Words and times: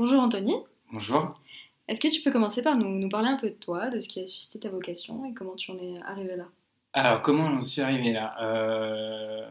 Bonjour 0.00 0.22
Anthony. 0.22 0.54
Bonjour. 0.90 1.38
Est-ce 1.86 2.00
que 2.00 2.08
tu 2.08 2.22
peux 2.22 2.30
commencer 2.30 2.62
par 2.62 2.78
nous, 2.78 2.88
nous, 2.88 3.10
parler 3.10 3.28
un 3.28 3.36
peu 3.36 3.50
de 3.50 3.54
toi, 3.54 3.90
de 3.90 4.00
ce 4.00 4.08
qui 4.08 4.20
a 4.20 4.26
suscité 4.26 4.58
ta 4.58 4.70
vocation 4.70 5.26
et 5.26 5.34
comment 5.34 5.56
tu 5.56 5.70
en 5.72 5.76
es 5.76 6.00
arrivé 6.06 6.38
là? 6.38 6.46
Alors, 6.94 7.20
comment 7.20 7.50
j'en 7.50 7.60
suis 7.60 7.82
arrivé 7.82 8.14
là? 8.14 8.34
Euh, 8.40 9.46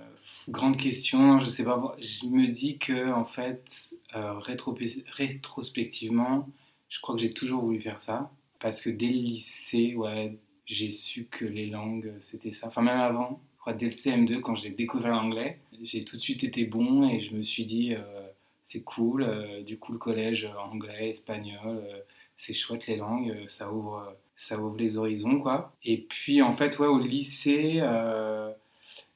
Grande 0.48 0.76
question, 0.76 1.40
je 1.40 1.46
sais 1.46 1.64
pas. 1.64 1.96
Je 2.00 2.26
me 2.30 2.48
dis 2.48 2.80
que, 2.80 3.14
en 3.14 3.26
fait, 3.26 3.94
euh, 4.16 4.40
rétrospectivement, 4.40 6.50
je 6.90 7.00
crois 7.00 7.14
que 7.14 7.22
j'ai 7.22 7.30
toujours 7.30 7.62
voulu 7.62 7.80
faire 7.80 8.00
ça. 8.00 8.32
Parce 8.60 8.82
que 8.82 8.90
dès 8.90 9.06
le 9.06 9.20
lycée, 9.20 9.94
ouais, 9.96 10.36
j'ai 10.66 10.90
su 10.90 11.28
que 11.30 11.46
les 11.46 11.68
langues, 11.68 12.12
c'était 12.22 12.54
ça. 12.54 12.70
Enfin, 12.70 12.82
même 12.82 13.00
avant, 13.00 13.40
dès 13.74 13.86
le 13.86 13.92
CM2, 13.92 14.40
quand 14.40 14.56
j'ai 14.56 14.72
découvert 14.72 15.12
l'anglais, 15.12 15.60
j'ai 15.84 16.04
tout 16.04 16.16
de 16.16 16.22
suite 16.22 16.44
été 16.44 16.66
bon 16.66 17.08
et 17.08 17.22
je 17.22 17.36
me 17.36 17.44
suis 17.44 17.66
dit, 17.66 17.94
euh, 17.94 18.19
c'est 18.64 18.84
cool. 18.84 19.24
Euh, 19.24 19.62
du 19.64 19.78
coup, 19.78 19.92
le 19.94 19.98
collège 19.98 20.50
anglais, 20.60 21.10
espagnol, 21.10 21.84
euh, 21.84 22.00
c'est 22.36 22.54
chouette 22.54 22.88
les 22.88 22.98
langues, 22.98 23.44
ça 23.48 23.72
ouvre, 23.72 24.16
ça 24.36 24.60
ouvre 24.60 24.78
les 24.78 24.98
horizons, 24.98 25.40
quoi. 25.40 25.74
Et 25.84 25.98
puis, 25.98 26.42
en 26.42 26.54
fait, 26.54 26.80
ouais, 26.80 26.88
au 26.88 27.00
lycée, 27.00 27.82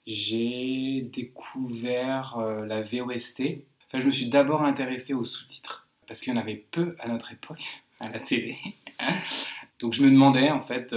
j'ai 0.06 1.02
découvert 1.14 2.38
la 2.68 2.82
VOST. 2.82 3.64
Enfin, 3.88 4.02
je 4.02 4.06
me 4.06 4.12
suis 4.12 4.28
d'abord 4.28 4.64
intéressé 4.64 5.14
aux 5.14 5.24
sous-titres 5.24 5.88
parce 6.06 6.20
qu'il 6.20 6.34
y 6.34 6.38
en 6.38 6.40
avait 6.40 6.66
peu 6.72 6.96
à 7.00 7.08
notre 7.08 7.32
époque 7.32 7.64
à 8.02 8.09
la 8.09 8.20
télé. 8.20 8.58
Donc, 9.80 9.94
je 9.94 10.03
me 10.03 10.12
demandais, 10.12 10.50
en 10.50 10.59
fait 10.59 10.94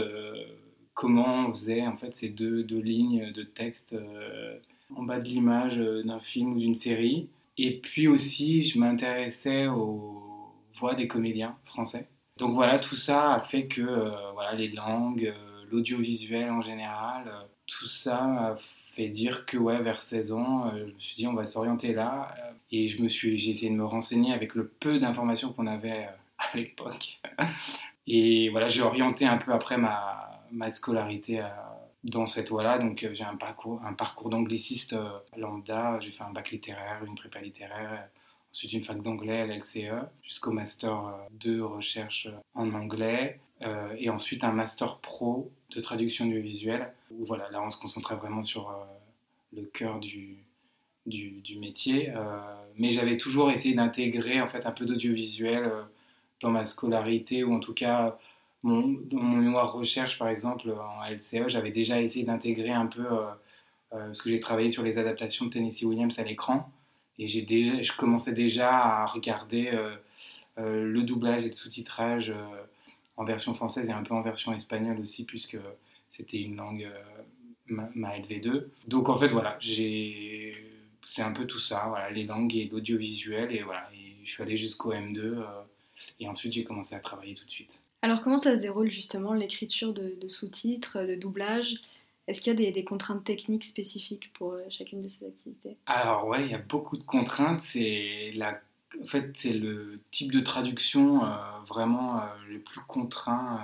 comment 0.96 1.46
on 1.46 1.52
faisait 1.52 1.86
en 1.86 1.96
fait 1.96 2.16
ces 2.16 2.30
deux, 2.30 2.64
deux 2.64 2.80
lignes 2.80 3.30
de 3.30 3.42
texte 3.42 3.92
euh, 3.92 4.58
en 4.96 5.04
bas 5.04 5.20
de 5.20 5.24
l'image 5.24 5.78
euh, 5.78 6.02
d'un 6.02 6.18
film 6.18 6.54
ou 6.54 6.58
d'une 6.58 6.74
série. 6.74 7.28
Et 7.58 7.80
puis 7.80 8.08
aussi, 8.08 8.64
je 8.64 8.78
m'intéressais 8.78 9.66
aux 9.66 10.22
voix 10.74 10.94
des 10.94 11.08
comédiens 11.08 11.56
français. 11.64 12.08
Donc 12.36 12.54
voilà, 12.54 12.78
tout 12.78 12.96
ça 12.96 13.34
a 13.34 13.40
fait 13.40 13.66
que 13.66 13.80
euh, 13.80 14.32
voilà, 14.34 14.52
les 14.54 14.68
langues, 14.68 15.32
l'audiovisuel 15.70 16.50
en 16.50 16.60
général, 16.60 17.32
tout 17.66 17.86
ça 17.86 18.18
a 18.18 18.56
fait 18.56 19.08
dire 19.08 19.46
que 19.46 19.56
ouais, 19.56 19.82
vers 19.82 20.02
16 20.02 20.32
ans, 20.32 20.72
je 20.76 20.84
me 20.84 20.98
suis 20.98 21.16
dit 21.16 21.26
on 21.26 21.34
va 21.34 21.46
s'orienter 21.46 21.92
là. 21.94 22.34
Et 22.70 22.88
je 22.88 23.02
me 23.02 23.08
suis, 23.08 23.38
j'ai 23.38 23.50
essayé 23.50 23.70
de 23.70 23.76
me 23.76 23.84
renseigner 23.84 24.32
avec 24.32 24.54
le 24.54 24.68
peu 24.68 24.98
d'informations 24.98 25.52
qu'on 25.52 25.66
avait 25.66 26.08
à 26.38 26.56
l'époque. 26.56 27.20
Et 28.06 28.50
voilà, 28.50 28.68
j'ai 28.68 28.82
orienté 28.82 29.24
un 29.26 29.38
peu 29.38 29.52
après 29.52 29.76
ma, 29.78 30.42
ma 30.52 30.70
scolarité 30.70 31.40
euh, 31.40 31.48
dans 32.04 32.26
cette 32.26 32.50
voie-là. 32.50 32.78
Donc 32.78 33.02
euh, 33.02 33.10
j'ai 33.12 33.24
un 33.24 33.36
parcours, 33.36 33.80
un 33.84 33.92
parcours 33.92 34.30
d'angliciste 34.30 34.92
euh, 34.92 35.18
lambda. 35.36 35.98
J'ai 36.00 36.12
fait 36.12 36.24
un 36.24 36.30
bac 36.30 36.50
littéraire, 36.50 37.02
une 37.04 37.14
prépa 37.14 37.40
littéraire, 37.40 38.08
ensuite 38.52 38.72
une 38.72 38.84
fac 38.84 39.00
d'anglais 39.02 39.40
à 39.40 39.46
l'LCE, 39.46 40.06
jusqu'au 40.22 40.52
master 40.52 41.14
de 41.30 41.60
recherche 41.60 42.28
en 42.54 42.72
anglais. 42.74 43.40
et 43.98 44.10
ensuite 44.10 44.44
un 44.44 44.52
master 44.52 44.98
pro 44.98 45.50
de 45.74 45.80
traduction 45.80 46.26
audiovisuelle, 46.26 46.92
où 47.10 47.24
voilà, 47.24 47.50
là 47.50 47.62
on 47.62 47.70
se 47.70 47.78
concentrait 47.78 48.16
vraiment 48.16 48.42
sur 48.42 48.74
le 49.52 49.62
cœur 49.62 49.98
du, 49.98 50.44
du, 51.06 51.40
du 51.42 51.58
métier. 51.58 52.12
mais 52.76 52.90
j'avais 52.90 53.16
toujours 53.16 53.50
essayé 53.50 53.74
d'intégrer 53.74 54.40
en 54.40 54.48
fait 54.48 54.66
un 54.66 54.72
peu 54.72 54.84
d'audiovisuel 54.84 55.70
dans 56.40 56.50
ma 56.50 56.64
scolarité, 56.64 57.44
ou 57.44 57.54
en 57.54 57.60
tout 57.60 57.74
cas 57.74 58.18
dans 58.62 59.20
mon 59.22 59.36
mémoire 59.36 59.72
recherche, 59.72 60.18
par 60.18 60.28
exemple, 60.28 60.70
en 60.70 61.04
LCE, 61.08 61.48
j'avais 61.48 61.70
déjà 61.70 62.00
essayé 62.00 62.24
d'intégrer 62.24 62.72
un 62.72 62.86
peu, 62.86 63.06
euh, 63.06 63.26
euh, 63.92 64.06
parce 64.06 64.22
que 64.22 64.30
j'ai 64.30 64.40
travaillé 64.40 64.70
sur 64.70 64.82
les 64.82 64.98
adaptations 64.98 65.46
de 65.46 65.50
Tennessee 65.50 65.84
Williams 65.84 66.18
à 66.18 66.24
l'écran, 66.24 66.70
et 67.18 67.28
j'ai 67.28 67.42
déjà, 67.42 67.82
je 67.82 67.92
commençais 67.92 68.32
déjà 68.32 68.70
à 68.70 69.06
regarder 69.06 69.70
euh, 69.72 69.96
le 70.56 71.02
doublage 71.02 71.44
et 71.44 71.48
le 71.48 71.52
sous-titrage 71.52 72.32
en 73.16 73.24
version 73.24 73.54
française 73.54 73.88
et 73.88 73.92
un 73.92 74.02
peu 74.02 74.14
en 74.14 74.22
version 74.22 74.52
espagnole 74.52 75.00
aussi, 75.00 75.24
puisque 75.24 75.58
c'était 76.10 76.40
une 76.40 76.56
langue, 76.56 76.90
ma, 77.66 77.88
ma, 77.94 78.18
LV2. 78.18 78.64
Donc 78.88 79.08
en 79.08 79.16
fait, 79.16 79.28
voilà, 79.28 79.58
c'est 79.60 81.22
un 81.22 81.32
peu 81.32 81.46
tout 81.46 81.58
ça, 81.58 81.86
voilà, 81.88 82.10
les 82.10 82.24
langues 82.24 82.54
et 82.54 82.66
l'audiovisuel, 82.66 83.54
et 83.54 83.62
voilà, 83.62 83.88
je 84.24 84.30
suis 84.30 84.42
allé 84.42 84.56
jusqu'au 84.56 84.92
M2, 84.92 85.44
et 86.20 86.28
ensuite 86.28 86.52
j'ai 86.52 86.64
commencé 86.64 86.94
à 86.94 87.00
travailler 87.00 87.34
tout 87.34 87.44
de 87.44 87.50
suite. 87.50 87.80
Alors 88.02 88.22
comment 88.22 88.38
ça 88.38 88.54
se 88.54 88.60
déroule 88.60 88.90
justement 88.90 89.34
l'écriture 89.34 89.92
de, 89.92 90.28
sous-titres, 90.28 91.04
de 91.04 91.14
doublage? 91.14 91.76
Est-ce 92.26 92.40
qu'il 92.40 92.60
y 92.60 92.66
a 92.66 92.70
des, 92.70 92.84
contraintes 92.84 93.24
techniques 93.24 93.64
spécifiques 93.64 94.32
pour 94.32 94.52
euh, 94.52 94.62
chacune 94.68 95.00
de 95.00 95.06
ces 95.06 95.26
activités? 95.26 95.76
Alors 95.86 96.26
ouais, 96.26 96.44
il 96.44 96.50
y 96.50 96.54
a 96.54 96.58
beaucoup 96.58 96.96
de 96.96 97.04
contraintes. 97.04 97.62
C'est 97.62 98.32
la... 98.34 98.60
En 99.00 99.06
fait, 99.06 99.30
c'est 99.34 99.52
le 99.52 100.00
type 100.10 100.32
de 100.32 100.40
traduction 100.40 101.24
euh, 101.24 101.28
vraiment 101.68 102.18
euh, 102.18 102.22
le 102.48 102.60
plus 102.60 102.80
contraint 102.88 103.60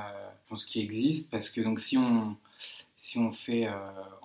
pour 0.47 0.59
ce 0.59 0.67
qui 0.67 0.81
existe. 0.81 1.31
Parce 1.31 1.51
que 1.51 1.61
donc 1.61 1.81
si 1.81 1.97
on 1.97 2.37
si 2.97 3.19
on 3.19 3.33
fait 3.33 3.69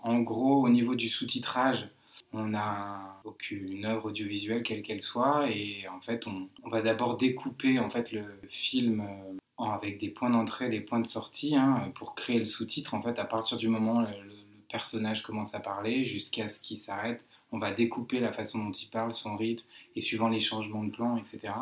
en 0.03 0.19
gros 0.19 0.63
au 0.63 0.69
niveau 0.69 0.93
du 0.93 1.09
sous-titrage, 1.09 1.89
on 2.33 2.49
n'a 2.49 3.19
aucune 3.23 3.85
œuvre 3.85 4.05
audiovisuelle 4.05 4.61
quelle 4.61 4.83
qu'elle 4.83 5.01
soit. 5.01 5.49
Et 5.49 5.87
en 5.87 5.99
fait 5.99 6.27
on, 6.27 6.47
on 6.63 6.69
va 6.69 6.81
d'abord 6.81 7.17
découper 7.17 7.79
en 7.79 7.89
fait 7.89 8.11
le 8.11 8.23
film 8.47 9.07
avec 9.57 9.97
des 9.97 10.09
points 10.09 10.29
d'entrée, 10.29 10.69
des 10.69 10.81
points 10.81 10.99
de 10.99 11.07
sortie, 11.07 11.55
hein, 11.55 11.91
pour 11.95 12.15
créer 12.15 12.37
le 12.37 12.43
sous-titre. 12.43 12.93
En 12.93 13.01
fait, 13.01 13.17
à 13.19 13.25
partir 13.25 13.57
du 13.57 13.67
moment 13.67 13.97
où 13.97 14.01
le, 14.01 14.37
personnage 14.69 15.23
commence 15.23 15.55
à 15.55 15.61
parler 15.61 16.03
jusqu'à 16.03 16.49
ce 16.49 16.59
qu'il 16.59 16.75
s'arrête, 16.75 17.23
on 17.53 17.57
va 17.57 17.71
découper 17.71 18.19
la 18.19 18.33
façon 18.33 18.65
dont 18.65 18.73
il 18.73 18.89
parle, 18.89 19.13
son 19.13 19.37
rythme, 19.37 19.65
et 19.95 20.01
suivant 20.01 20.27
les 20.27 20.41
changements 20.41 20.83
de 20.83 20.91
plan, 20.91 21.15
etc. 21.15 21.53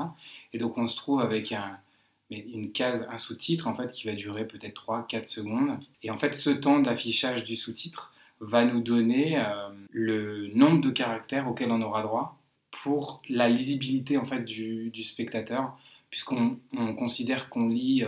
Et 0.53 0.57
donc 0.57 0.79
on 0.79 0.87
se 0.87 0.97
trouve 0.97 1.21
avec 1.21 1.51
un, 1.51 1.77
une 2.31 2.71
case, 2.71 3.07
un 3.11 3.17
sous-titre, 3.17 3.67
en 3.67 3.75
fait, 3.75 3.91
qui 3.91 4.07
va 4.07 4.15
durer 4.15 4.47
peut-être 4.47 4.87
3-4 4.87 5.25
secondes. 5.25 5.77
Et 6.01 6.09
en 6.09 6.17
fait, 6.17 6.33
ce 6.33 6.49
temps 6.49 6.79
d'affichage 6.79 7.43
du 7.43 7.55
sous-titre 7.55 8.11
va 8.39 8.65
nous 8.65 8.81
donner 8.81 9.37
euh, 9.39 9.69
le 9.91 10.47
nombre 10.55 10.81
de 10.81 10.89
caractères 10.89 11.47
auxquels 11.47 11.71
on 11.71 11.83
aura 11.83 12.01
droit 12.01 12.39
pour 12.71 13.21
la 13.29 13.47
lisibilité, 13.47 14.17
en 14.17 14.25
fait, 14.25 14.43
du 14.43 15.03
spectateur 15.03 15.77
puisqu'on 16.15 16.57
considère 16.95 17.49
qu'on 17.49 17.67
lit 17.67 18.05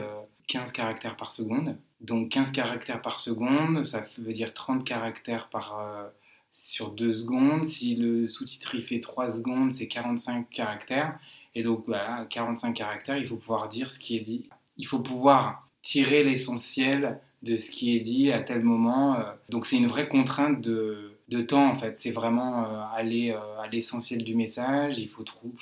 15 0.47 0.69
euh, 0.69 0.71
caractères 0.71 1.17
par 1.17 1.33
seconde. 1.33 1.75
Donc 1.99 2.29
15 2.29 2.53
caractères 2.53 3.01
par 3.01 3.19
seconde, 3.19 3.83
ça 3.83 4.05
veut 4.19 4.31
dire 4.31 4.53
30 4.53 4.85
caractères 4.85 5.49
par, 5.49 5.77
euh, 5.77 6.07
sur 6.49 6.91
2 6.91 7.11
secondes. 7.11 7.65
Si 7.65 7.95
le 7.95 8.25
sous-titre 8.25 8.75
il 8.75 8.81
fait 8.81 9.01
3 9.01 9.31
secondes, 9.31 9.73
c'est 9.73 9.89
45 9.89 10.49
caractères. 10.49 11.19
Et 11.53 11.63
donc 11.63 11.83
voilà, 11.85 12.25
45 12.29 12.71
caractères, 12.71 13.17
il 13.17 13.27
faut 13.27 13.35
pouvoir 13.35 13.67
dire 13.67 13.91
ce 13.91 13.99
qui 13.99 14.15
est 14.15 14.21
dit. 14.21 14.47
il 14.77 14.87
faut 14.87 14.99
pouvoir 14.99 15.67
tirer 15.81 16.23
l'essentiel 16.23 17.19
de 17.43 17.57
ce 17.57 17.69
qui 17.69 17.93
est 17.93 17.99
dit 17.99 18.31
à 18.31 18.39
tel 18.39 18.61
moment. 18.61 19.17
Donc 19.49 19.65
c'est 19.65 19.75
une 19.75 19.87
vraie 19.87 20.07
contrainte 20.07 20.61
de, 20.61 21.17
de 21.27 21.41
temps 21.41 21.69
en 21.69 21.75
fait. 21.75 21.99
C'est 21.99 22.11
vraiment 22.11 22.87
aller 22.93 23.31
à 23.31 23.67
l'essentiel 23.69 24.23
du 24.23 24.33
message. 24.33 24.97
Il 24.97 25.09
faut 25.09 25.23
trouver, 25.23 25.55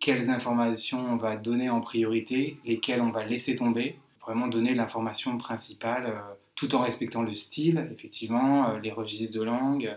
quelles 0.00 0.30
informations 0.30 0.98
on 0.98 1.16
va 1.16 1.36
donner 1.36 1.70
en 1.70 1.80
priorité, 1.80 2.58
lesquelles 2.64 3.00
on 3.00 3.10
va 3.10 3.24
laisser 3.24 3.56
tomber. 3.56 3.98
Vraiment 4.20 4.48
donner 4.48 4.74
l'information 4.74 5.38
principale 5.38 6.14
tout 6.56 6.74
en 6.74 6.80
respectant 6.80 7.22
le 7.22 7.34
style, 7.34 7.88
effectivement, 7.92 8.76
les 8.78 8.90
registres 8.90 9.38
de 9.38 9.44
langue. 9.44 9.96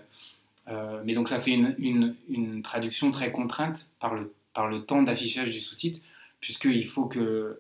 mais 1.04 1.14
donc 1.16 1.30
ça 1.30 1.40
fait 1.40 1.52
une, 1.52 2.62
traduction 2.62 3.10
très 3.12 3.32
contrainte 3.32 3.92
par 4.00 4.14
le, 4.14 4.86
temps 4.86 5.02
d'affichage 5.02 5.52
du 5.52 5.62
sous-titre 5.62 6.02
puisqu'il 6.42 6.88
faut 6.88 7.08
qu'il 7.08 7.56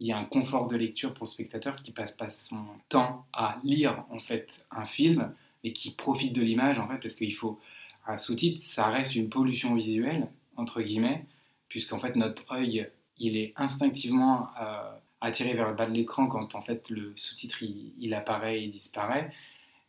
y 0.00 0.10
ait 0.10 0.14
un 0.14 0.24
confort 0.24 0.68
de 0.68 0.76
lecture 0.76 1.12
pour 1.12 1.26
le 1.26 1.30
spectateur 1.30 1.82
qui 1.82 1.90
passe 1.90 2.12
pas 2.12 2.28
son 2.28 2.64
temps 2.88 3.26
à 3.32 3.58
lire 3.64 4.04
en 4.10 4.20
fait 4.20 4.64
un 4.70 4.86
film 4.86 5.32
et 5.64 5.72
qui 5.72 5.90
profite 5.90 6.32
de 6.32 6.42
l'image 6.42 6.78
en 6.78 6.88
fait 6.88 6.98
parce 6.98 7.14
qu'il 7.14 7.34
faut 7.34 7.58
un 8.06 8.16
sous-titre 8.16 8.62
ça 8.62 8.86
reste 8.86 9.16
une 9.16 9.28
pollution 9.28 9.74
visuelle 9.74 10.28
entre 10.56 10.80
guillemets 10.82 11.24
puisqu'en 11.68 11.98
fait 11.98 12.16
notre 12.16 12.52
œil 12.52 12.88
il 13.18 13.36
est 13.36 13.52
instinctivement 13.56 14.48
euh, 14.60 14.90
attiré 15.20 15.54
vers 15.54 15.68
le 15.68 15.74
bas 15.74 15.86
de 15.86 15.92
l'écran 15.92 16.26
quand 16.26 16.54
en 16.54 16.62
fait 16.62 16.90
le 16.90 17.12
sous-titre 17.16 17.62
il, 17.62 18.14
apparaît 18.14 18.62
et 18.62 18.68
disparaît 18.68 19.32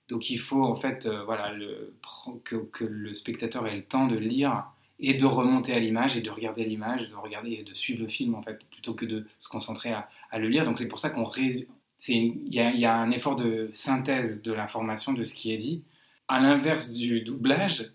donc 0.10 0.30
il 0.30 0.40
faut 0.40 0.64
en 0.64 0.76
fait 0.76 1.06
euh, 1.06 1.24
voilà 1.26 1.54
que, 2.44 2.84
le 2.84 3.14
spectateur 3.14 3.68
ait 3.68 3.76
le 3.76 3.84
temps 3.84 4.08
de 4.08 4.18
lire 4.18 4.66
et 5.00 5.14
de 5.14 5.26
remonter 5.26 5.74
à 5.74 5.80
l'image 5.80 6.18
et 6.18 6.22
de 6.22 6.30
regarder 6.30 6.64
l'image, 6.64 7.08
de 7.08 7.16
regarder 7.16 7.54
et 7.54 7.64
de 7.64 7.74
suivre 7.74 8.02
le 8.02 8.08
film 8.08 8.36
en 8.36 8.42
fait, 8.42 8.60
plutôt 8.72 8.94
que 8.94 9.06
de 9.06 9.28
se 9.40 9.50
concentrer 9.50 9.92
à, 9.92 10.10
le 10.40 10.48
lire. 10.48 10.66
Donc 10.66 10.80
c'est 10.80 10.88
pour 10.88 11.00
ça 11.00 11.10
qu'on 11.10 11.30
il 11.36 11.68
y, 12.10 12.58
y, 12.58 12.86
a 12.86 12.96
un 12.96 13.12
effort 13.12 13.36
de 13.36 13.70
synthèse 13.74 14.42
de 14.42 14.54
l'information 14.54 15.14
de 15.14 15.24
ce 15.24 15.34
qui 15.34 15.52
est 15.52 15.58
dit, 15.58 15.84
à 16.28 16.40
l'inverse 16.40 16.92
du 16.92 17.22
doublage, 17.22 17.92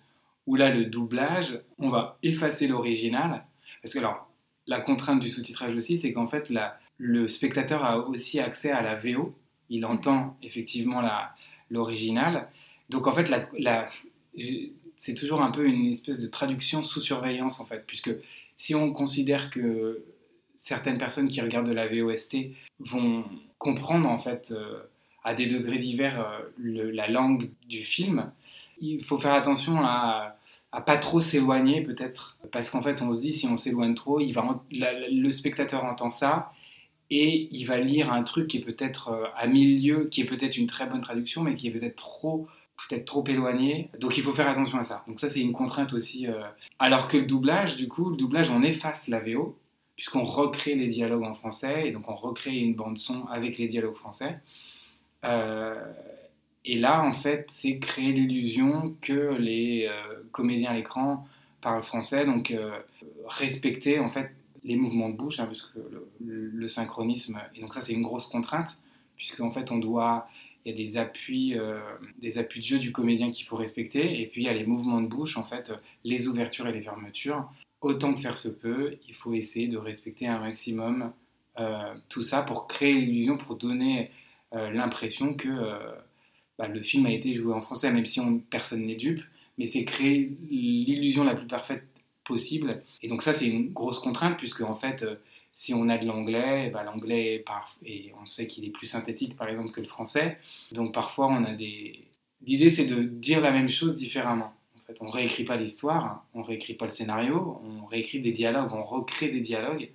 où 0.47 0.57
là 0.57 0.71
le 0.71 0.87
doublage, 0.87 1.61
on 1.79 1.91
va 1.91 2.19
effacer 2.23 2.67
l'original, 2.67 3.45
parce 3.83 3.95
que 3.95 3.99
alors 3.99 4.29
la 4.67 4.81
contrainte 4.81 5.21
du 5.21 5.29
sous-titrage 5.29 5.75
aussi, 5.75 5.99
c'est 5.99 6.13
qu'en 6.13 6.29
fait 6.29 6.53
le 6.99 7.29
spectateur 7.29 7.85
a 7.85 7.99
aussi 7.99 8.39
accès 8.41 8.71
à 8.71 8.81
la 8.83 8.95
VO, 8.95 9.35
il 9.69 9.85
entend 9.85 10.37
effectivement 10.43 11.03
l'original, 11.71 12.49
donc 12.89 13.07
en 13.07 13.13
fait 13.13 13.33
c'est 14.97 15.15
toujours 15.15 15.43
un 15.43 15.51
peu 15.51 15.67
une 15.67 15.87
espèce 15.87 16.21
de 16.21 16.29
traduction 16.29 16.83
sous 16.83 17.01
surveillance 17.01 17.61
en 17.61 17.67
fait, 17.67 17.85
puisque 17.87 18.11
si 18.57 18.75
on 18.75 18.93
considère 18.93 19.51
que 19.51 20.05
certaines 20.55 20.99
personnes 20.99 21.29
qui 21.29 21.41
regardent 21.41 21.69
de 21.69 21.73
la 21.73 21.89
VOST 21.89 22.37
vont 22.79 23.25
comprendre 23.59 24.09
en 24.09 24.19
fait 24.19 24.53
euh, 24.53 24.81
à 25.25 25.35
des 25.35 25.47
degrés 25.47 25.79
divers 25.79 26.21
euh, 26.21 26.93
la 26.93 27.09
langue 27.09 27.51
du 27.67 27.83
film, 27.83 28.31
il 28.81 29.05
faut 29.05 29.19
faire 29.19 29.33
attention 29.33 29.81
à, 29.81 30.37
à 30.73 30.81
pas 30.81 30.97
trop 30.97 31.21
s'éloigner 31.21 31.83
peut-être, 31.83 32.39
parce 32.51 32.71
qu'en 32.71 32.83
fait 32.83 33.03
on 33.03 33.13
se 33.13 33.21
dit 33.21 33.33
si 33.33 33.47
on 33.47 33.57
s'éloigne 33.57 33.95
trop, 33.95 34.21
il 34.21 34.33
va, 34.33 34.63
le 34.71 35.31
spectateur 35.31 35.85
entend 35.85 36.11
ça 36.11 36.53
et 37.11 37.49
il 37.51 37.65
va 37.65 37.79
lire 37.79 38.11
un 38.13 38.23
truc 38.23 38.49
qui 38.49 38.57
est 38.57 38.65
peut-être 38.65 39.09
euh, 39.09 39.27
à 39.37 39.47
milieu, 39.47 40.07
qui 40.07 40.23
est 40.23 40.25
peut-être 40.25 40.57
une 40.57 40.67
très 40.67 40.87
bonne 40.87 41.03
traduction, 41.03 41.43
mais 41.43 41.55
qui 41.55 41.69
est 41.69 41.71
peut-être 41.71 41.97
trop 41.97 42.47
peut-être 42.89 43.05
trop 43.05 43.25
éloigné. 43.27 43.91
Donc 44.01 44.17
il 44.17 44.23
faut 44.23 44.33
faire 44.33 44.49
attention 44.49 44.79
à 44.79 44.83
ça. 44.83 45.05
Donc 45.07 45.21
ça 45.21 45.29
c'est 45.29 45.41
une 45.41 45.53
contrainte 45.53 45.93
aussi. 45.93 46.27
Euh. 46.27 46.43
Alors 46.79 47.09
que 47.09 47.19
le 47.19 47.27
doublage, 47.27 47.77
du 47.77 47.87
coup, 47.87 48.11
le 48.11 48.17
doublage 48.17 48.51
on 48.51 48.63
efface 48.63 49.09
la 49.09 49.21
VO 49.21 49.59
puisqu'on 49.95 50.25
recrée 50.25 50.75
les 50.75 50.87
dialogues 50.87 51.25
en 51.25 51.35
français 51.35 51.89
et 51.89 51.93
donc 51.93 52.09
on 52.09 52.15
recrée 52.15 52.57
une 52.57 52.75
bande 52.75 52.99
son 52.99 53.27
avec 53.27 53.59
les 53.59 53.67
dialogues 53.67 53.95
français. 53.95 54.41
Euh, 55.25 55.85
et 56.65 56.79
là 56.79 57.03
en 57.03 57.13
fait 57.13 57.47
c'est 57.51 57.79
créer 57.79 58.13
l'illusion 58.13 58.97
que 59.01 59.35
les 59.39 59.87
euh, 59.89 60.23
comédiens 60.33 60.71
à 60.71 60.75
l'écran 60.75 61.27
parlent 61.61 61.83
français, 61.83 62.25
donc 62.25 62.53
respecter 63.29 64.01
en 64.01 64.11
fait 64.11 64.33
les 64.65 64.77
mouvements 64.77 65.11
de 65.11 65.17
bouche, 65.17 65.39
hein, 65.39 65.47
puisque 65.47 65.77
le, 66.21 66.69
synchronisme, 66.69 67.41
et 67.55 67.61
donc 67.61 67.73
ça 67.75 67.81
c'est 67.81 67.93
une 67.93 68.03
grosse 68.03 68.27
contrainte, 68.27 68.81
puisque 69.17 69.41
en 69.41 69.53
fait 69.53 69.71
on 69.71 69.79
doit 69.79 70.29
il 70.65 70.71
y 70.71 70.75
a 70.75 70.77
des 70.77 70.97
appuis, 70.97 71.59
euh, 71.59 71.81
des 72.19 72.39
appuis 72.39 72.61
de 72.61 72.65
jeu 72.65 72.79
du 72.79 72.93
comédien 72.93 73.31
qu'il 73.31 73.45
faut 73.47 73.57
respecter, 73.57 74.21
et 74.21 74.27
puis 74.27 74.43
il 74.43 74.45
y 74.45 74.49
a 74.49 74.53
les 74.53 74.67
mouvements 74.67 75.01
de 75.01 75.09
bouche, 75.09 75.37
en 75.37 75.43
fait, 75.43 75.73
les 76.05 76.29
ouvertures 76.29 76.67
et 76.69 76.73
les 76.73 76.83
fermetures. 76.83 77.51
Autant 77.81 78.15
que 78.15 78.21
faire 78.21 78.37
se 78.37 78.49
peut, 78.49 78.97
il 79.09 79.15
faut 79.15 79.35
essayer 79.35 79.67
de 79.67 79.77
respecter 79.77 80.29
un 80.29 80.39
maximum 80.39 81.13
euh, 81.59 81.95
tout 82.09 82.23
ça 82.23 82.43
pour 82.43 82.69
créer 82.69 82.95
l'illusion, 82.95 83.37
pour 83.37 83.57
donner 83.57 84.11
euh, 84.55 84.71
l'impression 84.71 85.35
que 85.35 85.49
bah, 86.63 86.69
le 86.69 86.81
film 86.81 87.07
a 87.07 87.11
été 87.11 87.35
joué 87.35 87.53
en 87.53 87.61
français, 87.61 87.91
même 87.91 88.07
si 88.07 88.21
on, 88.21 88.39
personne 88.39 88.87
n'est 88.87 88.95
dupe, 88.95 89.21
mais 89.59 89.67
c'est 89.67 89.85
créer 89.85 90.31
l'illusion 90.49 91.25
la 91.25 91.35
plus 91.35 91.49
parfaite 91.49 91.83
possible. 92.25 92.81
Et 93.03 93.09
donc 93.09 93.23
ça, 93.23 93.33
c'est 93.33 93.49
une 93.49 93.73
grosse 93.73 93.99
contrainte, 93.99 94.39
puisque 94.39 94.61
en 94.61 94.77
fait, 94.77 95.05
si 95.55 95.75
on 95.75 95.89
a 95.89 95.99
de 95.99 96.07
l'anglais, 96.07 96.71
bah, 96.71 96.85
l'anglais, 96.85 97.45
et 97.85 98.13
on 98.23 98.27
sait 98.27 98.47
qu'il 98.47 98.65
est 98.65 98.71
plus 98.71 98.87
synthétique 98.87 99.37
par 99.37 99.49
exemple 99.49 99.73
que 99.73 99.81
le 99.81 99.89
français. 99.89 100.39
Donc 100.71 100.95
parfois 100.95 101.27
on 101.27 101.45
a 101.45 101.57
des... 101.57 102.05
L'idée 102.47 102.71
c'est 102.71 102.87
de 102.87 103.03
dire 103.03 103.41
la 103.41 103.51
même 103.51 103.69
chose 103.69 103.97
différemment. 103.97 104.55
En 104.77 104.85
fait, 104.87 104.97
on 105.01 105.07
réécrit 105.07 105.45
pas 105.45 105.57
l'histoire, 105.57 106.25
on 106.33 106.43
réécrit 106.43 106.75
pas 106.75 106.85
le 106.85 106.93
scénario, 106.93 107.61
on 107.65 107.87
réécrit 107.87 108.21
des 108.21 108.33
dialogues, 108.33 108.73
on 108.73 108.85
recrée 108.85 109.31
des 109.31 109.41
dialogues. 109.41 109.91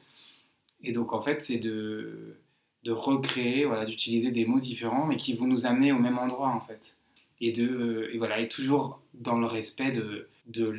Et 0.83 0.91
donc 0.91 1.13
en 1.13 1.21
fait 1.21 1.45
c'est 1.45 1.59
de, 1.59 2.35
de 2.83 2.91
recréer, 2.91 3.65
voilà, 3.65 3.85
d'utiliser 3.85 4.31
des 4.31 4.45
mots 4.45 4.59
différents 4.59 5.05
mais 5.05 5.17
qui 5.17 5.33
vont 5.33 5.47
nous 5.47 5.65
amener 5.65 5.91
au 5.91 5.99
même 5.99 6.17
endroit 6.17 6.49
en 6.49 6.61
fait. 6.61 6.97
Et, 7.39 7.51
de, 7.51 8.09
et 8.13 8.17
voilà, 8.17 8.39
et 8.39 8.47
toujours 8.47 9.01
dans 9.13 9.37
le 9.37 9.45
respect 9.45 9.91
de, 9.91 10.27
de 10.47 10.75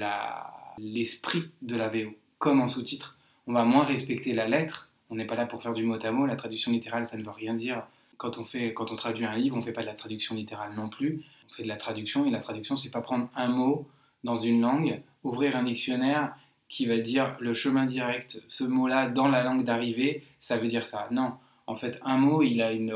l'esprit 0.79 1.51
de 1.63 1.77
la 1.77 1.89
VO, 1.89 2.11
comme 2.39 2.61
en 2.61 2.69
sous-titre 2.69 3.19
on 3.49 3.55
va 3.55 3.65
moins 3.65 3.83
respecter 3.83 4.35
la 4.35 4.47
lettre. 4.47 4.91
On 5.09 5.15
n'est 5.15 5.25
pas 5.25 5.35
là 5.35 5.47
pour 5.47 5.63
faire 5.63 5.73
du 5.73 5.83
mot 5.83 5.97
à 6.01 6.11
mot. 6.11 6.27
La 6.27 6.37
traduction 6.37 6.71
littérale, 6.71 7.07
ça 7.07 7.17
ne 7.17 7.25
veut 7.25 7.31
rien 7.31 7.55
dire. 7.55 7.83
Quand 8.19 8.37
on, 8.37 8.45
fait, 8.45 8.75
quand 8.75 8.93
on 8.93 8.97
traduit 8.97 9.25
un 9.25 9.37
livre, 9.37 9.57
on 9.57 9.61
ne 9.61 9.65
fait 9.65 9.73
pas 9.73 9.81
de 9.81 9.87
la 9.87 9.95
traduction 9.95 10.35
littérale 10.35 10.75
non 10.75 10.91
plus. 10.91 11.23
On 11.49 11.55
fait 11.55 11.63
de 11.63 11.69
la 11.69 11.77
traduction 11.77 12.27
et 12.27 12.31
la 12.31 12.41
traduction, 12.41 12.77
c'est 12.77 12.91
pas 12.91 13.01
prendre 13.01 13.31
un 13.35 13.49
mot 13.49 13.89
dans 14.23 14.37
une 14.37 14.61
langue, 14.61 15.01
ouvrir 15.25 15.57
un 15.57 15.63
dictionnaire 15.63 16.37
qui 16.69 16.85
va 16.85 16.99
dire 16.99 17.37
le 17.41 17.55
chemin 17.55 17.87
direct, 17.87 18.43
ce 18.49 18.65
mot-là 18.65 19.09
dans 19.09 19.29
la 19.29 19.43
langue 19.43 19.65
d'arrivée, 19.65 20.25
ça 20.41 20.59
veut 20.59 20.69
dire 20.69 20.87
ça. 20.87 21.09
Non, 21.11 21.33
en 21.69 21.77
fait, 21.77 22.01
un 22.03 22.17
mot, 22.17 22.43
il 22.43 22.61
a 22.63 22.73
une, 22.73 22.95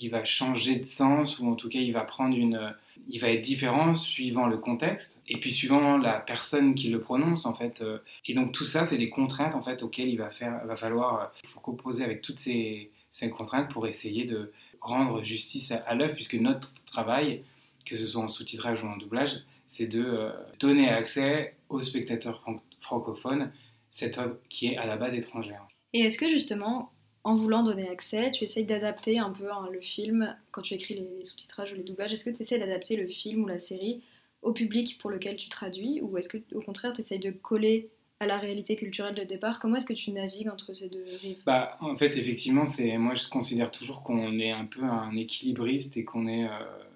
il 0.00 0.10
va 0.10 0.24
changer 0.24 0.76
de 0.76 0.84
sens 0.84 1.38
ou 1.38 1.48
en 1.48 1.54
tout 1.54 1.68
cas, 1.68 1.78
il 1.78 1.92
va 1.92 2.02
prendre 2.02 2.36
une, 2.36 2.74
il 3.08 3.20
va 3.20 3.30
être 3.30 3.42
différent 3.42 3.94
suivant 3.94 4.46
le 4.46 4.58
contexte 4.58 5.22
et 5.28 5.38
puis 5.38 5.52
suivant 5.52 5.96
la 5.96 6.18
personne 6.18 6.74
qui 6.74 6.88
le 6.88 7.00
prononce 7.00 7.46
en 7.46 7.54
fait. 7.54 7.82
Euh. 7.82 7.98
Et 8.26 8.34
donc 8.34 8.52
tout 8.52 8.64
ça, 8.64 8.84
c'est 8.84 8.98
des 8.98 9.10
contraintes 9.10 9.54
en 9.54 9.62
fait 9.62 9.82
auxquelles 9.82 10.08
il 10.08 10.18
va, 10.18 10.30
faire, 10.30 10.64
va 10.66 10.76
falloir, 10.76 11.20
euh, 11.20 11.26
faut 11.46 11.60
composer 11.60 12.04
avec 12.04 12.22
toutes 12.22 12.38
ces, 12.38 12.90
ces, 13.10 13.30
contraintes 13.30 13.70
pour 13.70 13.86
essayer 13.86 14.24
de 14.24 14.52
rendre 14.80 15.24
justice 15.24 15.72
à, 15.72 15.94
l'œuvre 15.94 16.14
puisque 16.14 16.34
notre 16.34 16.72
travail, 16.84 17.42
que 17.86 17.96
ce 17.96 18.06
soit 18.06 18.22
en 18.22 18.28
sous-titrage 18.28 18.82
ou 18.82 18.86
en 18.86 18.96
doublage, 18.96 19.44
c'est 19.66 19.86
de 19.86 20.04
euh, 20.04 20.30
donner 20.58 20.88
accès 20.88 21.54
aux 21.68 21.82
spectateurs 21.82 22.44
francophones 22.80 23.52
cette 23.90 24.18
œuvre 24.18 24.36
qui 24.48 24.68
est 24.68 24.76
à 24.76 24.86
la 24.86 24.96
base 24.96 25.14
étrangère. 25.14 25.66
Et 25.92 26.00
est-ce 26.00 26.18
que 26.18 26.28
justement, 26.28 26.92
en 27.26 27.34
voulant 27.34 27.64
donner 27.64 27.88
accès, 27.88 28.30
tu 28.30 28.44
essayes 28.44 28.64
d'adapter 28.64 29.18
un 29.18 29.30
peu 29.30 29.50
hein, 29.50 29.68
le 29.72 29.80
film, 29.80 30.32
quand 30.52 30.62
tu 30.62 30.74
écris 30.74 30.94
les, 30.94 31.24
sous-titrages 31.24 31.72
ou 31.72 31.74
les 31.74 31.82
doublages, 31.82 32.12
est-ce 32.12 32.24
que 32.24 32.30
tu 32.30 32.42
essaies 32.42 32.60
d'adapter 32.60 32.94
le 32.94 33.08
film 33.08 33.42
ou 33.42 33.48
la 33.48 33.58
série 33.58 34.00
au 34.42 34.52
public 34.52 34.96
pour 34.98 35.10
lequel 35.10 35.34
tu 35.34 35.48
traduis, 35.48 36.00
ou 36.02 36.16
est-ce 36.16 36.28
que 36.28 36.38
au 36.54 36.60
contraire 36.60 36.92
tu 36.92 37.00
essayes 37.00 37.18
de 37.18 37.32
coller 37.32 37.88
à 38.20 38.26
la 38.26 38.38
réalité 38.38 38.76
culturelle 38.76 39.16
de 39.16 39.24
départ? 39.24 39.58
Comment 39.58 39.74
est-ce 39.74 39.86
que 39.86 39.92
tu 39.92 40.12
navigues 40.12 40.48
entre 40.48 40.72
ces 40.72 40.88
deux 40.88 41.04
rives? 41.20 41.42
Bah, 41.44 41.76
En 41.80 41.96
fait, 41.96 42.16
effectivement, 42.16 42.64
c'est 42.64 42.96
moi 42.96 43.16
je 43.16 43.28
considère 43.28 43.72
toujours 43.72 44.04
qu'on 44.04 44.38
est 44.38 44.52
un 44.52 44.64
peu 44.64 44.84
un 44.84 45.10
équilibriste 45.16 45.96
et 45.96 46.04
qu'on 46.04 46.28
est 46.28 46.44
euh, 46.44 46.50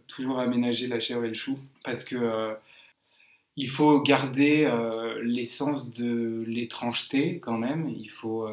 toujours 0.07 0.39
aménagé 0.39 0.87
la 0.87 1.01
chair 1.01 1.25
et 1.25 1.29
le 1.29 1.35
chou, 1.35 1.59
parce 1.83 2.05
que 2.05 2.15
euh, 2.15 2.55
il 3.57 3.69
faut 3.69 4.01
garder 4.01 4.65
euh, 4.65 5.21
l'essence 5.25 5.93
de 5.93 6.45
l'étrangeté 6.47 7.41
quand 7.41 7.59
même. 7.59 7.89
Il 7.89 8.11
faut 8.11 8.47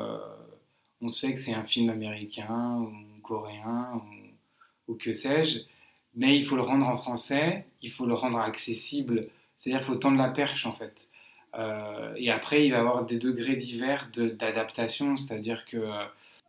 on 1.02 1.10
sait 1.10 1.34
que 1.34 1.40
c'est 1.40 1.54
un 1.54 1.64
film 1.64 1.90
américain 1.90 2.78
ou 2.80 3.22
coréen 3.22 4.02
ou, 4.88 4.96
que 4.96 5.12
sais-je, 5.14 5.60
mais 6.16 6.38
il 6.38 6.46
faut 6.46 6.56
le 6.56 6.62
rendre 6.62 6.88
en 6.88 6.98
français, 6.98 7.68
il 7.82 7.92
faut 7.92 8.06
le 8.06 8.14
rendre 8.14 8.40
accessible, 8.40 9.28
c'est-à-dire 9.58 9.82
qu'il 9.82 9.94
faut 9.94 10.00
tendre 10.00 10.18
la 10.18 10.30
perche 10.30 10.66
en 10.66 10.72
fait. 10.72 11.10
Euh, 11.56 12.14
et 12.18 12.30
après, 12.30 12.66
il 12.66 12.72
va 12.72 12.78
y 12.78 12.80
avoir 12.80 13.06
des 13.06 13.18
degrés 13.18 13.56
divers 13.56 14.10
d'adaptation, 14.14 15.16
c'est-à-dire 15.18 15.66
que 15.66 15.78
euh, 15.78 16.06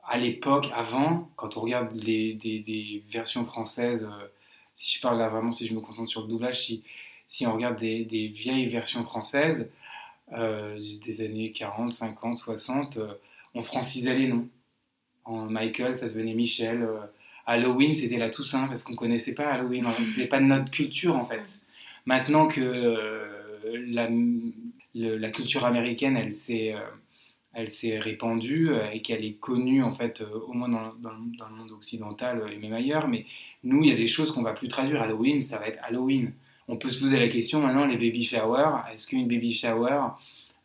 à 0.06 0.18
l'époque, 0.18 0.68
avant, 0.74 1.30
quand 1.36 1.56
on 1.56 1.62
regarde 1.62 1.96
des, 1.96 3.02
versions 3.10 3.44
françaises, 3.44 4.08
euh, 4.10 4.26
si 4.74 4.96
je 4.96 5.02
parle 5.02 5.18
là 5.18 5.28
vraiment, 5.28 5.52
si 5.52 5.66
je 5.66 5.74
me 5.74 5.80
concentre 5.80 6.08
sur 6.08 6.22
le 6.22 6.28
doublage, 6.28 6.62
si, 6.62 6.84
si 7.26 7.46
on 7.46 7.54
regarde 7.54 7.78
des, 7.78 8.04
vieilles 8.34 8.68
versions 8.68 9.04
françaises 9.04 9.70
des 10.30 11.20
années 11.22 11.52
40, 11.52 11.92
50, 11.92 12.36
60, 12.36 12.98
on 13.54 13.62
francisait 13.62 14.16
les 14.16 14.28
noms. 14.28 14.48
En 15.24 15.46
Michael, 15.46 15.94
ça 15.94 16.08
devenait 16.08 16.34
Michel. 16.34 16.82
Euh, 16.82 17.00
Halloween, 17.46 17.94
c'était 17.94 18.18
la 18.18 18.30
Toussaint 18.30 18.66
parce 18.66 18.82
qu'on 18.82 18.94
connaissait 18.94 19.34
pas 19.34 19.48
Halloween. 19.48 19.84
C'était 20.14 20.28
pas 20.28 20.40
de 20.40 20.44
notre 20.44 20.70
culture 20.70 21.16
en 21.16 21.24
fait. 21.24 21.62
Maintenant 22.06 22.46
que 22.46 22.60
euh, 22.60 23.26
la, 24.94 25.30
culture 25.30 25.64
américaine, 25.64 26.16
elle 26.16 26.34
s'est 26.34 26.74
elle 27.54 27.70
s'est 27.70 27.98
répandue 27.98 28.70
et 28.92 29.00
qu'elle 29.00 29.24
est 29.24 29.40
connue 29.40 29.82
en 29.82 29.90
fait 29.90 30.22
au 30.46 30.52
moins 30.52 30.68
dans, 30.68 30.92
dans, 30.94 31.18
dans, 31.38 31.48
le 31.48 31.54
monde 31.54 31.72
occidental 31.72 32.42
et 32.52 32.56
même 32.56 32.74
ailleurs. 32.74 33.08
Mais 33.08 33.24
nous, 33.64 33.82
il 33.82 33.90
y 33.90 33.92
a 33.92 33.96
des 33.96 34.06
choses 34.06 34.30
qu'on 34.32 34.42
va 34.42 34.52
plus 34.52 34.68
traduire. 34.68 35.02
Halloween, 35.02 35.40
ça 35.40 35.58
va 35.58 35.68
être 35.68 35.82
Halloween. 35.82 36.32
On 36.68 36.76
peut 36.76 36.90
se 36.90 37.00
poser 37.00 37.18
la 37.18 37.28
question 37.28 37.62
maintenant, 37.62 37.86
les 37.86 37.96
baby 37.96 38.22
showers, 38.22 38.82
est-ce 38.92 39.06
qu'une 39.06 39.26
baby 39.26 39.52
shower 39.52 40.02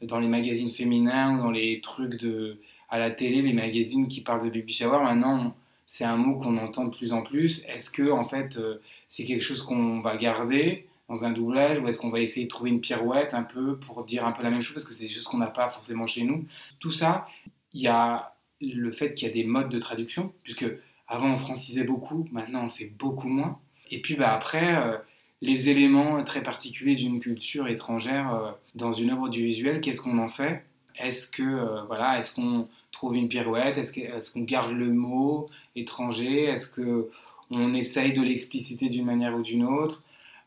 dans 0.01 0.19
les 0.19 0.27
magazines 0.27 0.71
féminins 0.71 1.35
ou 1.35 1.37
dans 1.43 1.51
les 1.51 1.79
trucs 1.79 2.19
de 2.19 2.59
à 2.93 2.99
la 2.99 3.09
télé, 3.09 3.41
les 3.41 3.53
magazines 3.53 4.07
qui 4.07 4.21
parlent 4.21 4.45
de 4.45 4.51
baby 4.51 4.71
shower, 4.71 4.99
maintenant 5.01 5.55
c'est 5.87 6.03
un 6.03 6.15
mot 6.15 6.39
qu'on 6.39 6.57
entend 6.57 6.85
de 6.85 6.95
plus 6.95 7.11
en 7.11 7.23
plus. 7.23 7.65
Est-ce 7.65 7.89
que 7.89 8.11
en 8.11 8.21
fait 8.21 8.57
euh, 8.57 8.81
c'est 9.09 9.25
quelque 9.25 9.41
chose 9.41 9.63
qu'on 9.63 9.99
va 9.99 10.15
garder 10.15 10.85
dans 11.09 11.25
un 11.25 11.31
doublage 11.31 11.79
ou 11.79 11.87
est-ce 11.87 11.97
qu'on 11.97 12.11
va 12.11 12.19
essayer 12.19 12.45
de 12.45 12.51
trouver 12.51 12.69
une 12.69 12.81
pirouette 12.81 13.33
un 13.33 13.41
peu 13.41 13.79
pour 13.79 14.05
dire 14.05 14.27
un 14.27 14.31
peu 14.31 14.43
la 14.43 14.51
même 14.51 14.61
chose 14.61 14.75
parce 14.75 14.85
que 14.85 14.93
c'est 14.93 15.07
choses 15.07 15.25
qu'on 15.25 15.39
n'a 15.39 15.47
pas 15.47 15.69
forcément 15.69 16.05
chez 16.05 16.21
nous? 16.21 16.45
Tout 16.79 16.91
ça, 16.91 17.27
il 17.73 17.81
y 17.81 17.87
a 17.87 18.35
le 18.61 18.91
fait 18.91 19.15
qu'il 19.15 19.27
y 19.27 19.31
a 19.31 19.33
des 19.33 19.43
modes 19.43 19.69
de 19.69 19.79
traduction 19.79 20.31
puisque 20.43 20.65
avant 21.07 21.31
on 21.31 21.37
francisait 21.37 21.85
beaucoup, 21.85 22.27
maintenant 22.31 22.63
on 22.63 22.69
fait 22.69 22.93
beaucoup 22.99 23.27
moins. 23.27 23.57
Et 23.89 24.03
puis 24.03 24.17
bah, 24.17 24.35
après, 24.35 24.75
euh, 24.75 24.97
les 25.41 25.67
éléments 25.67 26.23
très 26.23 26.43
particuliers 26.43 26.93
d'une 26.93 27.19
culture 27.19 27.67
étrangère 27.67 28.35
euh, 28.35 28.51
dans 28.75 28.91
une 28.91 29.09
œuvre 29.09 29.23
audiovisuelle, 29.23 29.81
qu'est-ce 29.81 30.01
qu'on 30.01 30.19
en 30.19 30.27
fait? 30.27 30.63
Est-ce 30.95 31.27
que 31.27 31.87
voilà, 31.87 32.19
est-ce 32.19 32.35
qu'on 32.35 32.67
trouve 33.03 33.17
une 33.17 33.27
pirouette? 33.27 33.77
Est-ce 33.77 34.31
qu'on 34.31 34.41
garde 34.41 34.71
le 34.71 34.91
mot 34.91 35.47
étranger? 35.75 36.45
Est-ce 36.45 36.67
que 36.69 37.09
on 37.51 37.73
essaye 37.73 38.13
de 38.13 38.21
l'expliciter 38.21 38.89
d'une 38.89 39.05
manière 39.05 39.35
ou 39.35 39.41
d'une 39.41 39.65
autre? 39.65 40.03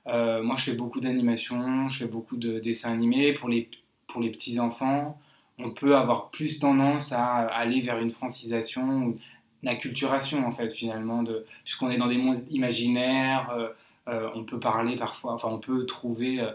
Euh, 0.07 0.43
Moi, 0.43 0.57
je 0.57 0.65
fais 0.65 0.77
beaucoup 0.77 1.01
d'animation, 1.01 1.89
je 1.89 1.99
fais 1.99 2.07
beaucoup 2.07 2.37
de 2.37 2.59
dessins 2.59 2.93
animés 2.93 3.33
pour 3.35 3.49
les 3.49 3.69
pour 4.07 4.21
les 4.23 4.31
petits 4.31 4.59
enfants. 4.59 5.19
On 5.59 5.71
peut 5.71 5.97
avoir 5.97 6.31
plus 6.31 6.59
tendance 6.59 7.13
à 7.13 7.25
aller 7.63 7.81
vers 7.83 7.99
une 7.99 8.11
francisation, 8.11 9.17
une 9.63 9.69
acculturation 9.69 10.47
en 10.47 10.53
fait 10.53 10.71
finalement, 10.71 11.23
de, 11.23 11.45
puisqu'on 11.65 11.91
est 11.91 11.99
dans 11.99 12.09
des 12.09 12.19
mondes 12.19 12.45
imaginaires 12.51 13.75
euh, 14.09 14.29
on 14.35 14.45
peut 14.45 14.61
parler 14.61 14.97
parfois, 14.97 15.33
enfin 15.35 15.49
on 15.51 15.59
peut 15.59 15.85
trouver. 15.87 16.41
Euh, 16.41 16.53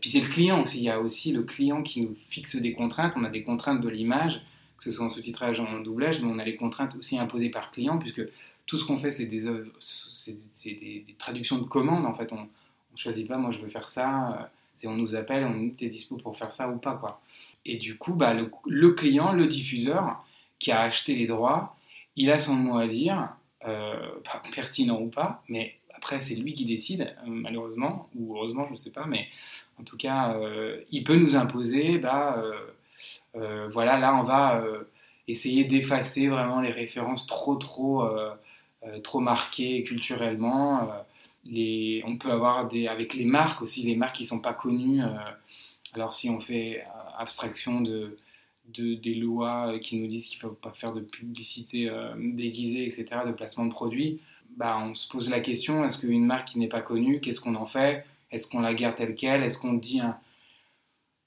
puis 0.00 0.10
c'est 0.10 0.20
le 0.20 0.28
client 0.28 0.62
aussi, 0.62 0.78
il 0.78 0.84
y 0.84 0.90
a 0.90 1.00
aussi 1.00 1.32
le 1.32 1.42
client 1.42 1.82
qui 1.82 2.02
nous 2.02 2.14
fixe 2.14 2.56
des 2.56 2.72
contraintes. 2.72 3.14
On 3.16 3.24
a 3.24 3.30
des 3.30 3.42
contraintes 3.42 3.80
de 3.80 3.88
l'image, 3.88 4.42
que 4.78 4.84
ce 4.84 4.90
soit 4.90 5.06
en 5.06 5.08
sous-titrage 5.08 5.60
ou 5.60 5.64
en 5.64 5.80
doublage, 5.80 6.22
mais 6.22 6.28
on 6.30 6.38
a 6.38 6.44
les 6.44 6.56
contraintes 6.56 6.96
aussi 6.96 7.18
imposées 7.18 7.50
par 7.50 7.70
client, 7.70 7.98
puisque 7.98 8.22
tout 8.66 8.78
ce 8.78 8.84
qu'on 8.84 8.98
fait, 8.98 9.10
c'est 9.10 9.26
des, 9.26 9.50
c'est 9.78 10.70
des, 10.70 11.04
traductions 11.18 11.58
de 11.58 11.64
commandes. 11.64 12.06
En 12.06 12.14
fait, 12.14 12.32
on 12.32 12.42
ne 12.42 12.96
choisit 12.96 13.26
pas, 13.26 13.36
moi 13.36 13.50
je 13.50 13.60
veux 13.60 13.68
faire 13.68 13.88
ça, 13.88 14.50
euh, 14.84 14.88
on 14.88 14.94
nous 14.94 15.16
appelle, 15.16 15.44
on 15.44 15.54
nous 15.54 15.70
dit 15.70 15.86
es 15.86 15.88
dispo 15.88 16.16
pour 16.16 16.36
faire 16.36 16.52
ça 16.52 16.68
ou 16.68 16.78
pas. 16.78 16.96
Quoi. 16.96 17.20
Et 17.64 17.76
du 17.76 17.96
coup, 17.96 18.14
bah, 18.14 18.34
le, 18.34 18.90
client, 18.92 19.32
le 19.32 19.46
diffuseur, 19.46 20.24
qui 20.58 20.70
a 20.72 20.82
acheté 20.82 21.14
les 21.14 21.26
droits, 21.26 21.76
il 22.16 22.30
a 22.30 22.40
son 22.40 22.54
mot 22.54 22.78
à 22.78 22.86
dire, 22.88 23.28
pertinent 24.54 25.00
ou 25.00 25.08
pas, 25.08 25.42
mais 25.48 25.78
après, 25.98 26.20
c'est 26.20 26.36
lui 26.36 26.52
qui 26.54 26.64
décide, 26.64 27.02
euh, 27.02 27.26
malheureusement, 27.26 28.08
ou 28.14 28.36
heureusement, 28.36 28.66
je 28.66 28.70
ne 28.70 28.76
sais 28.76 28.92
pas, 28.92 29.04
mais 29.06 29.26
en 29.80 29.82
tout 29.82 29.96
cas, 29.96 30.32
euh, 30.36 30.80
il 30.92 31.02
peut 31.02 31.16
nous 31.16 31.34
imposer, 31.34 31.98
bah, 31.98 32.36
euh, 32.38 32.52
voilà, 33.34 33.98
là, 33.98 34.16
on 34.16 34.22
va 34.22 34.62
essayer 35.26 35.64
d'effacer 35.64 36.28
vraiment 36.28 36.60
les 36.60 36.70
références 36.70 37.26
trop, 37.26 37.56
trop, 37.56 38.08
trop 39.02 39.20
marquées 39.20 39.84
culturellement. 39.84 40.88
Les, 41.44 42.02
on 42.06 42.16
peut 42.16 42.30
avoir 42.30 42.68
des, 42.68 42.88
avec 42.88 43.14
les 43.14 43.24
marques 43.24 43.62
aussi, 43.62 43.82
les 43.82 43.96
marques 43.96 44.16
qui 44.16 44.24
sont 44.24 44.40
pas 44.40 44.54
connues. 44.54 45.02
alors, 45.94 46.12
si 46.12 46.30
on 46.30 46.40
fait 46.40 46.84
abstraction 47.18 47.80
de, 47.80 48.18
de, 48.74 48.94
des 48.94 49.14
lois 49.14 49.78
qui 49.78 50.00
nous 50.00 50.06
disent 50.06 50.26
qu'il 50.26 50.38
ne 50.38 50.48
faut 50.48 50.54
pas 50.54 50.72
faire 50.72 50.92
de 50.92 51.00
publicité 51.00 51.90
déguisée, 52.16 52.84
etc., 52.84 53.06
de 53.26 53.32
placement 53.32 53.66
de 53.66 53.72
produits, 53.72 54.20
bah, 54.56 54.78
on 54.80 54.94
se 54.94 55.08
pose 55.08 55.30
la 55.30 55.40
question 55.40 55.84
est-ce 55.84 55.98
qu'une 55.98 56.26
marque 56.26 56.48
qui 56.48 56.58
n'est 56.58 56.68
pas 56.68 56.82
connue, 56.82 57.20
qu'est-ce 57.20 57.40
qu'on 57.40 57.54
en 57.54 57.66
fait? 57.66 58.04
Est-ce 58.30 58.48
qu'on 58.48 58.60
la 58.60 58.74
garde 58.74 58.96
telle 58.96 59.14
qu'elle? 59.14 59.42
Est-ce 59.42 59.58
qu'on 59.58 59.74
dit 59.74 60.00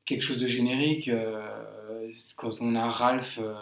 quelque 0.05 0.22
chose 0.22 0.38
de 0.38 0.48
générique? 0.48 1.08
Euh, 1.08 1.63
Quand 2.36 2.50
on 2.62 2.75
a 2.75 2.88
Ralph 2.89 3.39
euh, 3.41 3.53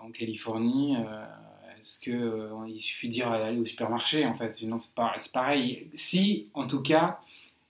en 0.00 0.10
Californie, 0.10 0.96
euh, 0.96 1.24
est-ce 1.78 1.98
qu'il 2.00 2.80
suffit 2.80 3.08
de 3.08 3.12
dire 3.12 3.28
aller 3.28 3.58
au 3.58 3.64
supermarché 3.64 4.26
En 4.26 4.34
fait, 4.34 4.54
c'est 4.54 5.32
pareil. 5.32 5.88
Si, 5.94 6.48
en 6.54 6.66
tout 6.66 6.82
cas, 6.82 7.20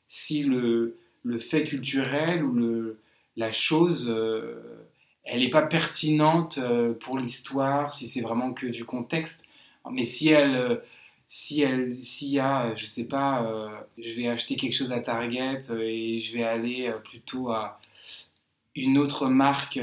si 0.08 0.42
le, 0.42 0.96
fait 1.38 1.64
culturel 1.64 2.44
ou 2.44 2.94
la 3.36 3.52
chose, 3.52 4.14
elle 5.24 5.40
n'est 5.40 5.50
pas 5.50 5.62
pertinente 5.62 6.60
pour 7.00 7.18
l'histoire, 7.18 7.92
si 7.94 8.06
c'est 8.06 8.20
vraiment 8.20 8.52
que 8.52 8.66
du 8.66 8.84
contexte, 8.84 9.44
mais 9.90 10.04
si 10.04 10.28
elle 10.28 10.82
si 11.34 11.62
elle, 11.62 11.94
s'il 11.94 12.28
y 12.28 12.40
a, 12.40 12.76
je 12.76 12.84
sais 12.84 13.08
pas, 13.08 13.42
euh, 13.46 13.70
je 13.96 14.14
vais 14.14 14.28
acheter 14.28 14.54
quelque 14.54 14.74
chose 14.74 14.92
à 14.92 15.00
Target 15.00 15.62
euh, 15.70 15.80
et 15.80 16.18
je 16.18 16.34
vais 16.34 16.42
aller 16.42 16.88
euh, 16.88 16.98
plutôt 16.98 17.48
à 17.50 17.80
une 18.74 18.98
autre 18.98 19.28
marque, 19.28 19.78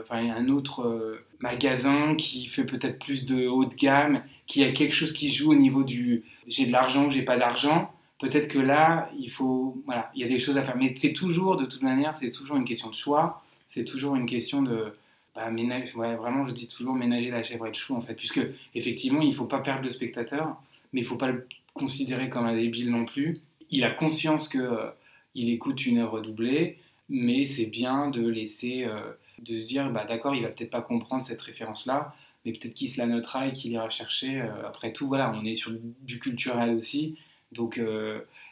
enfin 0.00 0.30
un 0.30 0.48
autre 0.48 1.20
magasin 1.40 2.14
qui 2.14 2.46
fait 2.46 2.64
peut-être 2.64 2.98
plus 2.98 3.26
de 3.26 3.46
haut 3.48 3.64
de 3.64 3.74
gamme, 3.74 4.22
qui 4.46 4.62
a 4.62 4.72
quelque 4.72 4.94
chose 4.94 5.12
qui 5.12 5.32
joue 5.32 5.52
au 5.52 5.56
niveau 5.56 5.82
du 5.82 6.24
j'ai 6.46 6.66
de 6.66 6.72
l'argent 6.72 7.10
j'ai 7.10 7.22
pas 7.22 7.36
d'argent. 7.36 7.92
Peut-être 8.20 8.48
que 8.48 8.58
là, 8.58 9.10
il 9.16 9.30
faut, 9.30 9.80
voilà, 9.86 10.10
il 10.14 10.20
y 10.20 10.24
a 10.24 10.28
des 10.28 10.40
choses 10.40 10.56
à 10.56 10.62
faire. 10.64 10.76
Mais 10.76 10.92
c'est 10.96 11.12
toujours, 11.12 11.56
de 11.56 11.66
toute 11.66 11.82
manière, 11.82 12.16
c'est 12.16 12.32
toujours 12.32 12.56
une 12.56 12.64
question 12.64 12.90
de 12.90 12.94
choix. 12.94 13.44
C'est 13.68 13.84
toujours 13.84 14.16
une 14.16 14.26
question 14.26 14.60
de, 14.62 14.92
bah, 15.36 15.50
ménage, 15.50 15.94
ouais, 15.94 16.16
vraiment, 16.16 16.48
je 16.48 16.52
dis 16.52 16.66
toujours 16.66 16.94
ménager 16.94 17.30
la 17.30 17.44
chèvre 17.44 17.66
et 17.66 17.70
le 17.70 17.74
chou 17.74 17.94
en 17.94 18.00
fait, 18.00 18.14
puisque 18.14 18.40
effectivement, 18.74 19.20
il 19.20 19.32
faut 19.32 19.44
pas 19.44 19.60
perdre 19.60 19.84
le 19.84 19.90
spectateur 19.90 20.56
mais 20.92 21.00
il 21.00 21.06
faut 21.06 21.16
pas 21.16 21.28
le 21.28 21.46
considérer 21.74 22.28
comme 22.28 22.46
un 22.46 22.54
débile 22.54 22.90
non 22.90 23.04
plus. 23.04 23.40
Il 23.70 23.84
a 23.84 23.90
conscience 23.90 24.48
qu'il 24.48 24.60
euh, 24.60 24.90
il 25.34 25.50
écoute 25.50 25.86
une 25.86 25.98
œuvre 25.98 26.20
doublée, 26.20 26.78
mais 27.08 27.46
c'est 27.46 27.66
bien 27.66 28.10
de 28.10 28.26
laisser, 28.26 28.84
euh, 28.84 29.12
de 29.38 29.58
se 29.58 29.66
dire, 29.66 29.90
bah, 29.90 30.04
d'accord, 30.04 30.34
il 30.34 30.42
va 30.42 30.48
peut-être 30.48 30.70
pas 30.70 30.82
comprendre 30.82 31.22
cette 31.22 31.40
référence-là, 31.40 32.14
mais 32.44 32.52
peut-être 32.52 32.74
qu'il 32.74 32.88
se 32.88 32.98
la 32.98 33.06
notera 33.06 33.48
et 33.48 33.52
qu'il 33.52 33.72
ira 33.72 33.88
chercher. 33.90 34.40
Euh, 34.40 34.66
après 34.66 34.92
tout, 34.92 35.08
voilà, 35.08 35.32
on 35.34 35.44
est 35.44 35.54
sur 35.54 35.72
du 36.02 36.18
culturel 36.18 36.76
aussi, 36.76 37.16
donc 37.52 37.80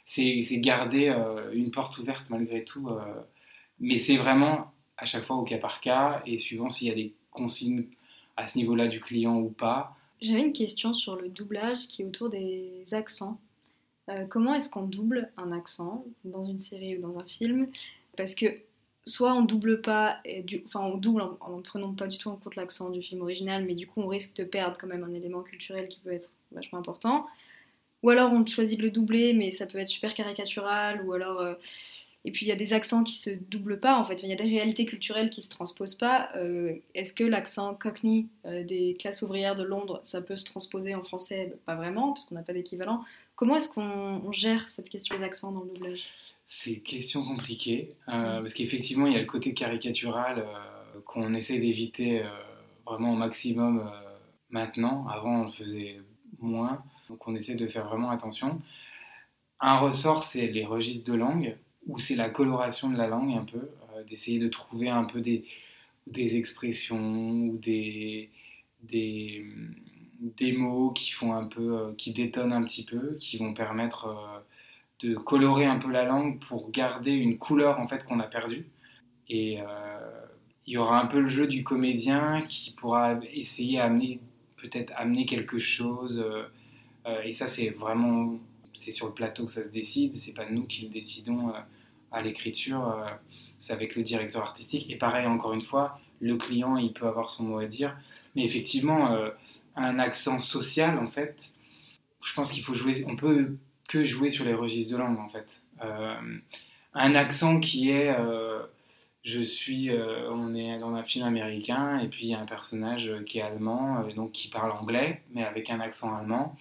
c'est 0.04 0.42
garder 0.60 1.14
une 1.52 1.70
porte 1.70 1.98
ouverte 1.98 2.30
malgré 2.30 2.64
tout. 2.64 2.88
mais 3.78 3.98
c'est 3.98 4.16
vraiment 4.16 4.72
à 4.96 5.04
chaque 5.04 5.24
fois 5.24 5.36
au 5.36 5.44
cas 5.44 5.58
par 5.58 5.80
cas, 5.82 6.22
et 6.24 6.38
suivant 6.38 6.70
s'il 6.70 6.88
y 6.88 6.90
a 6.90 6.94
des 6.94 7.12
consignes 7.30 7.88
à 8.36 8.46
ce 8.46 8.56
niveau-là 8.56 8.88
du 8.88 9.00
client 9.00 9.36
ou 9.36 9.50
pas, 9.50 9.96
j'avais 10.20 10.42
une 10.42 10.52
question 10.52 10.94
sur 10.94 11.16
le 11.16 11.28
doublage 11.28 11.88
qui 11.88 12.02
est 12.02 12.04
autour 12.04 12.30
des 12.30 12.82
accents. 12.92 13.38
Euh, 14.08 14.24
comment 14.26 14.54
est-ce 14.54 14.70
qu'on 14.70 14.84
double 14.84 15.30
un 15.36 15.52
accent 15.52 16.04
dans 16.24 16.44
une 16.44 16.60
série 16.60 16.96
ou 16.96 17.02
dans 17.02 17.18
un 17.18 17.26
film? 17.26 17.68
Parce 18.16 18.34
que 18.34 18.46
soit 19.04 19.32
on 19.34 19.42
double 19.42 19.80
pas, 19.80 20.20
enfin 20.66 20.80
on 20.80 20.96
double 20.96 21.22
en, 21.40 21.56
ne 21.56 21.62
prenant 21.62 21.94
pas 21.94 22.06
du 22.06 22.18
tout 22.18 22.28
en 22.28 22.36
compte 22.36 22.56
l'accent 22.56 22.90
du 22.90 23.02
film 23.02 23.22
original, 23.22 23.64
mais 23.64 23.74
du 23.74 23.86
coup 23.86 24.00
on 24.00 24.08
risque 24.08 24.34
de 24.36 24.44
perdre 24.44 24.76
quand 24.78 24.88
même 24.88 25.04
un 25.04 25.14
élément 25.14 25.42
culturel 25.42 25.88
qui 25.88 26.00
peut 26.00 26.12
être 26.12 26.32
vachement 26.52 26.78
important. 26.78 27.26
Ou 28.02 28.10
alors 28.10 28.32
on 28.32 28.44
choisit 28.44 28.78
de 28.78 28.84
le 28.84 28.90
doubler, 28.90 29.32
mais 29.32 29.50
ça 29.50 29.66
peut 29.66 29.78
être 29.78 29.88
super 29.88 30.14
caricatural, 30.14 31.04
ou 31.06 31.12
alors 31.12 31.40
euh, 31.40 31.54
et 32.26 32.32
puis 32.32 32.44
il 32.44 32.48
y 32.48 32.52
a 32.52 32.56
des 32.56 32.72
accents 32.72 33.04
qui 33.04 33.12
se 33.12 33.30
doublent 33.30 33.78
pas, 33.78 33.96
en 33.96 34.04
fait. 34.04 34.24
Il 34.24 34.28
y 34.28 34.32
a 34.32 34.36
des 34.36 34.42
réalités 34.42 34.84
culturelles 34.84 35.30
qui 35.30 35.40
se 35.42 35.48
transposent 35.48 35.94
pas. 35.94 36.28
Euh, 36.34 36.74
est-ce 36.94 37.12
que 37.12 37.22
l'accent 37.22 37.72
cockney 37.74 38.26
euh, 38.46 38.64
des 38.64 38.96
classes 38.98 39.22
ouvrières 39.22 39.54
de 39.54 39.62
Londres, 39.62 40.00
ça 40.02 40.20
peut 40.20 40.34
se 40.36 40.44
transposer 40.44 40.96
en 40.96 41.04
français? 41.04 41.56
Pas 41.66 41.76
vraiment, 41.76 42.12
parce 42.12 42.24
qu'on 42.24 42.34
n'a 42.34 42.42
pas 42.42 42.52
d'équivalent. 42.52 43.04
Comment 43.36 43.54
est-ce 43.56 43.68
qu'on 43.68 44.32
gère 44.32 44.68
cette 44.68 44.88
question 44.88 45.16
des 45.16 45.22
accents 45.22 45.52
dans 45.52 45.62
le 45.62 45.70
doublage? 45.70 46.10
C'est 46.46 46.74
une 46.74 46.82
question 46.82 47.22
compliquée, 47.24 47.96
euh, 48.08 48.40
parce 48.40 48.54
qu'effectivement, 48.54 49.06
il 49.06 49.12
y 49.12 49.16
a 49.16 49.20
le 49.20 49.26
côté 49.26 49.52
caricatural 49.52 50.46
qu'on 51.04 51.34
essaie 51.34 51.58
d'éviter 51.58 52.22
vraiment 52.86 53.12
au 53.12 53.16
maximum 53.16 53.90
maintenant. 54.48 55.06
Avant, 55.08 55.42
on 55.42 55.44
le 55.46 55.50
faisait 55.50 56.00
moins, 56.38 56.82
donc 57.10 57.26
on 57.26 57.34
essaie 57.34 57.56
de 57.56 57.66
faire 57.66 57.86
vraiment 57.88 58.10
attention. 58.10 58.62
Un 59.60 59.76
ressort, 59.76 60.22
c'est 60.24 60.46
les 60.46 60.64
registres 60.64 61.10
de 61.10 61.16
langue 61.16 61.56
où 61.86 61.98
c'est 61.98 62.16
la 62.16 62.28
coloration 62.28 62.90
de 62.90 62.96
la 62.96 63.06
langue 63.06 63.32
un 63.32 63.44
peu, 63.44 63.70
euh, 63.94 64.04
d'essayer 64.04 64.38
de 64.38 64.48
trouver 64.48 64.88
un 64.88 65.04
peu 65.04 65.20
des, 65.20 65.44
des 66.06 66.36
expressions 66.36 67.30
ou 67.30 67.58
des, 67.58 68.30
des, 68.82 69.46
des, 70.20 70.52
mots 70.52 70.90
qui 70.90 71.10
font 71.10 71.32
un 71.32 71.46
peu, 71.46 71.78
euh, 71.78 71.94
qui 71.96 72.12
détonnent 72.12 72.52
un 72.52 72.64
petit 72.64 72.84
peu, 72.84 73.16
qui 73.20 73.38
vont 73.38 73.54
permettre 73.54 74.06
euh, 74.08 74.40
de 75.00 75.14
colorer 75.14 75.66
un 75.66 75.78
peu 75.78 75.90
la 75.90 76.04
langue 76.04 76.40
pour 76.40 76.70
garder 76.70 77.12
une 77.12 77.38
couleur 77.38 77.78
en 77.80 77.88
fait 77.88 78.04
qu'on 78.04 78.20
a 78.20 78.26
perdue. 78.26 78.66
Et 79.28 79.58
il 80.66 80.72
y 80.72 80.76
aura 80.78 81.00
un 81.00 81.06
peu 81.06 81.20
le 81.20 81.28
jeu 81.28 81.46
du 81.46 81.64
comédien 81.64 82.40
qui 82.48 82.72
pourra 82.72 83.18
essayer 83.32 83.80
à 83.80 83.84
amener 83.84 84.20
peut-être 84.56 84.92
amener 84.96 85.26
quelque 85.26 85.58
chose. 85.58 86.24
et 87.24 87.32
ça, 87.32 87.46
c'est 87.46 87.70
vraiment, 87.70 88.38
c'est 88.74 88.92
sur 88.92 89.06
le 89.08 89.12
plateau 89.12 89.44
que 89.44 89.50
ça 89.50 89.62
se 89.62 89.68
décide. 89.68 90.14
C'est 90.14 90.32
pas 90.34 90.48
nous 90.48 90.66
qui 90.66 90.82
le 90.86 90.90
décidons 90.90 91.52
à 92.12 92.22
l'écriture. 92.22 93.04
c'est 93.58 93.72
avec 93.72 93.96
le 93.96 94.02
directeur 94.02 94.42
artistique. 94.42 94.90
Et 94.90 94.96
pareil, 94.96 95.26
encore 95.26 95.52
une 95.52 95.60
fois, 95.60 96.00
le 96.20 96.36
client, 96.36 96.76
il 96.76 96.92
peut 96.92 97.06
avoir 97.06 97.30
son 97.30 97.44
mot 97.44 97.58
à 97.58 97.66
dire. 97.66 97.96
Mais 98.34 98.44
effectivement, 98.44 99.16
un 99.76 99.98
accent 99.98 100.40
social, 100.40 100.98
en 100.98 101.06
fait, 101.06 101.52
je 102.24 102.32
pense 102.34 102.50
qu'il 102.50 102.62
faut 102.62 102.74
jouer. 102.74 103.04
On 103.06 103.16
peut 103.16 103.56
que 103.88 104.04
jouer 104.04 104.30
sur 104.30 104.44
les 104.44 104.54
registres 104.54 104.92
de 104.92 104.98
langue, 104.98 105.18
en 105.18 105.28
fait. 105.28 105.62
un 106.94 107.14
accent 107.14 107.60
qui 107.60 107.90
est 107.90 108.14
je 109.26 109.42
suis, 109.42 109.90
euh, 109.90 110.30
on 110.30 110.54
est 110.54 110.78
dans 110.78 110.94
un 110.94 111.02
film 111.02 111.26
américain 111.26 111.98
et 111.98 112.06
puis 112.06 112.26
il 112.26 112.30
y 112.30 112.34
a 112.34 112.38
un 112.38 112.46
personnage 112.46 113.12
qui 113.26 113.40
est 113.40 113.42
allemand, 113.42 113.98
euh, 113.98 114.12
donc 114.12 114.30
qui 114.30 114.46
parle 114.46 114.70
anglais, 114.70 115.20
mais 115.32 115.44
avec 115.44 115.68
un 115.68 115.80
accent 115.80 116.16
allemand. 116.16 116.56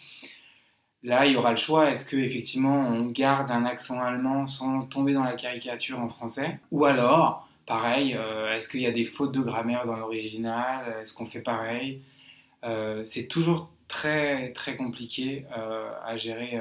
Là, 1.04 1.28
il 1.28 1.34
y 1.34 1.36
aura 1.36 1.52
le 1.52 1.58
choix. 1.58 1.92
Est-ce 1.92 2.08
que 2.08 2.18
effectivement 2.18 2.76
on 2.90 3.06
garde 3.06 3.52
un 3.52 3.66
accent 3.66 4.02
allemand 4.02 4.48
sans 4.48 4.88
tomber 4.88 5.14
dans 5.14 5.24
la 5.24 5.36
caricature 5.36 6.00
en 6.00 6.10
français, 6.10 6.58
ou 6.72 6.86
alors, 6.86 7.48
pareil, 7.68 8.16
euh, 8.18 8.56
est-ce 8.56 8.68
qu'il 8.68 8.82
y 8.82 8.88
a 8.88 8.92
des 8.92 9.06
fautes 9.06 9.32
de 9.32 9.42
grammaire 9.42 9.86
dans 9.86 9.98
l'original? 9.98 10.96
Est-ce 11.02 11.14
qu'on 11.14 11.28
fait 11.28 11.42
pareil? 11.42 12.02
C'est 13.06 13.28
toujours 13.28 13.70
très 13.88 14.52
très 14.54 14.76
compliqué 14.76 15.46
à 16.04 16.18
gérer 16.18 16.60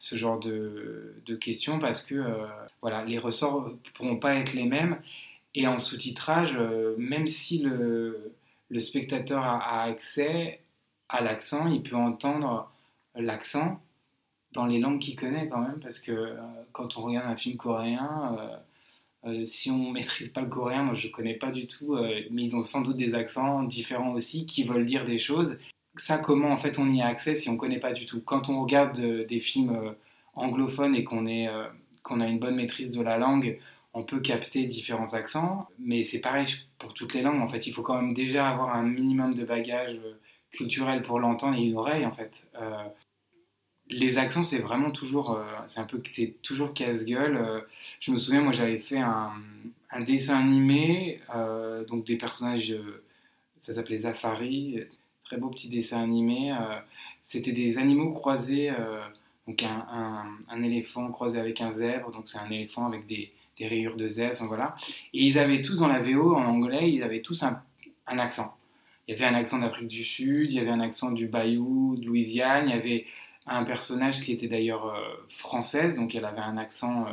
ce 0.00 0.16
genre 0.16 0.40
de, 0.40 1.14
questions 1.40 1.78
parce 1.78 2.02
que 2.02 2.14
euh, 2.14 2.46
voilà, 2.80 3.04
les 3.04 3.18
ressorts 3.18 3.68
ne 3.68 3.90
pourront 3.94 4.16
pas 4.16 4.34
être 4.34 4.54
les 4.54 4.64
mêmes. 4.64 5.00
Et 5.54 5.66
en 5.66 5.78
sous-titrage, 5.78 6.56
euh, 6.58 6.94
même 6.98 7.26
si 7.26 7.58
le, 7.58 8.32
spectateur 8.78 9.44
a, 9.44 9.82
accès 9.82 10.60
à 11.08 11.20
l'accent, 11.20 11.68
il 11.68 11.82
peut 11.82 11.96
entendre 11.96 12.70
l'accent 13.14 13.80
dans 14.52 14.66
les 14.66 14.78
langues 14.78 15.00
qu'il 15.00 15.16
connaît 15.16 15.48
quand 15.48 15.60
même, 15.60 15.80
parce 15.80 16.00
que 16.00 16.12
euh, 16.12 16.36
quand 16.72 16.96
on 16.96 17.02
regarde 17.02 17.30
un 17.30 17.36
film 17.36 17.56
coréen, 17.56 18.38
si 19.44 19.70
on 19.70 19.88
ne 19.88 19.92
maîtrise 19.92 20.30
pas 20.30 20.40
le 20.40 20.48
coréen, 20.48 20.82
moi 20.82 20.94
je 20.94 21.08
ne 21.08 21.12
connais 21.12 21.34
pas 21.34 21.50
du 21.50 21.66
tout, 21.66 21.96
mais 22.30 22.42
ils 22.42 22.56
ont 22.56 22.64
sans 22.64 22.80
doute 22.80 22.96
des 22.96 23.14
accents 23.14 23.64
différents 23.64 24.12
aussi 24.12 24.46
qui 24.46 24.64
veulent 24.64 24.86
dire 24.86 25.04
des 25.04 25.18
choses 25.18 25.58
ça, 25.96 26.18
comment 26.18 26.50
en 26.50 26.56
fait 26.56 26.78
on 26.78 26.92
y 26.92 27.02
a 27.02 27.06
accès 27.06 27.34
si 27.34 27.48
on 27.48 27.54
ne 27.54 27.58
connaît 27.58 27.80
pas 27.80 27.92
du 27.92 28.06
tout 28.06 28.20
Quand 28.20 28.48
on 28.48 28.60
regarde 28.60 28.98
euh, 29.00 29.24
des 29.26 29.40
films 29.40 29.74
euh, 29.74 29.92
anglophones 30.34 30.94
et 30.94 31.04
qu'on 31.04 31.26
euh, 31.26 31.68
qu'on 32.02 32.20
a 32.20 32.26
une 32.26 32.38
bonne 32.38 32.56
maîtrise 32.56 32.90
de 32.90 33.02
la 33.02 33.18
langue, 33.18 33.58
on 33.92 34.04
peut 34.04 34.20
capter 34.20 34.66
différents 34.66 35.14
accents, 35.14 35.68
mais 35.78 36.02
c'est 36.02 36.20
pareil 36.20 36.46
pour 36.78 36.94
toutes 36.94 37.14
les 37.14 37.22
langues. 37.22 37.40
En 37.40 37.48
fait, 37.48 37.66
il 37.66 37.72
faut 37.72 37.82
quand 37.82 38.00
même 38.00 38.14
déjà 38.14 38.48
avoir 38.48 38.74
un 38.74 38.84
minimum 38.84 39.34
de 39.34 39.44
bagage 39.44 39.98
culturel 40.50 41.02
pour 41.02 41.18
l'entendre 41.20 41.58
et 41.58 41.62
une 41.62 41.76
oreille. 41.76 42.06
En 42.06 42.12
fait, 42.12 42.48
les 43.88 44.16
accents, 44.16 44.44
c'est 44.44 44.60
vraiment 44.60 44.92
toujours, 44.92 45.38
c'est 45.66 45.80
un 45.80 45.84
peu, 45.84 46.00
c'est 46.06 46.36
toujours 46.42 46.72
casse-gueule. 46.72 47.64
je 47.98 48.12
me 48.12 48.18
souviens, 48.18 48.40
moi, 48.40 48.52
j'avais 48.52 48.78
fait 48.78 49.00
un, 49.00 49.32
un, 49.90 50.00
dessin 50.00 50.38
animé, 50.38 51.20
donc 51.88 52.06
des 52.06 52.16
personnages, 52.16 52.74
ça 53.58 53.74
s'appelait 53.74 53.98
Zafari, 53.98 54.86
très 55.30 55.38
beau 55.38 55.48
petit 55.48 55.68
dessin 55.68 56.02
animé. 56.02 56.50
Euh, 56.50 56.80
c'était 57.22 57.52
des 57.52 57.78
animaux 57.78 58.10
croisés, 58.10 58.70
euh, 58.70 59.00
donc 59.46 59.62
un, 59.62 60.62
éléphant 60.62 61.08
croisé 61.12 61.38
avec 61.38 61.60
un 61.60 61.70
zèbre, 61.70 62.10
donc 62.10 62.28
c'est 62.28 62.38
un 62.38 62.50
éléphant 62.50 62.86
avec 62.86 63.06
des, 63.06 63.30
des 63.56 63.68
rayures 63.68 63.96
de 63.96 64.08
zèbre, 64.08 64.44
voilà. 64.46 64.74
Et 65.14 65.22
ils 65.22 65.38
avaient 65.38 65.62
tous 65.62 65.76
dans 65.76 65.86
la 65.86 66.00
VO 66.00 66.34
en 66.34 66.44
anglais, 66.44 66.90
ils 66.90 67.04
avaient 67.04 67.22
tous 67.22 67.44
un, 67.44 67.62
un 68.08 68.18
accent. 68.18 68.56
Il 69.06 69.12
y 69.12 69.16
avait 69.16 69.32
un 69.32 69.38
accent 69.38 69.60
d'Afrique 69.60 69.86
du 69.86 70.04
Sud, 70.04 70.50
il 70.50 70.56
y 70.56 70.58
avait 70.58 70.70
un 70.70 70.80
accent 70.80 71.12
du 71.12 71.28
Bayou, 71.28 71.96
de 71.96 72.06
Louisiane, 72.06 72.68
il 72.68 72.74
y 72.74 72.78
avait 72.78 73.06
un 73.46 73.64
personnage 73.64 74.22
qui 74.22 74.32
était 74.32 74.48
d'ailleurs 74.48 74.86
euh, 74.86 75.00
française, 75.28 75.94
donc 75.94 76.16
elle 76.16 76.24
avait 76.24 76.40
un 76.40 76.56
accent 76.56 77.06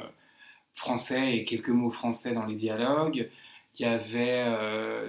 français 0.74 1.38
et 1.38 1.44
quelques 1.44 1.70
mots 1.70 1.92
français 1.92 2.34
dans 2.34 2.46
les 2.46 2.56
dialogues. 2.56 3.30
Il 3.80 3.84
y 3.84 3.86
avait 3.86 4.44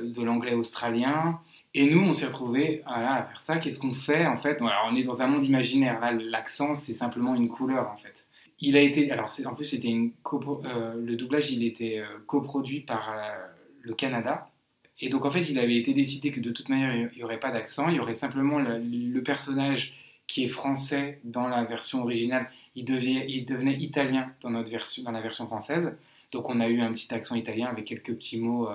de 0.03 0.23
l'anglais 0.23 0.53
australien. 0.53 1.41
Et 1.75 1.91
nous, 1.91 2.01
on 2.01 2.13
s'est 2.13 2.27
retrouvés 2.27 2.83
à 2.87 3.25
faire 3.25 3.41
ça. 3.41 3.59
Qu'est-ce 3.59 3.79
qu'on 3.79 3.93
fait 3.93 4.27
en 4.27 4.37
fait? 4.37 4.63
On 4.63 4.97
est 4.97 5.03
dans 5.03 5.23
un 5.23 5.27
monde 5.27 5.45
imaginaire. 5.45 6.01
Là, 6.01 6.13
l'accent, 6.13 6.75
c'est 6.75 6.95
simplement 6.95 7.35
une 7.35 7.49
couleur 7.49 7.91
en 7.91 7.97
fait. 7.97 8.29
Il 8.61 8.77
a 8.77 8.81
été, 8.81 9.11
alors 9.11 9.31
en 9.47 9.55
plus, 9.55 9.67
c'était 9.67 9.95
euh, 9.95 10.95
le 10.97 11.17
doublage, 11.17 11.53
il 11.53 11.65
était 11.65 11.99
euh, 11.99 12.19
coproduit 12.27 12.81
par 12.81 13.13
euh, 13.13 13.47
le 13.83 13.95
Canada. 13.95 14.51
Et 15.01 15.11
donc 15.11 15.25
en 15.25 15.31
fait, 15.31 15.43
il 15.43 15.59
avait 15.61 15.77
été 15.77 15.95
décidé 15.95 16.33
que 16.33 16.41
de 16.41 16.51
toute 16.51 16.69
manière, 16.69 16.93
il 17.13 17.17
n'y 17.17 17.23
aurait 17.23 17.39
pas 17.39 17.53
d'accent. 17.53 17.89
Il 17.89 17.97
y 17.97 18.01
aurait 18.01 18.17
simplement 18.17 18.59
le, 18.59 19.21
personnage 19.23 19.95
qui 20.27 20.45
est 20.45 20.49
français 20.49 21.21
dans 21.23 21.47
la 21.47 21.63
version 21.65 22.03
originale. 22.03 22.51
Il, 22.75 22.91
il 22.91 23.45
devenait 23.45 23.77
italien 23.79 24.33
dans, 24.41 24.51
notre 24.51 24.71
version, 24.71 25.05
dans 25.05 25.13
la 25.13 25.21
version 25.21 25.47
française. 25.47 25.93
Donc 26.33 26.49
on 26.51 26.61
a 26.61 26.69
eu 26.69 26.81
un 26.81 26.93
petit 26.93 27.15
accent 27.15 27.37
italien 27.37 27.69
avec 27.69 27.85
quelques 27.85 28.15
petits 28.15 28.41
mots. 28.41 28.69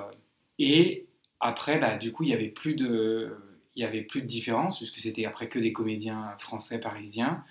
et 0.59 1.05
après, 1.43 1.77
bah, 1.77 1.97
du 1.97 2.13
coup, 2.13 2.23
il 2.23 2.27
n'y 2.27 2.33
avait 2.33 2.47
plus 2.47 2.73
de, 2.73 3.35
y 3.75 3.83
avait 3.83 4.01
plus 4.01 4.21
de 4.21 4.27
différence 4.27 4.77
puisque 4.77 4.97
c'était 4.97 5.25
après 5.25 5.49
que 5.49 5.59
des 5.59 5.73
comédiens 5.73 6.33
français 6.39 6.79
parisiens. 6.79 7.43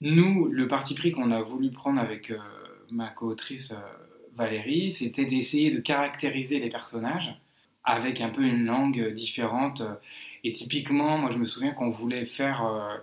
Nous, 0.00 0.46
le 0.46 0.66
parti 0.66 0.94
pris 0.94 1.12
qu'on 1.12 1.30
a 1.30 1.40
voulu 1.40 1.70
prendre 1.70 2.00
avec 2.00 2.32
euh, 2.32 2.38
ma 2.90 3.08
co-autrice 3.08 3.70
euh, 3.70 3.76
Valérie, 4.34 4.90
c'était 4.90 5.24
d'essayer 5.24 5.70
de 5.70 5.78
caractériser 5.78 6.58
les 6.58 6.68
personnages 6.68 7.40
avec 7.84 8.20
un 8.20 8.28
peu 8.28 8.42
une 8.42 8.66
langue 8.66 9.14
différente. 9.14 9.82
Et 10.42 10.52
typiquement, 10.52 11.16
moi, 11.16 11.30
je 11.30 11.38
me 11.38 11.46
souviens 11.46 11.72
qu'on 11.72 11.90
voulait 11.90 12.26
faire 12.26 12.66
euh, 12.66 12.96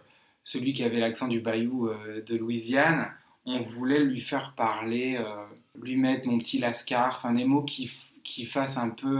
celui 0.44 0.74
qui 0.74 0.84
avait 0.84 1.00
l'accent 1.00 1.30
du 1.30 1.40
Bayou 1.40 1.90
de 2.26 2.36
Louisiane, 2.36 3.10
on 3.46 3.62
voulait 3.62 4.04
lui 4.04 4.20
faire 4.20 4.54
parler, 4.58 5.18
lui 5.82 5.96
mettre 5.96 6.28
mon 6.28 6.38
petit 6.38 6.60
lascar, 6.60 7.16
enfin 7.16 7.34
des 7.34 7.46
mots 7.46 7.64
qui, 7.64 7.90
qui 8.26 8.46
fassent 8.46 8.78
un 8.78 8.90
peu 8.90 9.18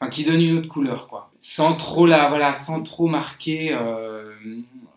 enfin 0.00 0.10
qui 0.10 0.24
donne 0.24 0.40
une 0.40 0.58
autre 0.58 0.68
couleur 0.68 1.08
quoi 1.08 1.32
sans 1.40 1.74
trop 1.76 2.06
la 2.06 2.28
voilà 2.28 2.54
sans 2.54 2.82
trop 2.82 3.06
marquer 3.06 3.72
euh, 3.72 4.34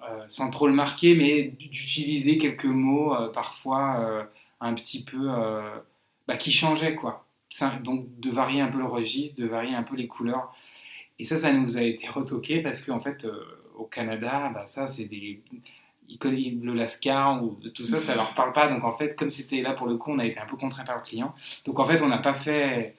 euh, 0.10 0.26
sans 0.28 0.50
trop 0.50 0.68
le 0.68 0.74
marquer 0.74 1.16
mais 1.16 1.44
d'utiliser 1.44 2.38
quelques 2.38 2.66
mots 2.66 3.16
euh, 3.16 3.30
parfois 3.30 4.28
un 4.60 4.74
petit 4.74 5.04
peu 5.04 5.30
bah, 6.28 6.38
qui 6.38 6.52
changeaient 6.52 6.96
quoi 6.96 7.26
donc 7.84 8.06
de 8.20 8.30
varier 8.30 8.62
un 8.62 8.68
peu 8.68 8.78
le 8.78 8.86
registre 8.86 9.42
de 9.42 9.48
varier 9.48 9.76
un 9.76 9.84
peu 9.84 9.96
les 9.96 10.08
couleurs 10.08 10.54
et 11.20 11.26
ça 11.26 11.38
ça 11.38 11.52
nous 11.52 11.78
a 11.78 11.82
été 11.82 12.08
retoqué 12.08 12.62
parce 12.62 12.82
qu'en 12.82 13.00
fait 13.00 13.28
au 13.76 13.86
Canada 13.86 14.52
bah, 14.54 14.66
ça 14.68 14.88
c'est 14.88 15.06
des 15.06 15.42
le 16.24 16.74
Lascar 16.74 17.44
ou 17.44 17.58
tout 17.74 17.86
ça, 17.86 18.00
ça 18.00 18.16
leur 18.16 18.34
parle 18.34 18.54
pas. 18.54 18.68
Donc 18.68 18.84
en 18.84 18.92
fait, 18.92 19.16
comme 19.16 19.32
c'était 19.32 19.62
là 19.62 19.74
pour 19.74 19.88
le 19.88 19.98
coup, 19.98 20.12
on 20.12 20.20
a 20.20 20.26
été 20.26 20.40
un 20.40 20.46
peu 20.46 20.58
contraint 20.58 20.84
par 20.84 20.98
le 20.98 21.02
client. 21.02 21.34
Donc 21.66 21.80
en 21.80 21.86
fait, 21.86 22.02
on 22.02 22.08
n'a 22.08 22.18
pas 22.18 22.34
fait, 22.34 22.96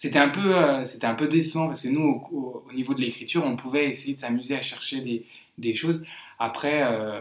c'était 0.00 0.18
un 0.18 0.30
peu 0.30 0.56
euh, 0.56 0.82
c'était 0.86 1.06
un 1.06 1.14
peu 1.14 1.28
décevant 1.28 1.66
parce 1.66 1.82
que 1.82 1.88
nous 1.88 2.22
au, 2.32 2.72
niveau 2.72 2.94
de 2.94 3.02
l'écriture 3.02 3.44
on 3.44 3.54
pouvait 3.54 3.86
essayer 3.86 4.14
de 4.14 4.18
s'amuser 4.18 4.56
à 4.56 4.62
chercher 4.62 5.02
des, 5.02 5.26
des 5.58 5.74
choses. 5.74 6.02
Après 6.38 6.80
euh, 6.84 7.20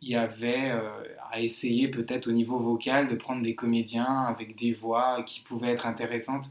il 0.00 0.08
y 0.08 0.16
avait 0.16 0.70
euh, 0.70 0.88
à 1.30 1.42
essayer 1.42 1.88
peut-être 1.88 2.28
au 2.28 2.32
niveau 2.32 2.58
vocal 2.58 3.08
de 3.08 3.14
prendre 3.14 3.42
des 3.42 3.54
comédiens 3.54 4.22
avec 4.26 4.56
des 4.56 4.72
voix 4.72 5.22
qui 5.24 5.42
pouvaient 5.42 5.68
être 5.68 5.86
intéressantes. 5.86 6.46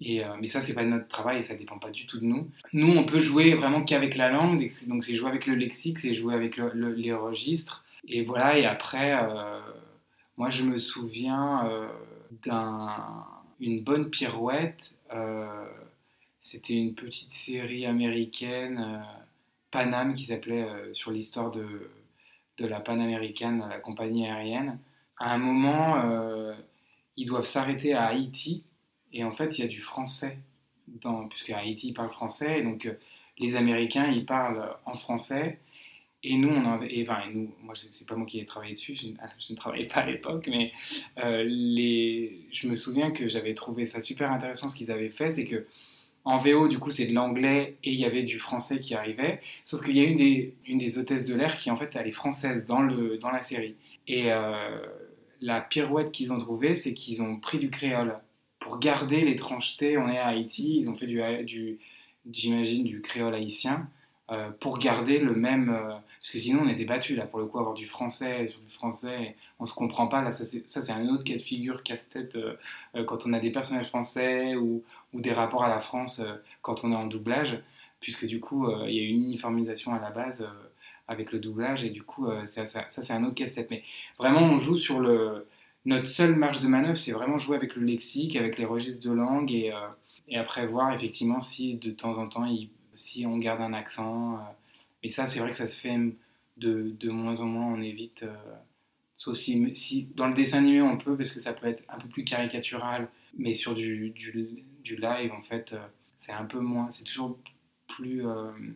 Et, 0.00 0.22
mais 0.40 0.48
ça 0.48 0.62
c'est 0.62 0.74
pas 0.74 0.84
notre 0.84 1.06
travail 1.06 1.40
et 1.40 1.42
ça 1.42 1.54
dépend 1.54 1.78
pas 1.78 1.90
du 1.90 2.06
tout 2.06 2.18
de 2.18 2.24
nous. 2.24 2.48
Nous 2.72 2.88
on 2.96 3.04
peut 3.04 3.20
jouer 3.20 3.52
vraiment 3.52 3.84
qu'avec 3.84 4.16
la 4.16 4.30
langue. 4.30 4.66
Donc 4.88 5.04
c'est 5.04 5.14
jouer 5.14 5.28
avec 5.28 5.44
le 5.44 5.54
lexique 5.54 5.98
c'est 5.98 6.14
jouer 6.14 6.32
avec 6.32 6.56
les 6.56 7.12
registres. 7.12 7.84
Et 8.08 8.22
voilà 8.22 8.58
et 8.58 8.64
après 8.64 9.14
moi 10.38 10.48
je 10.48 10.62
me 10.62 10.78
souviens 10.78 11.70
d'un 12.46 13.26
une 13.62 13.82
bonne 13.82 14.10
pirouette. 14.10 14.94
Euh, 15.14 15.66
c'était 16.40 16.74
une 16.74 16.94
petite 16.94 17.32
série 17.32 17.86
américaine, 17.86 18.78
euh, 18.78 19.20
Panam, 19.70 20.14
qui 20.14 20.24
s'appelait 20.24 20.64
euh, 20.64 20.92
sur 20.92 21.12
l'histoire 21.12 21.50
de, 21.52 21.90
de 22.58 22.66
la 22.66 22.80
panaméricaine, 22.80 23.64
la 23.70 23.78
compagnie 23.78 24.26
aérienne. 24.26 24.78
À 25.18 25.32
un 25.32 25.38
moment, 25.38 26.02
ils 27.16 27.26
doivent 27.26 27.46
s'arrêter 27.46 27.92
à 27.92 28.06
Haïti, 28.06 28.64
et 29.12 29.22
en 29.22 29.30
fait, 29.30 29.56
il 29.56 29.60
y 29.60 29.64
a 29.64 29.68
du 29.68 29.80
français, 29.80 30.38
puisque 31.30 31.50
Haïti 31.50 31.92
parle 31.92 32.10
français, 32.10 32.58
et 32.58 32.62
donc 32.62 32.88
les 33.38 33.54
Américains, 33.54 34.10
ils 34.10 34.26
parlent 34.26 34.74
en 34.84 34.94
français, 34.94 35.60
et 36.24 36.36
nous, 36.36 36.50
moi, 36.50 36.78
c'est 37.74 38.06
pas 38.06 38.14
moi 38.14 38.26
qui 38.26 38.38
ai 38.38 38.44
travaillé 38.44 38.74
dessus, 38.74 38.94
je, 38.94 39.08
ne 39.08 39.56
travaillais 39.56 39.86
pas 39.86 40.00
à 40.00 40.06
l'époque, 40.06 40.48
mais 40.48 40.72
euh, 41.18 41.44
je 41.48 42.68
me 42.68 42.76
souviens 42.76 43.10
que 43.10 43.26
j'avais 43.26 43.54
trouvé 43.54 43.86
ça 43.86 44.00
super 44.00 44.30
intéressant 44.30 44.68
ce 44.68 44.76
qu'ils 44.76 44.92
avaient 44.92 45.10
fait, 45.10 45.30
c'est 45.30 45.44
que 45.44 45.66
en 46.24 46.38
VO, 46.38 46.68
du 46.68 46.78
coup, 46.78 46.92
c'est 46.92 47.06
de 47.06 47.14
l'anglais 47.14 47.76
et 47.82 47.90
il 47.90 47.98
y 47.98 48.04
avait 48.04 48.22
du 48.22 48.38
français 48.38 48.78
qui 48.78 48.94
arrivait, 48.94 49.40
sauf 49.64 49.84
qu'il 49.84 49.96
y 49.96 50.00
a 50.00 50.04
une 50.04 50.16
des, 50.16 50.54
une 50.66 50.78
des 50.78 50.98
hôtesses 50.98 51.24
de 51.24 51.34
l'air 51.34 51.58
qui, 51.58 51.68
en 51.72 51.76
fait, 51.76 51.96
elle 51.96 52.06
est 52.06 52.12
française 52.12 52.64
dans, 52.64 52.80
le, 52.80 53.18
dans 53.18 53.30
la 53.30 53.42
série. 53.42 53.74
Et 54.06 54.32
euh, 54.32 54.80
la 55.40 55.60
pirouette 55.60 56.12
qu'ils 56.12 56.32
ont 56.32 56.38
trouvée, 56.38 56.76
c'est 56.76 56.94
qu'ils 56.94 57.22
ont 57.22 57.40
pris 57.40 57.58
du 57.58 57.70
créole 57.70 58.14
pour 58.60 58.78
garder 58.78 59.22
l'étrangeté. 59.22 59.98
On 59.98 60.08
est 60.08 60.18
à 60.18 60.28
Haïti, 60.28 60.78
ils 60.78 60.88
ont 60.88 60.94
fait 60.94 61.06
du 61.06 61.80
j'imagine, 62.30 62.84
du 62.84 63.00
créole 63.00 63.34
haïtien, 63.34 63.88
euh, 64.32 64.50
pour 64.60 64.78
garder 64.78 65.18
le 65.18 65.34
même. 65.34 65.68
Euh, 65.68 65.90
parce 66.20 66.30
que 66.30 66.38
sinon, 66.38 66.62
on 66.64 66.68
était 66.68 66.86
battus, 66.86 67.16
là, 67.18 67.26
pour 67.26 67.38
le 67.38 67.46
coup, 67.46 67.58
avoir 67.58 67.74
du 67.74 67.86
français 67.86 68.46
sur 68.46 68.60
du 68.60 68.70
français, 68.70 69.36
on 69.58 69.66
se 69.66 69.74
comprend 69.74 70.06
pas. 70.06 70.22
Là, 70.22 70.32
ça, 70.32 70.46
c'est 70.46 70.92
un 70.92 71.08
autre 71.08 71.24
cas 71.24 71.34
de 71.34 71.42
figure 71.42 71.82
casse-tête 71.82 72.36
euh, 72.36 73.04
quand 73.04 73.26
on 73.26 73.32
a 73.34 73.40
des 73.40 73.50
personnages 73.50 73.88
français 73.88 74.54
ou, 74.56 74.82
des 75.12 75.32
rapports 75.32 75.64
à 75.64 75.68
la 75.68 75.80
France 75.80 76.22
quand 76.62 76.84
on 76.84 76.92
est 76.92 76.96
en 76.96 77.06
doublage, 77.06 77.60
puisque 78.00 78.24
du 78.26 78.40
coup, 78.40 78.66
il 78.86 78.94
y 78.94 79.00
a 79.00 79.02
une 79.02 79.24
uniformisation 79.24 79.92
à 79.92 80.00
la 80.00 80.10
base 80.10 80.48
avec 81.08 81.32
le 81.32 81.38
doublage, 81.38 81.84
et 81.84 81.90
du 81.90 82.02
coup, 82.02 82.26
ça 82.46 82.64
c'est 82.66 83.12
un 83.12 83.24
autre 83.24 83.34
casse-tête. 83.34 83.70
Mais 83.70 83.82
vraiment, 84.18 84.40
on 84.40 84.58
joue 84.58 84.78
sur 84.78 85.00
le. 85.00 85.46
Notre 85.84 86.08
seule 86.08 86.34
marge 86.36 86.60
de 86.60 86.68
manœuvre, 86.68 86.96
c'est 86.96 87.12
vraiment 87.12 87.38
jouer 87.38 87.56
avec 87.56 87.76
le 87.76 87.84
lexique, 87.84 88.36
avec 88.36 88.56
les 88.58 88.64
registres 88.64 89.06
de 89.06 89.12
langue, 89.12 89.52
et, 89.52 89.72
et 90.28 90.38
après 90.38 90.66
voir 90.66 90.94
effectivement 90.94 91.40
si 91.40 91.74
de 91.74 91.90
temps 91.90 92.16
en 92.18 92.28
temps 92.28 92.46
il 92.46 92.70
si 93.02 93.26
on 93.26 93.36
garde 93.38 93.60
un 93.60 93.72
accent. 93.72 94.38
et 95.02 95.08
euh, 95.08 95.10
ça, 95.10 95.26
c'est 95.26 95.40
vrai 95.40 95.50
que 95.50 95.56
ça 95.56 95.66
se 95.66 95.80
fait 95.80 95.96
de, 96.56 96.94
de 96.98 97.10
moins 97.10 97.40
en 97.40 97.46
moins, 97.46 97.66
on 97.66 97.82
évite. 97.82 98.22
Euh, 98.22 99.34
si, 99.34 100.08
dans 100.14 100.28
le 100.28 100.34
dessin 100.34 100.58
animé 100.58 100.82
on 100.82 100.98
peut, 100.98 101.16
parce 101.16 101.30
que 101.30 101.40
ça 101.40 101.52
peut 101.52 101.66
être 101.66 101.82
un 101.88 101.98
peu 101.98 102.08
plus 102.08 102.24
caricatural, 102.24 103.08
mais 103.36 103.52
sur 103.52 103.74
du, 103.74 104.10
du, 104.10 104.96
live, 104.96 105.32
en 105.32 105.42
fait, 105.42 105.74
euh, 105.74 105.86
c'est 106.16 106.32
un 106.32 106.44
peu 106.44 106.60
moins, 106.60 106.90
c'est 106.90 107.04
toujours 107.04 107.38
plus, 107.86 108.24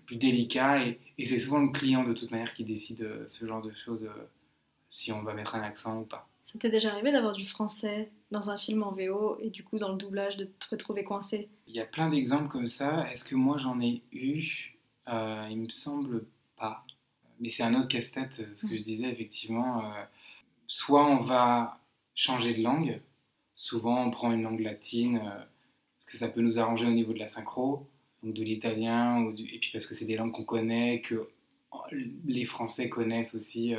plus 0.05 0.17
délicat, 0.17 0.85
et 0.85 1.25
c'est 1.25 1.39
souvent 1.39 1.61
le 1.61 1.71
client 1.71 2.05
de 2.05 2.13
toute 2.13 2.31
manière 2.31 2.53
qui 2.53 2.65
décide 2.65 3.09
ce 3.29 3.47
genre 3.47 3.63
de 3.63 3.73
choses, 3.73 4.09
si 4.91 5.11
on 5.11 5.23
va 5.23 5.33
mettre 5.33 5.55
un 5.55 5.63
accent 5.63 6.01
ou 6.01 6.05
pas. 6.05 6.29
Ça 6.47 6.61
t'est 6.61 6.71
déjà 6.71 6.93
arrivé 6.93 7.11
d'avoir 7.11 7.33
du 7.33 7.45
français 7.45 8.13
dans 8.31 8.51
un 8.51 8.57
film 8.57 8.85
en 8.85 8.93
VO 8.93 9.37
et 9.41 9.51
du 9.51 9.65
coup 9.65 9.81
dans 9.81 9.91
le 9.91 9.97
doublage 9.97 10.37
de 10.37 10.45
te 10.45 10.69
retrouver 10.71 11.03
coincé? 11.03 11.49
Il 11.67 11.75
y 11.75 11.81
a 11.81 11.85
plein 11.85 12.09
d'exemples 12.09 12.47
comme 12.47 12.69
ça. 12.69 13.11
Est-ce 13.11 13.25
que 13.25 13.35
moi 13.35 13.59
j'en 13.59 13.81
ai 13.81 14.01
eu? 14.13 14.79
Euh, 15.09 15.49
Il 15.51 15.63
me 15.63 15.69
semble 15.69 16.25
pas. 16.57 16.85
Mais 17.41 17.49
c'est 17.49 17.65
un 17.65 17.75
autre 17.75 17.89
casse-tête, 17.89 18.47
ce 18.55 18.65
que 18.65 18.75
mm. 18.75 18.77
je 18.77 18.83
disais 18.83 19.11
effectivement. 19.11 19.87
Euh, 19.87 20.05
soit 20.69 21.05
on 21.05 21.19
va 21.19 21.81
changer 22.15 22.55
de 22.55 22.63
langue, 22.63 23.01
souvent 23.57 24.07
on 24.07 24.13
prend 24.13 24.31
une 24.31 24.45
langue 24.45 24.61
latine, 24.61 25.17
euh, 25.17 25.45
parce 25.99 26.07
que 26.07 26.17
ça 26.17 26.29
peut 26.29 26.43
nous 26.43 26.61
arranger 26.61 26.87
au 26.87 26.93
niveau 26.93 27.13
de 27.13 27.19
la 27.19 27.27
synchro, 27.27 27.89
donc 28.23 28.35
de 28.35 28.45
l'italien, 28.45 29.35
et 29.37 29.59
puis 29.59 29.71
parce 29.73 29.87
que 29.87 29.97
c'est 29.97 30.05
des 30.05 30.15
langues 30.15 30.31
qu'on 30.31 30.45
connaît, 30.45 31.01
que 31.01 31.29
les 32.25 32.45
Français 32.45 32.89
connaissent 32.89 33.35
aussi 33.35 33.75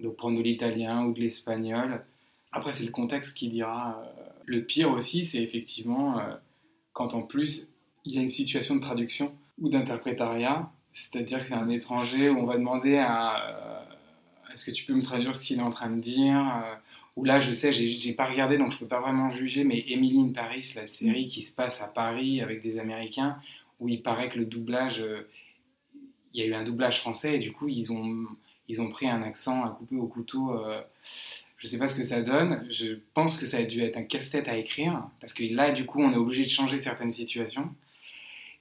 donc 0.00 0.16
prendre 0.16 0.38
de 0.38 0.42
l'italien 0.42 1.04
ou 1.04 1.12
de 1.12 1.20
l'espagnol. 1.20 2.04
Après, 2.52 2.72
c'est 2.72 2.84
le 2.84 2.90
contexte 2.90 3.36
qui 3.36 3.48
dira. 3.48 4.02
Euh, 4.02 4.22
le 4.46 4.64
pire 4.64 4.90
aussi, 4.90 5.24
c'est 5.24 5.42
effectivement 5.42 6.18
euh, 6.18 6.34
quand 6.92 7.14
en 7.14 7.22
plus 7.22 7.68
il 8.04 8.14
y 8.14 8.18
a 8.18 8.22
une 8.22 8.28
situation 8.28 8.76
de 8.76 8.80
traduction 8.80 9.32
ou 9.60 9.68
d'interprétariat, 9.68 10.70
c'est-à-dire 10.90 11.40
que 11.40 11.48
c'est 11.48 11.54
un 11.54 11.68
étranger 11.68 12.30
où 12.30 12.38
on 12.38 12.46
va 12.46 12.56
demander 12.56 12.96
à 12.96 13.50
euh, 13.50 14.52
est-ce 14.52 14.66
que 14.66 14.70
tu 14.72 14.84
peux 14.84 14.94
me 14.94 15.02
traduire 15.02 15.34
ce 15.34 15.44
qu'il 15.44 15.58
est 15.58 15.62
en 15.62 15.70
train 15.70 15.90
de 15.90 16.00
dire 16.00 16.64
Ou 17.14 17.24
là, 17.24 17.38
je 17.38 17.52
sais, 17.52 17.70
j'ai 17.70 18.14
pas 18.14 18.24
regardé 18.24 18.58
donc 18.58 18.72
je 18.72 18.78
peux 18.78 18.88
pas 18.88 19.00
vraiment 19.00 19.30
juger, 19.30 19.62
mais 19.62 19.84
Emily 19.86 20.18
in 20.18 20.32
Paris, 20.32 20.72
la 20.74 20.86
série 20.86 21.28
qui 21.28 21.42
se 21.42 21.54
passe 21.54 21.82
à 21.82 21.86
Paris 21.86 22.40
avec 22.40 22.60
des 22.62 22.78
Américains, 22.80 23.36
où 23.78 23.88
il 23.88 24.02
paraît 24.02 24.28
que 24.28 24.38
le 24.38 24.46
doublage, 24.46 25.04
il 26.34 26.40
y 26.40 26.42
a 26.42 26.46
eu 26.46 26.54
un 26.54 26.64
doublage 26.64 26.98
français 26.98 27.36
et 27.36 27.38
du 27.38 27.52
coup 27.52 27.68
ils 27.68 27.92
ont 27.92 28.26
ils 28.70 28.80
ont 28.80 28.88
pris 28.88 29.08
un 29.08 29.22
accent 29.22 29.64
à 29.64 29.70
couper 29.70 29.96
au 29.96 30.06
couteau. 30.06 30.52
Euh, 30.52 30.80
je 31.58 31.66
ne 31.66 31.70
sais 31.70 31.78
pas 31.78 31.88
ce 31.88 31.96
que 31.96 32.04
ça 32.04 32.22
donne. 32.22 32.64
Je 32.70 32.94
pense 33.14 33.36
que 33.36 33.46
ça 33.46 33.58
a 33.58 33.64
dû 33.64 33.82
être 33.82 33.96
un 33.96 34.04
casse-tête 34.04 34.48
à 34.48 34.56
écrire, 34.56 35.02
parce 35.20 35.34
que 35.34 35.42
là, 35.44 35.72
du 35.72 35.84
coup, 35.84 36.00
on 36.00 36.12
est 36.12 36.16
obligé 36.16 36.44
de 36.44 36.48
changer 36.48 36.78
certaines 36.78 37.10
situations. 37.10 37.74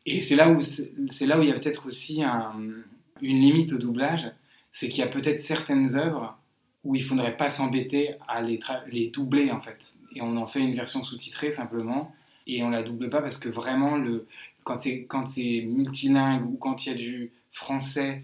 Et 0.06 0.22
c'est 0.22 0.36
là 0.36 0.50
où 0.50 0.60
il 0.60 1.48
y 1.48 1.52
a 1.52 1.54
peut-être 1.54 1.86
aussi 1.86 2.24
une 2.24 2.84
limite 3.22 3.74
au 3.74 3.78
doublage, 3.78 4.32
c'est 4.72 4.90
qu'il 4.90 5.00
y 5.00 5.04
a 5.04 5.08
peut-être 5.08 5.42
certaines 5.42 5.96
œuvres 5.96 6.38
où 6.84 6.96
il 6.96 7.02
ne 7.02 7.08
faudrait 7.08 7.38
pas 7.38 7.50
s'embêter 7.50 8.16
à 8.28 8.42
les, 8.42 8.60
les, 8.92 9.08
doubler 9.08 9.52
en 9.52 9.60
fait. 9.60 9.94
Et 10.16 10.22
on 10.22 10.38
en 10.38 10.48
fait 10.48 10.62
une 10.62 10.74
version 10.74 11.04
sous-titrée 11.04 11.52
simplement, 11.52 12.14
et 12.48 12.64
on 12.64 12.70
la 12.70 12.82
double 12.82 13.10
pas 13.10 13.22
parce 13.22 13.38
que 13.38 13.50
vraiment 13.50 13.98
le 13.98 14.26
quand 14.64 14.78
c'est 14.78 15.04
quand 15.04 15.28
c'est 15.30 15.62
multilingue 15.68 16.46
ou 16.50 16.58
quand 16.58 16.86
il 16.86 16.90
y 16.90 16.92
a 16.94 16.96
du 16.96 17.32
français 17.52 18.24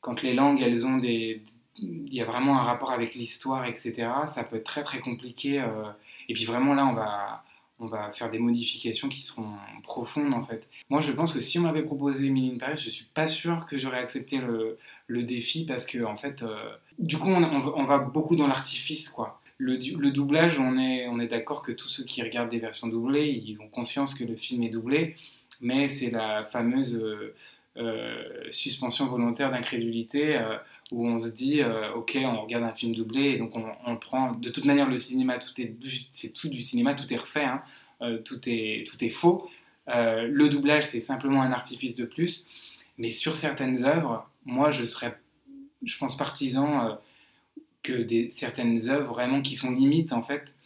quand 0.00 0.22
les 0.22 0.34
langues, 0.34 0.60
elles 0.62 0.86
ont 0.86 0.96
des... 0.96 1.42
Il 1.80 2.12
y 2.12 2.20
a 2.20 2.24
vraiment 2.24 2.58
un 2.58 2.62
rapport 2.62 2.90
avec 2.90 3.14
l'histoire, 3.14 3.64
etc. 3.66 4.08
Ça 4.26 4.42
peut 4.42 4.56
être 4.56 4.64
très 4.64 4.82
très 4.82 4.98
compliqué. 4.98 5.60
Euh, 5.60 5.84
et 6.28 6.34
puis 6.34 6.44
vraiment 6.44 6.74
là, 6.74 6.84
on 6.86 6.92
va, 6.92 7.44
on 7.80 7.86
va 7.86 8.12
faire 8.12 8.30
des 8.30 8.38
modifications 8.38 9.08
qui 9.08 9.20
seront 9.20 9.52
profondes 9.82 10.34
en 10.34 10.42
fait. 10.42 10.68
Moi, 10.90 11.00
je 11.00 11.12
pense 11.12 11.32
que 11.32 11.40
si 11.40 11.58
on 11.58 11.62
m'avait 11.62 11.84
proposé 11.84 12.26
Emily 12.26 12.54
in 12.54 12.58
Paris, 12.58 12.76
je 12.76 12.90
suis 12.90 13.04
pas 13.04 13.26
sûr 13.26 13.66
que 13.66 13.78
j'aurais 13.78 13.98
accepté 13.98 14.38
le, 14.38 14.78
le, 15.06 15.22
défi 15.22 15.64
parce 15.64 15.86
que 15.86 16.04
en 16.04 16.16
fait, 16.16 16.42
euh, 16.42 16.70
du 16.98 17.18
coup, 17.18 17.28
on, 17.28 17.42
on, 17.42 17.84
va 17.84 17.98
beaucoup 17.98 18.34
dans 18.34 18.48
l'artifice 18.48 19.08
quoi. 19.08 19.40
Le, 19.58 19.76
le, 19.76 20.10
doublage, 20.10 20.58
on 20.58 20.78
est, 20.78 21.08
on 21.08 21.18
est 21.18 21.26
d'accord 21.26 21.62
que 21.62 21.72
tous 21.72 21.88
ceux 21.88 22.04
qui 22.04 22.22
regardent 22.22 22.50
des 22.50 22.60
versions 22.60 22.86
doublées, 22.86 23.28
ils 23.28 23.60
ont 23.60 23.68
conscience 23.68 24.14
que 24.14 24.22
le 24.22 24.36
film 24.36 24.62
est 24.62 24.68
doublé, 24.68 25.16
mais 25.60 25.88
c'est 25.88 26.10
la 26.10 26.44
fameuse 26.44 26.96
euh, 26.96 27.34
suspension 28.50 29.06
volontaire 29.06 29.50
d'incrédulité 29.50 30.36
euh, 30.36 30.56
où 30.90 31.06
on 31.06 31.18
se 31.18 31.30
dit 31.30 31.60
euh, 31.60 31.92
ok 31.94 32.18
on 32.22 32.42
regarde 32.42 32.64
un 32.64 32.72
film 32.72 32.94
doublé 32.94 33.30
et 33.30 33.38
donc 33.38 33.54
on, 33.54 33.96
prend. 33.96 34.32
De 34.32 34.48
toute 34.48 34.64
manière 34.64 34.88
le 34.88 34.98
cinéma 34.98 35.38
tout 35.38 35.60
est 35.60 35.76
c'est 36.12 36.32
tout 36.32 36.48
du 36.48 36.60
cinéma 36.60 36.94
tout 36.94 37.12
est 37.12 37.16
refait 37.16 37.44
hein, 37.44 37.62
tout 38.24 38.40
est 38.46 38.84
tout 38.88 39.02
est 39.04 39.10
faux. 39.10 39.48
Le 39.86 40.48
doublage 40.48 40.84
c'est 40.84 41.00
simplement 41.00 41.42
un 41.42 41.52
artifice 41.52 41.94
de 41.94 42.04
plus. 42.04 42.46
Mais 42.96 43.10
sur 43.10 43.36
certaines 43.36 43.84
œuvres 43.84 44.28
moi 44.44 44.70
je 44.70 44.84
serais 44.84 45.16
je 45.84 45.96
pense 45.98 46.16
partisan 46.16 46.98
que 47.82 47.92
des, 47.92 48.28
certaines 48.28 48.88
œuvres 48.88 49.12
vraiment 49.12 49.40
qui 49.40 49.54
sont 49.54 49.70
limites 49.70 50.12
en 50.12 50.22
fait 50.22 50.56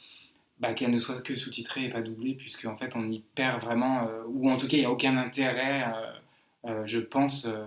bah, 0.61 0.73
qu'elles 0.73 0.91
ne 0.91 0.99
soient 0.99 1.21
que 1.21 1.35
sous-titrées 1.35 1.85
et 1.87 1.89
pas 1.91 2.01
doublées 2.01 2.35
puisque 2.35 2.65
en 2.65 2.77
fait 2.77 2.97
on 2.97 3.11
y 3.11 3.21
perd 3.35 3.61
vraiment 3.61 4.09
ou 4.29 4.51
en 4.51 4.57
tout 4.57 4.67
cas 4.67 4.77
il 4.77 4.81
n'y 4.81 4.87
a 4.87 4.91
aucun 4.91 5.17
intérêt 5.19 5.83
euh, 5.83 6.13
je 6.65 6.99
pense, 7.01 7.47
euh, 7.47 7.65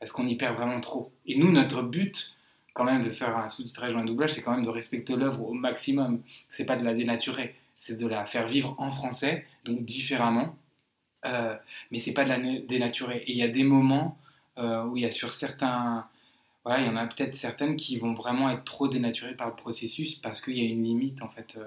à 0.00 0.06
ce 0.06 0.12
qu'on 0.12 0.26
y 0.26 0.36
perd 0.36 0.56
vraiment 0.56 0.80
trop? 0.80 1.12
Et 1.26 1.36
nous, 1.36 1.50
notre 1.50 1.82
but, 1.82 2.36
quand 2.74 2.84
même, 2.84 3.02
de 3.02 3.10
faire 3.10 3.36
un 3.36 3.48
sous-titrage 3.48 3.94
ou 3.94 3.98
un 3.98 4.04
doublage, 4.04 4.30
c'est 4.30 4.42
quand 4.42 4.52
même 4.52 4.64
de 4.64 4.70
respecter 4.70 5.16
l'œuvre 5.16 5.42
au 5.42 5.52
maximum. 5.52 6.22
C'est 6.50 6.64
pas 6.64 6.76
de 6.76 6.84
la 6.84 6.94
dénaturer, 6.94 7.54
c'est 7.76 7.96
de 7.96 8.06
la 8.06 8.24
faire 8.26 8.46
vivre 8.46 8.74
en 8.78 8.90
français, 8.90 9.46
donc 9.64 9.84
différemment. 9.84 10.56
Euh, 11.24 11.56
mais 11.90 11.98
c'est 11.98 12.12
pas 12.12 12.24
de 12.24 12.28
la 12.28 12.38
dénaturer. 12.38 13.24
Et 13.26 13.32
il 13.32 13.38
y 13.38 13.42
a 13.42 13.48
des 13.48 13.64
moments 13.64 14.16
euh, 14.58 14.84
où 14.84 14.96
il 14.96 15.02
y 15.02 15.06
a 15.06 15.10
sur 15.10 15.32
certains. 15.32 16.06
Voilà, 16.64 16.80
il 16.82 16.86
y 16.86 16.90
en 16.90 16.96
a 16.96 17.06
peut-être 17.06 17.34
certaines 17.34 17.76
qui 17.76 17.98
vont 17.98 18.14
vraiment 18.14 18.50
être 18.50 18.64
trop 18.64 18.88
dénaturées 18.88 19.34
par 19.34 19.48
le 19.48 19.56
processus 19.56 20.16
parce 20.16 20.40
qu'il 20.40 20.56
y 20.56 20.60
a 20.60 20.64
une 20.64 20.84
limite 20.84 21.22
en 21.22 21.28
fait 21.28 21.58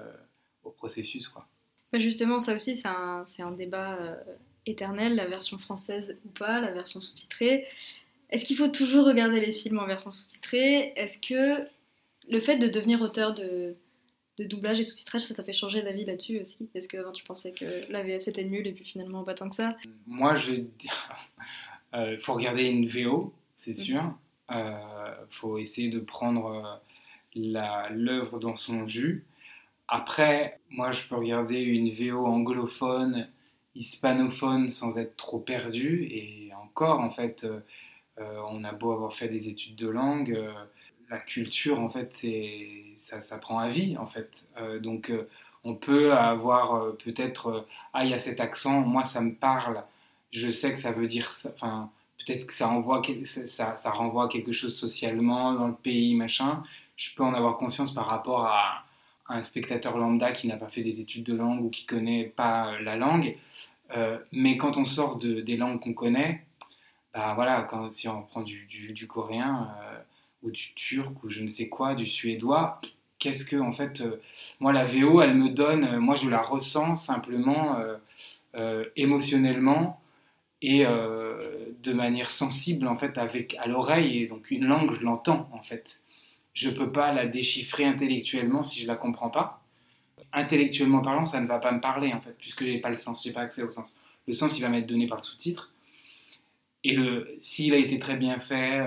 au 0.64 0.70
processus. 0.70 1.28
Quoi. 1.28 1.46
Justement, 1.94 2.38
ça 2.38 2.54
aussi, 2.54 2.76
c'est 2.76 2.88
un, 2.88 3.24
un, 3.40 3.50
débat 3.50 3.98
éternelle, 4.66 5.14
la 5.16 5.26
version 5.26 5.58
française 5.58 6.18
ou 6.24 6.28
pas, 6.30 6.60
la 6.60 6.70
version 6.70 7.00
sous-titrée. 7.00 7.66
Est-ce 8.30 8.44
qu'il 8.44 8.56
faut 8.56 8.68
toujours 8.68 9.06
regarder 9.06 9.40
les 9.40 9.52
films 9.52 9.78
en 9.78 9.86
version 9.86 10.10
sous-titrée? 10.10 10.92
Est-ce 10.96 11.18
que 11.18 11.66
le 12.28 12.40
fait 12.40 12.56
de 12.56 12.68
devenir 12.68 13.00
auteur 13.00 13.34
de, 13.34 13.76
doublage 14.38 14.80
et 14.80 14.84
sous-titrage, 14.84 15.22
ça 15.22 15.34
t'a 15.34 15.44
fait 15.44 15.52
changer 15.52 15.82
d'avis 15.82 16.04
là-dessus 16.04 16.40
aussi? 16.40 16.68
Est-ce 16.74 16.88
que 16.88 16.96
avant 16.96 17.12
tu 17.12 17.22
pensais 17.22 17.52
que 17.52 17.64
la 17.92 18.02
VF 18.02 18.22
c'était 18.22 18.44
nul 18.44 18.66
et 18.66 18.72
puis 18.72 18.84
finalement 18.84 19.22
pas 19.22 19.34
tant 19.34 19.48
que 19.48 19.54
ça? 19.54 19.76
Moi 20.06 20.34
je 20.34 20.52
dire, 20.52 21.16
il 21.92 21.98
euh, 21.98 22.18
faut 22.18 22.34
regarder 22.34 22.64
une 22.64 22.88
VO, 22.88 23.32
c'est 23.56 23.72
sûr. 23.72 24.02
Il 24.50 24.56
euh, 24.56 25.26
faut 25.30 25.58
essayer 25.58 25.90
de 25.90 26.00
prendre 26.00 26.80
euh, 27.36 27.88
l'œuvre 27.90 28.40
dans 28.40 28.56
son 28.56 28.86
jus. 28.86 29.24
Après, 29.86 30.58
moi 30.70 30.90
je 30.90 31.06
peux 31.06 31.16
regarder 31.16 31.60
une 31.60 31.90
VO 31.90 32.26
anglophone 32.26 33.28
hispanophone 33.74 34.70
sans 34.70 34.98
être 34.98 35.16
trop 35.16 35.38
perdu. 35.38 36.06
Et 36.10 36.50
encore, 36.54 37.00
en 37.00 37.10
fait, 37.10 37.44
euh, 37.44 37.60
euh, 38.20 38.40
on 38.50 38.64
a 38.64 38.72
beau 38.72 38.92
avoir 38.92 39.14
fait 39.14 39.28
des 39.28 39.48
études 39.48 39.76
de 39.76 39.88
langue, 39.88 40.32
euh, 40.32 40.52
la 41.10 41.18
culture, 41.18 41.80
en 41.80 41.90
fait, 41.90 42.26
ça, 42.96 43.20
ça 43.20 43.38
prend 43.38 43.58
à 43.58 43.68
vie, 43.68 43.98
en 43.98 44.06
fait. 44.06 44.46
donc, 44.80 45.12
on 45.62 45.74
peut 45.74 46.14
avoir 46.14 46.96
peut-être, 46.96 47.66
ah, 47.92 48.04
il 48.06 48.10
y 48.10 48.14
a 48.14 48.18
cet 48.18 48.40
accent, 48.40 48.80
moi, 48.80 49.04
ça 49.04 49.20
me 49.20 49.34
parle, 49.34 49.84
je 50.30 50.50
sais 50.50 50.72
que 50.72 50.78
ça 50.78 50.90
veut 50.90 51.06
dire 51.06 51.30
enfin, 51.52 51.90
peut-être 52.18 52.46
que 52.46 52.52
ça, 52.54 52.70
envoie, 52.70 53.02
ça, 53.24 53.76
ça 53.76 53.90
renvoie 53.90 54.28
quelque 54.28 54.52
chose 54.52 54.74
socialement 54.74 55.52
dans 55.52 55.68
le 55.68 55.74
pays, 55.74 56.14
machin. 56.14 56.62
Je 56.96 57.14
peux 57.14 57.24
en 57.24 57.34
avoir 57.34 57.58
conscience 57.58 57.92
par 57.92 58.06
rapport 58.06 58.46
à 58.46 58.86
un 59.28 59.40
spectateur 59.40 59.98
lambda 59.98 60.32
qui 60.32 60.48
n'a 60.48 60.56
pas 60.56 60.68
fait 60.68 60.82
des 60.82 61.00
études 61.00 61.24
de 61.24 61.34
langue 61.34 61.64
ou 61.64 61.70
qui 61.70 61.86
connaît 61.86 62.24
pas 62.24 62.78
la 62.80 62.96
langue. 62.96 63.36
Euh, 63.96 64.18
mais 64.32 64.56
quand 64.56 64.76
on 64.76 64.84
sort 64.84 65.18
de, 65.18 65.40
des 65.40 65.56
langues 65.56 65.80
qu'on 65.80 65.94
connaît, 65.94 66.44
bah 67.14 67.32
voilà, 67.34 67.62
quand, 67.62 67.88
si 67.88 68.08
on 68.08 68.22
prend 68.22 68.42
du, 68.42 69.06
coréen 69.06 69.70
euh, 69.82 69.98
ou 70.42 70.50
du 70.50 70.74
turc 70.74 71.22
ou 71.24 71.30
je 71.30 71.42
ne 71.42 71.46
sais 71.46 71.68
quoi, 71.68 71.94
du 71.94 72.06
suédois, 72.06 72.80
qu'est-ce 73.18 73.44
que, 73.44 73.56
en 73.56 73.72
fait, 73.72 74.00
euh, 74.00 74.20
moi 74.60 74.72
la 74.72 74.86
VO, 74.86 75.20
elle 75.20 75.34
me 75.34 75.50
donne, 75.50 75.98
moi 75.98 76.14
je 76.14 76.28
la 76.28 76.40
ressens 76.40 76.96
simplement 76.96 77.78
émotionnellement 78.96 80.00
et 80.60 80.84
de 80.84 81.92
manière 81.92 82.30
sensible 82.30 82.86
en 82.86 82.96
fait 82.96 83.16
avec 83.16 83.56
à 83.58 83.66
l'oreille 83.66 84.22
et 84.22 84.26
donc 84.26 84.50
une 84.50 84.66
langue 84.66 84.94
je 84.94 85.00
l'entends 85.00 85.48
en 85.52 85.62
fait 85.62 86.02
je 86.52 86.70
peux 86.70 86.92
pas 86.92 87.12
la 87.12 87.26
déchiffrer 87.26 87.84
intellectuellement 87.84 88.62
si 88.62 88.80
je 88.80 88.86
la 88.86 88.96
comprends 88.96 89.30
pas. 89.30 89.62
Intellectuellement 90.32 91.02
parlant 91.02 91.24
ça 91.24 91.40
ne 91.40 91.46
va 91.46 91.58
pas 91.58 91.72
me 91.72 91.80
parler 91.80 92.12
en 92.12 92.20
fait 92.20 92.36
puisque 92.38 92.64
j'ai 92.64 92.78
pas 92.78 92.90
le 92.90 92.96
sens 92.96 93.22
j'ai 93.22 93.32
pas 93.32 93.42
accès 93.42 93.62
au 93.62 93.70
sens. 93.70 94.00
Le 94.26 94.32
sens 94.32 94.58
il 94.58 94.62
va 94.62 94.68
m'être 94.68 94.86
donné 94.86 95.06
par 95.06 95.18
le 95.18 95.22
sous-titre. 95.22 95.72
Et 96.84 96.96
s'il 97.40 97.74
a 97.74 97.76
été 97.76 97.98
très 97.98 98.16
bien 98.16 98.38
fait 98.38 98.84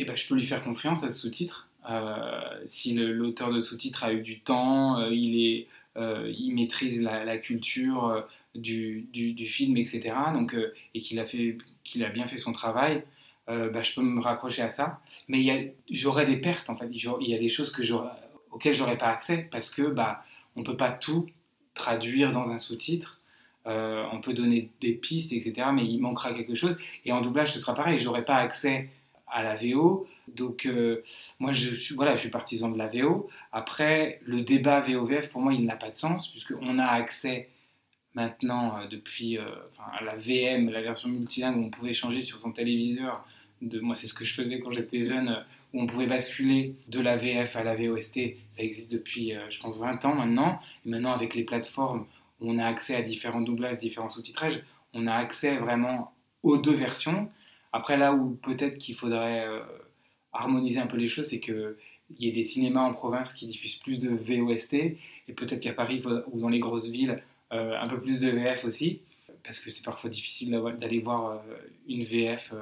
et 0.00 0.04
eh 0.04 0.06
ben 0.06 0.16
je 0.16 0.26
peux 0.26 0.34
lui 0.34 0.46
faire 0.46 0.62
confiance 0.62 1.04
à 1.04 1.10
ce 1.10 1.20
sous-titre. 1.20 1.68
Euh, 1.88 2.40
si 2.66 2.94
l'auteur 2.94 3.52
de 3.52 3.60
sous-titres 3.60 4.04
a 4.04 4.12
eu 4.12 4.22
du 4.22 4.40
temps, 4.40 4.98
euh, 4.98 5.10
il, 5.12 5.44
est, 5.44 5.66
euh, 5.96 6.32
il 6.38 6.54
maîtrise 6.54 7.02
la, 7.02 7.38
culture 7.38 8.26
du, 8.54 9.06
du, 9.12 9.46
film, 9.46 9.76
etc. 9.76 10.14
Donc, 10.32 10.56
et 10.94 11.00
qu'il 11.00 11.18
a, 11.18 11.26
fait, 11.26 11.58
qu'il 11.84 12.04
a 12.04 12.10
bien 12.10 12.26
fait 12.26 12.36
son 12.36 12.52
travail, 12.52 13.02
bah, 13.46 13.82
je 13.82 13.94
peux 13.94 14.02
me 14.02 14.20
raccrocher 14.20 14.62
à 14.62 14.70
ça. 14.70 15.00
Mais 15.28 15.74
j'aurais 15.90 16.26
des 16.26 16.36
pertes, 16.36 16.70
en 16.70 16.76
fait. 16.76 16.88
Il 16.92 17.28
y 17.28 17.34
a 17.34 17.38
des 17.38 17.48
choses 17.48 17.72
que 17.72 17.82
auxquelles 18.50 18.74
j'aurais 18.74 18.98
pas 18.98 19.08
accès 19.08 19.48
parce 19.50 19.70
que 19.70 19.82
bah, 19.82 20.24
on 20.56 20.62
peut 20.62 20.76
pas 20.76 20.92
tout 20.92 21.26
traduire 21.74 22.32
dans 22.32 22.52
un 22.52 22.58
sous-titre. 22.58 23.20
on 23.64 24.20
peut 24.22 24.34
donner 24.34 24.70
des 24.80 24.92
pistes, 24.92 25.32
etc. 25.32 25.68
Mais 25.74 25.84
il 25.84 25.98
manquera 25.98 26.32
quelque 26.32 26.54
chose. 26.54 26.78
Et 27.04 27.12
en 27.12 27.20
doublage, 27.20 27.52
ce 27.52 27.58
sera 27.58 27.74
pareil. 27.74 27.98
J'aurais 27.98 28.24
pas 28.24 28.36
accès 28.36 28.88
à 29.30 29.42
la 29.42 29.56
VO. 29.56 30.06
Donc, 30.28 30.66
euh, 30.66 31.02
moi, 31.38 31.52
je 31.52 31.74
suis, 31.74 31.94
voilà, 31.94 32.16
je 32.16 32.20
suis 32.20 32.30
partisan 32.30 32.68
de 32.68 32.78
la 32.78 32.88
VO. 32.88 33.28
Après, 33.52 34.20
le 34.24 34.42
débat 34.42 34.80
VOVF, 34.80 35.30
pour 35.30 35.40
moi, 35.40 35.52
il 35.54 35.64
n'a 35.64 35.76
pas 35.76 35.90
de 35.90 35.94
sens, 35.94 36.28
puisqu'on 36.28 36.78
a 36.78 36.86
accès 36.86 37.48
maintenant, 38.14 38.78
euh, 38.78 38.86
depuis 38.86 39.38
euh, 39.38 39.44
la 40.02 40.16
VM, 40.16 40.70
la 40.70 40.82
version 40.82 41.08
multilingue, 41.08 41.58
on 41.58 41.70
pouvait 41.70 41.92
changer 41.92 42.20
sur 42.20 42.38
son 42.38 42.52
téléviseur. 42.52 43.24
De, 43.62 43.78
moi, 43.80 43.94
c'est 43.94 44.06
ce 44.06 44.14
que 44.14 44.24
je 44.24 44.32
faisais 44.32 44.60
quand 44.60 44.72
j'étais 44.72 45.00
jeune, 45.00 45.44
où 45.74 45.82
on 45.82 45.86
pouvait 45.86 46.06
basculer 46.06 46.74
de 46.88 47.00
la 47.00 47.16
VF 47.16 47.56
à 47.56 47.64
la 47.64 47.76
VOST. 47.76 48.36
Ça 48.48 48.62
existe 48.62 48.92
depuis, 48.92 49.34
je 49.50 49.60
pense, 49.60 49.78
20 49.78 50.04
ans 50.06 50.14
maintenant. 50.14 50.60
Et 50.86 50.88
maintenant, 50.88 51.12
avec 51.12 51.34
les 51.34 51.44
plateformes, 51.44 52.06
on 52.40 52.58
a 52.58 52.64
accès 52.64 52.94
à 52.94 53.02
différents 53.02 53.42
doublages, 53.42 53.78
différents 53.78 54.08
sous-titrages, 54.08 54.62
on 54.94 55.06
a 55.06 55.14
accès 55.14 55.56
vraiment 55.56 56.12
aux 56.42 56.56
deux 56.56 56.74
versions. 56.74 57.30
Après, 57.72 57.96
là 57.96 58.14
où 58.14 58.38
peut-être 58.42 58.78
qu'il 58.78 58.94
faudrait 58.94 59.46
euh, 59.46 59.60
harmoniser 60.32 60.80
un 60.80 60.86
peu 60.86 60.96
les 60.96 61.08
choses, 61.08 61.28
c'est 61.28 61.40
qu'il 61.40 61.76
y 62.18 62.28
ait 62.28 62.32
des 62.32 62.44
cinémas 62.44 62.82
en 62.82 62.92
province 62.92 63.34
qui 63.34 63.46
diffusent 63.46 63.76
plus 63.76 63.98
de 63.98 64.10
VOST, 64.10 64.74
et 64.74 65.32
peut-être 65.36 65.60
qu'à 65.60 65.72
Paris 65.72 66.02
ou 66.32 66.40
dans 66.40 66.48
les 66.48 66.58
grosses 66.58 66.88
villes, 66.88 67.10
euh, 67.10 67.16
un 67.50 67.88
peu 67.88 68.00
plus 68.00 68.20
de 68.20 68.30
VF 68.30 68.64
aussi, 68.64 69.00
parce 69.44 69.58
que 69.60 69.70
c'est 69.70 69.84
parfois 69.84 70.10
difficile 70.10 70.50
d'aller 70.78 71.00
voir 71.00 71.32
euh, 71.32 71.56
une 71.88 72.04
VF 72.04 72.54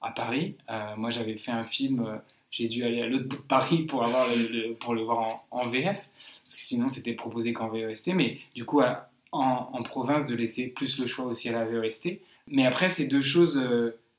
à 0.00 0.10
Paris. 0.12 0.54
moi, 0.96 1.10
j'avais 1.10 1.36
fait 1.36 1.50
un 1.50 1.64
film, 1.64 2.20
j'ai 2.50 2.68
dû 2.68 2.84
aller 2.84 3.02
à 3.02 3.06
l'autre 3.06 3.26
bout 3.26 3.36
de 3.36 3.42
Paris 3.42 3.82
pour, 3.82 4.04
avoir 4.04 4.26
le, 4.28 4.74
pour 4.74 4.94
le 4.94 5.02
voir 5.02 5.44
en, 5.50 5.68
VF, 5.68 5.96
parce 5.96 6.54
que 6.54 6.60
sinon 6.60 6.88
c'était 6.88 7.14
proposé 7.14 7.52
qu'en 7.52 7.68
VOST, 7.68 8.14
mais 8.14 8.38
du 8.54 8.64
coup, 8.64 8.80
en, 9.32 9.70
en, 9.72 9.82
province, 9.82 10.26
de 10.26 10.36
laisser 10.36 10.68
plus 10.68 10.98
le 10.98 11.06
choix 11.06 11.26
aussi 11.26 11.48
à 11.48 11.52
la 11.52 11.64
VOST. 11.64 12.20
Mais 12.46 12.64
après, 12.64 12.88
c'est 12.88 13.06
deux 13.06 13.22
choses 13.22 13.60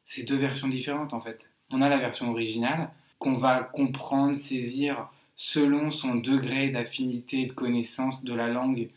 c'est 0.09 0.23
deux 0.23 0.37
versions 0.37 0.67
différentes 0.67 1.13
en 1.13 1.21
fait. 1.21 1.51
On 1.69 1.83
a 1.83 1.87
la 1.87 1.99
version 1.99 2.31
originale 2.31 2.89
qu'on 3.19 3.35
va 3.35 3.61
comprendre, 3.61 4.35
saisir 4.35 5.07
selon 5.35 5.91
son 5.91 6.15
degré 6.15 6.69
d'affinité, 6.69 7.45
de 7.45 7.53
connaissance 7.53 8.23
de 8.23 8.33
la 8.33 8.47
langue 8.47 8.89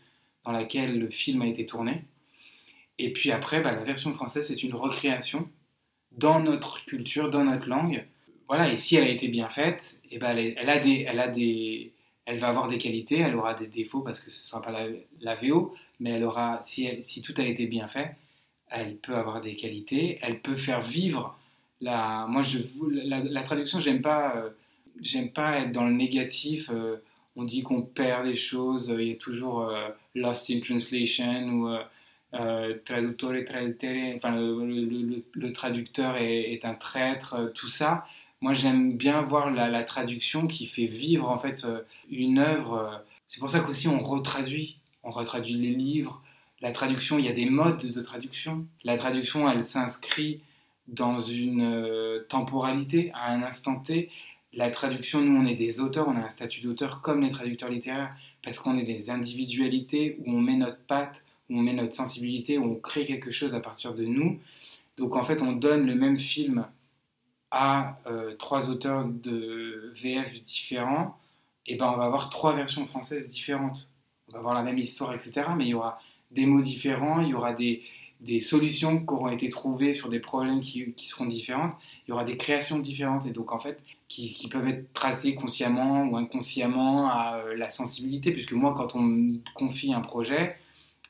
dans 0.44 0.52
laquelle 0.52 0.98
le 0.98 1.10
film 1.10 1.42
a 1.42 1.46
été 1.46 1.66
tourné. 1.66 2.04
Et 2.98 3.12
puis 3.12 3.30
après, 3.32 3.60
bah, 3.60 3.72
la 3.72 3.82
version 3.82 4.12
française, 4.12 4.46
c'est 4.46 4.62
une 4.62 4.74
recréation 4.74 5.48
dans 6.12 6.40
notre 6.40 6.84
culture, 6.84 7.30
dans 7.30 7.44
notre 7.44 7.68
langue. 7.68 8.06
Voilà, 8.48 8.70
et 8.70 8.76
si 8.76 8.96
elle 8.96 9.04
a 9.04 9.10
été 9.10 9.28
bien 9.28 9.48
faite, 9.48 10.00
et 10.10 10.16
eh 10.16 10.18
ben 10.18 10.36
elle, 10.36 10.68
a 10.68 10.78
des, 10.78 11.06
elle, 11.08 11.20
a 11.20 11.28
des, 11.28 11.92
elle 12.26 12.38
va 12.38 12.48
avoir 12.48 12.68
des 12.68 12.78
qualités, 12.78 13.18
elle 13.18 13.34
aura 13.34 13.54
des 13.54 13.66
défauts 13.66 14.00
parce 14.00 14.20
que 14.20 14.30
ce 14.30 14.40
ne 14.40 14.44
sera 14.44 14.62
pas 14.62 14.88
la, 15.20 15.34
VO, 15.36 15.74
mais 16.00 16.10
elle 16.10 16.24
aura, 16.24 16.60
si, 16.62 16.90
si 17.02 17.22
tout 17.22 17.34
a 17.38 17.44
été 17.44 17.66
bien 17.66 17.88
fait, 17.88 18.14
elle 18.68 18.96
peut 18.96 19.16
avoir 19.16 19.40
des 19.40 19.56
qualités, 19.56 20.18
elle 20.22 20.40
peut 20.40 20.56
faire 20.56 20.82
vivre 20.82 21.38
la. 21.80 22.26
Moi, 22.28 22.42
je, 22.42 22.58
la, 23.04 23.42
traduction, 23.42 23.80
j'aime 23.80 24.02
pas, 24.02 24.36
euh, 24.36 25.28
pas 25.34 25.60
être 25.60 25.72
dans 25.72 25.84
le 25.84 25.92
négatif. 25.92 26.70
Euh, 26.70 26.96
on 27.36 27.44
dit 27.44 27.62
qu'on 27.62 27.82
perd 27.82 28.26
des 28.26 28.36
choses, 28.36 28.94
il 28.98 29.08
y 29.08 29.12
a 29.12 29.16
toujours 29.16 29.62
euh, 29.62 29.88
lost 30.14 30.50
in 30.50 30.60
translation 30.60 31.44
ou 31.50 31.68
traduttore 32.84 33.44
traducere, 33.44 34.14
enfin 34.16 34.30
le, 34.34 35.52
traducteur 35.52 36.16
est, 36.16 36.64
un 36.64 36.74
traître, 36.74 37.52
tout 37.54 37.68
ça. 37.68 38.06
Moi, 38.40 38.54
j'aime 38.54 38.96
bien 38.96 39.20
voir 39.20 39.50
la, 39.50 39.68
la, 39.68 39.84
traduction 39.84 40.46
qui 40.46 40.66
fait 40.66 40.86
vivre 40.86 41.30
en 41.30 41.38
fait 41.38 41.66
une 42.10 42.38
œuvre. 42.38 43.04
C'est 43.28 43.38
pour 43.38 43.50
ça 43.50 43.60
qu'aussi 43.60 43.86
on 43.86 43.98
retraduit, 43.98 44.78
on 45.02 45.10
retraduit 45.10 45.54
les 45.54 45.74
livres, 45.74 46.22
la 46.62 46.70
traduction, 46.70 47.18
il 47.18 47.24
y 47.24 47.28
a 47.28 47.32
des 47.32 47.50
modes 47.50 47.90
de 47.90 48.00
traduction. 48.00 48.66
La 48.84 48.96
traduction, 48.96 49.50
elle 49.50 49.64
s'inscrit 49.64 50.40
dans 50.86 51.18
une 51.18 51.62
euh, 51.62 52.24
temporalité, 52.28 53.10
à 53.14 53.32
un 53.32 53.42
instant 53.42 53.80
T. 53.80 54.10
La 54.54 54.70
traduction, 54.70 55.20
nous, 55.20 55.40
on 55.40 55.46
est 55.46 55.54
des 55.54 55.80
auteurs, 55.80 56.08
on 56.08 56.16
a 56.16 56.20
un 56.20 56.28
statut 56.28 56.60
d'auteur 56.60 57.00
comme 57.00 57.22
les 57.22 57.30
traducteurs 57.30 57.70
littéraires, 57.70 58.14
parce 58.42 58.58
qu'on 58.58 58.76
est 58.76 58.84
des 58.84 59.10
individualités 59.10 60.18
où 60.20 60.32
on 60.32 60.40
met 60.40 60.56
notre 60.56 60.78
patte, 60.78 61.24
où 61.48 61.58
on 61.58 61.62
met 61.62 61.72
notre 61.72 61.94
sensibilité, 61.94 62.58
où 62.58 62.64
on 62.64 62.74
crée 62.74 63.06
quelque 63.06 63.30
chose 63.30 63.54
à 63.54 63.60
partir 63.60 63.94
de 63.94 64.04
nous. 64.04 64.38
Donc 64.98 65.16
en 65.16 65.24
fait, 65.24 65.40
on 65.40 65.52
donne 65.52 65.86
le 65.86 65.94
même 65.94 66.18
film 66.18 66.66
à 67.50 67.98
euh, 68.06 68.34
trois 68.36 68.70
auteurs 68.70 69.06
de 69.06 69.92
VF 69.94 70.42
différents, 70.42 71.18
et 71.66 71.76
ben 71.76 71.90
on 71.92 71.96
va 71.96 72.04
avoir 72.04 72.28
trois 72.30 72.54
versions 72.54 72.86
françaises 72.86 73.28
différentes. 73.28 73.90
On 74.28 74.32
va 74.32 74.38
avoir 74.40 74.54
la 74.54 74.62
même 74.62 74.78
histoire, 74.78 75.14
etc. 75.14 75.48
Mais 75.56 75.64
il 75.64 75.70
y 75.70 75.74
aura 75.74 75.98
des 76.30 76.46
mots 76.46 76.60
différents, 76.60 77.20
il 77.20 77.28
y 77.28 77.34
aura 77.34 77.52
des, 77.54 77.82
des 78.20 78.40
solutions 78.40 79.04
qui 79.04 79.12
auront 79.12 79.28
été 79.28 79.48
trouvées 79.48 79.92
sur 79.92 80.08
des 80.08 80.20
problèmes 80.20 80.60
qui, 80.60 80.92
qui, 80.92 81.06
seront 81.08 81.26
différentes, 81.26 81.72
il 82.06 82.10
y 82.10 82.12
aura 82.12 82.24
des 82.24 82.36
créations 82.36 82.78
différentes 82.78 83.26
et 83.26 83.30
donc 83.30 83.52
en 83.52 83.58
fait 83.58 83.82
qui, 84.12 84.48
peuvent 84.48 84.68
être 84.68 84.92
tracées 84.92 85.34
consciemment 85.34 86.04
ou 86.04 86.18
inconsciemment 86.18 87.08
à 87.08 87.38
euh, 87.38 87.56
la 87.56 87.70
sensibilité, 87.70 88.30
puisque 88.32 88.52
moi 88.52 88.74
quand 88.74 88.94
on 88.94 89.00
me 89.00 89.38
confie 89.54 89.94
un 89.94 90.02
projet, 90.02 90.58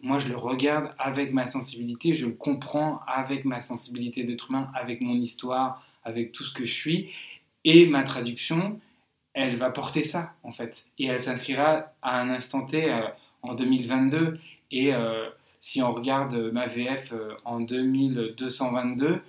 moi 0.01 0.21
je 0.21 0.29
le 0.29 0.37
regarde 0.37 0.95
avec 0.99 1.33
ma 1.33 1.49
sensibilité, 1.49 2.15
je 2.15 2.27
le 2.27 2.33
comprends 2.33 3.01
avec 3.09 3.45
ma 3.45 3.61
sensibilité 3.61 4.23
d'être 4.23 4.51
humain, 4.51 4.71
avec 4.75 5.01
mon 5.01 5.15
histoire, 5.15 5.85
avec 6.05 6.31
tout 6.31 6.45
ce 6.45 6.55
que 6.55 6.65
je 6.65 6.73
suis, 6.73 7.11
et 7.65 7.87
ma 7.87 8.05
traduction, 8.05 8.79
elle 9.35 9.57
va 9.57 9.71
porter 9.71 10.05
ça 10.05 10.35
en 10.45 10.53
fait, 10.53 10.87
et 11.01 11.07
elle 11.07 11.21
s'inscrira 11.21 11.93
à 12.03 12.21
un 12.21 12.31
instant 12.31 12.67
T 12.67 12.88
euh, 12.88 13.01
en 13.43 13.55
2022 13.55 14.38
et 14.71 14.95
euh, 14.95 15.29
si 15.61 15.83
on 15.83 15.93
regarde 15.93 16.35
ma 16.53 16.67
VF 16.67 17.15
en 17.45 17.61
2222, 17.61 19.15
et 19.15 19.21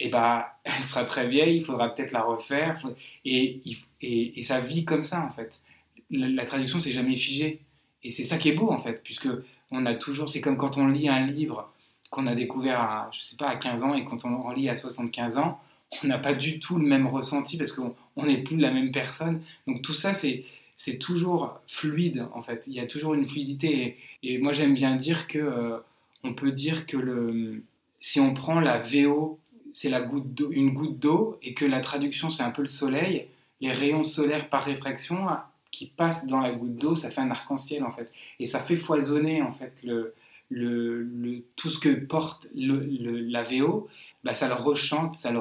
eh 0.00 0.08
bah, 0.08 0.58
elle 0.64 0.82
sera 0.82 1.04
très 1.04 1.28
vieille, 1.28 1.56
il 1.58 1.64
faudra 1.64 1.94
peut-être 1.94 2.12
la 2.12 2.22
refaire. 2.22 2.80
Et, 3.24 3.60
et, 4.02 4.42
ça 4.42 4.60
vit 4.60 4.84
comme 4.84 5.02
ça, 5.02 5.24
en 5.24 5.30
fait. 5.30 5.62
La, 6.10 6.44
traduction, 6.44 6.80
c'est 6.80 6.92
jamais 6.92 7.16
figé. 7.16 7.60
Et 8.02 8.10
c'est 8.10 8.22
ça 8.22 8.38
qui 8.38 8.50
est 8.50 8.54
beau, 8.54 8.70
en 8.70 8.78
fait, 8.78 9.02
puisque 9.02 9.28
on 9.70 9.86
a 9.86 9.94
toujours, 9.94 10.28
c'est 10.28 10.40
comme 10.40 10.56
quand 10.56 10.78
on 10.78 10.88
lit 10.88 11.08
un 11.08 11.26
livre 11.26 11.72
qu'on 12.10 12.26
a 12.26 12.34
découvert 12.34 12.80
à, 12.80 13.10
je 13.12 13.20
sais 13.20 13.36
pas, 13.36 13.48
à 13.48 13.56
15 13.56 13.82
ans, 13.82 13.94
et 13.94 14.04
quand 14.04 14.24
on 14.24 14.34
en 14.42 14.52
lit 14.52 14.68
à 14.68 14.76
75 14.76 15.38
ans, 15.38 15.60
on 16.02 16.06
n'a 16.08 16.18
pas 16.18 16.34
du 16.34 16.60
tout 16.60 16.78
le 16.78 16.86
même 16.86 17.06
ressenti 17.06 17.56
parce 17.56 17.72
qu'on 17.72 17.94
n'est 18.16 18.42
plus 18.42 18.56
la 18.56 18.70
même 18.70 18.92
personne. 18.92 19.42
Donc 19.66 19.82
tout 19.82 19.94
ça, 19.94 20.12
c'est 20.12 20.44
c'est 20.76 20.98
toujours 20.98 21.58
fluide 21.66 22.28
en 22.34 22.42
fait. 22.42 22.64
Il 22.66 22.74
y 22.74 22.80
a 22.80 22.86
toujours 22.86 23.14
une 23.14 23.26
fluidité. 23.26 23.96
Et, 24.22 24.38
moi 24.38 24.52
j'aime 24.52 24.74
bien 24.74 24.94
dire 24.94 25.26
que 25.26 25.38
euh, 25.38 25.78
on 26.22 26.34
peut 26.34 26.52
dire 26.52 26.86
que 26.86 26.96
le, 26.96 27.62
si 28.00 28.20
on 28.20 28.34
prend 28.34 28.60
la 28.60 28.78
VO, 28.78 29.38
c'est 29.76 29.90
la 29.90 30.00
goutte 30.00 30.42
une 30.52 30.72
goutte 30.72 30.98
d'eau 30.98 31.38
et 31.42 31.52
que 31.52 31.66
la 31.66 31.80
traduction 31.80 32.30
c'est 32.30 32.42
un 32.42 32.50
peu 32.50 32.62
le 32.62 32.66
soleil. 32.66 33.26
Les 33.60 33.70
rayons 33.70 34.04
solaires 34.04 34.48
par 34.48 34.64
réfraction 34.64 35.26
qui 35.70 35.84
passent 35.84 36.26
dans 36.26 36.40
la 36.40 36.52
goutte 36.52 36.76
d'eau, 36.76 36.94
ça 36.94 37.10
fait 37.10 37.20
un 37.20 37.30
arc-en-ciel 37.30 37.84
en 37.84 37.90
fait. 37.90 38.10
Et 38.40 38.46
ça 38.46 38.60
fait 38.60 38.76
foisonner 38.76 39.42
en 39.42 39.52
fait 39.52 39.74
le, 39.84 40.14
le, 40.48 41.42
tout 41.56 41.68
ce 41.68 41.78
que 41.78 41.90
porte 41.90 42.46
la 42.54 43.42
VO. 43.42 43.86
Bah, 44.24 44.34
ça 44.34 44.48
le 44.48 44.54
rechante, 44.54 45.14
ça 45.14 45.30
le, 45.30 45.40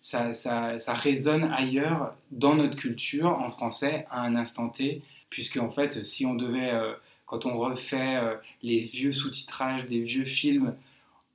ça, 0.00 0.34
ça, 0.34 0.92
résonne 0.92 1.44
ailleurs 1.44 2.14
dans 2.30 2.54
notre 2.54 2.76
culture 2.76 3.28
en 3.28 3.48
français 3.48 4.06
à 4.10 4.20
un 4.20 4.36
instant 4.36 4.68
T, 4.68 5.00
puisque 5.30 5.56
en 5.56 5.70
fait, 5.70 6.04
si 6.04 6.26
on 6.26 6.34
devait, 6.34 6.72
euh, 6.72 6.92
quand 7.24 7.46
on 7.46 7.56
refait 7.56 8.16
euh, 8.16 8.34
les 8.62 8.80
vieux 8.80 9.12
sous-titrages 9.12 9.86
des 9.86 10.00
vieux 10.00 10.26
films, 10.26 10.74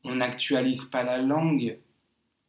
on 0.04 0.16
n'actualise 0.16 0.86
pas 0.86 1.02
la 1.02 1.18
langue, 1.18 1.78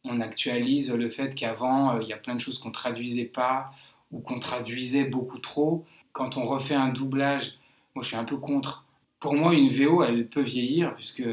on 0.03 0.21
actualise 0.21 0.93
le 0.93 1.09
fait 1.09 1.35
qu'avant, 1.35 1.95
euh, 1.95 2.01
il 2.01 2.07
y 2.07 2.13
a 2.13 2.17
plein 2.17 2.35
de 2.35 2.39
choses 2.39 2.59
qu'on 2.59 2.71
traduisait 2.71 3.25
pas 3.25 3.71
ou 4.11 4.19
qu'on 4.19 4.39
traduisait 4.39 5.03
beaucoup 5.03 5.39
trop. 5.39 5.85
Quand 6.13 6.37
on 6.37 6.45
refait 6.45 6.75
un 6.75 6.89
doublage, 6.89 7.57
moi 7.95 8.03
je 8.03 8.09
suis 8.09 8.17
un 8.17 8.23
peu 8.23 8.37
contre. 8.37 8.85
Pour 9.19 9.35
moi, 9.35 9.53
une 9.53 9.69
VO, 9.69 10.03
elle 10.03 10.27
peut 10.27 10.41
vieillir, 10.41 10.95
puisque 10.95 11.23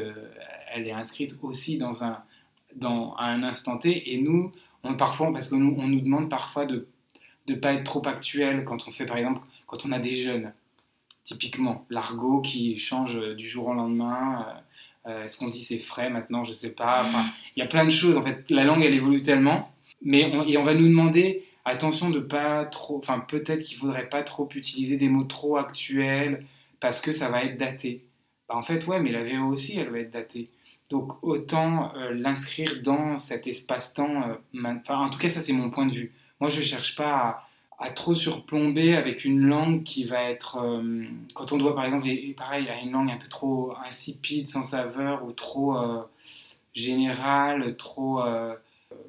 elle 0.73 0.87
est 0.87 0.91
inscrite 0.91 1.37
aussi 1.41 1.77
dans 1.77 2.03
un, 2.03 2.21
dans, 2.75 3.15
à 3.15 3.25
un 3.25 3.43
instant 3.43 3.77
T. 3.77 4.13
Et 4.13 4.21
nous, 4.21 4.51
on, 4.83 4.95
parfois, 4.95 5.31
parce 5.31 5.49
qu'on 5.49 5.57
nous, 5.57 5.75
on 5.77 5.87
nous 5.87 6.01
demande 6.01 6.29
parfois 6.29 6.65
de 6.65 6.87
ne 7.47 7.55
pas 7.55 7.73
être 7.73 7.85
trop 7.85 8.05
actuel 8.05 8.65
quand 8.65 8.87
on 8.87 8.91
fait, 8.91 9.05
par 9.05 9.17
exemple, 9.17 9.41
quand 9.65 9.85
on 9.85 9.91
a 9.93 9.99
des 9.99 10.15
jeunes. 10.15 10.53
Typiquement, 11.23 11.85
l'argot 11.89 12.41
qui 12.41 12.77
change 12.77 13.17
du 13.35 13.47
jour 13.47 13.67
au 13.67 13.73
lendemain. 13.73 14.45
Euh, 15.07 15.11
euh, 15.11 15.23
est-ce 15.23 15.37
qu'on 15.37 15.49
dit 15.49 15.63
c'est 15.63 15.79
frais 15.79 16.09
maintenant? 16.09 16.43
Je 16.43 16.53
sais 16.53 16.73
pas. 16.73 17.01
Enfin, 17.01 17.23
il 17.55 17.59
y 17.59 17.63
a 17.63 17.67
plein 17.67 17.85
de 17.85 17.89
choses. 17.89 18.17
En 18.17 18.21
fait, 18.21 18.49
la 18.49 18.63
langue, 18.63 18.83
elle 18.83 18.93
évolue 18.93 19.21
tellement. 19.21 19.71
Mais 20.01 20.29
on, 20.33 20.45
et 20.45 20.57
on 20.57 20.63
va 20.63 20.73
nous 20.73 20.87
demander 20.87 21.45
attention 21.65 22.09
de 22.09 22.19
pas 22.19 22.65
trop. 22.65 22.97
Enfin, 22.97 23.19
peut-être 23.19 23.61
qu'il 23.63 23.77
faudrait 23.77 24.09
pas 24.09 24.23
trop 24.23 24.47
utiliser 24.53 24.97
des 24.97 25.09
mots 25.09 25.23
trop 25.23 25.57
actuels 25.57 26.39
parce 26.79 27.01
que 27.01 27.11
ça 27.11 27.29
va 27.29 27.43
être 27.43 27.57
daté. 27.57 28.05
Bah, 28.47 28.55
en 28.55 28.61
fait, 28.61 28.85
ouais, 28.87 28.99
mais 28.99 29.11
la 29.11 29.23
VO 29.23 29.47
aussi, 29.47 29.77
elle 29.77 29.89
va 29.89 29.99
être 29.99 30.11
datée. 30.11 30.49
Donc 30.89 31.21
autant 31.21 31.93
euh, 31.95 32.13
l'inscrire 32.13 32.81
dans 32.81 33.17
cet 33.17 33.45
espace-temps. 33.45 34.37
enfin, 34.55 34.97
en 34.99 35.09
tout 35.09 35.19
cas, 35.19 35.29
ça 35.29 35.41
c'est 35.41 35.53
mon 35.53 35.69
point 35.69 35.85
de 35.85 35.91
vue. 35.93 36.13
Moi, 36.39 36.49
je 36.49 36.61
cherche 36.61 36.95
pas 36.95 37.09
à, 37.09 37.46
trop 37.93 38.15
surplomber 38.15 38.95
avec 38.95 39.23
une 39.23 39.41
langue 39.41 39.83
qui 39.83 40.03
va 40.03 40.23
être. 40.23 40.57
quand 41.33 41.51
on 41.51 41.57
doit, 41.57 41.75
par 41.75 41.85
exemple, 41.85 42.07
et, 42.07 42.33
pareil, 42.35 42.67
à 42.69 42.81
une 42.81 42.91
langue 42.91 43.11
un 43.11 43.17
peu 43.17 43.27
trop 43.27 43.73
insipide, 43.85 44.47
sans 44.47 44.63
saveur 44.63 45.23
ou 45.25 45.31
trop 45.31 45.77
générale, 46.73 47.77
trop 47.77 48.23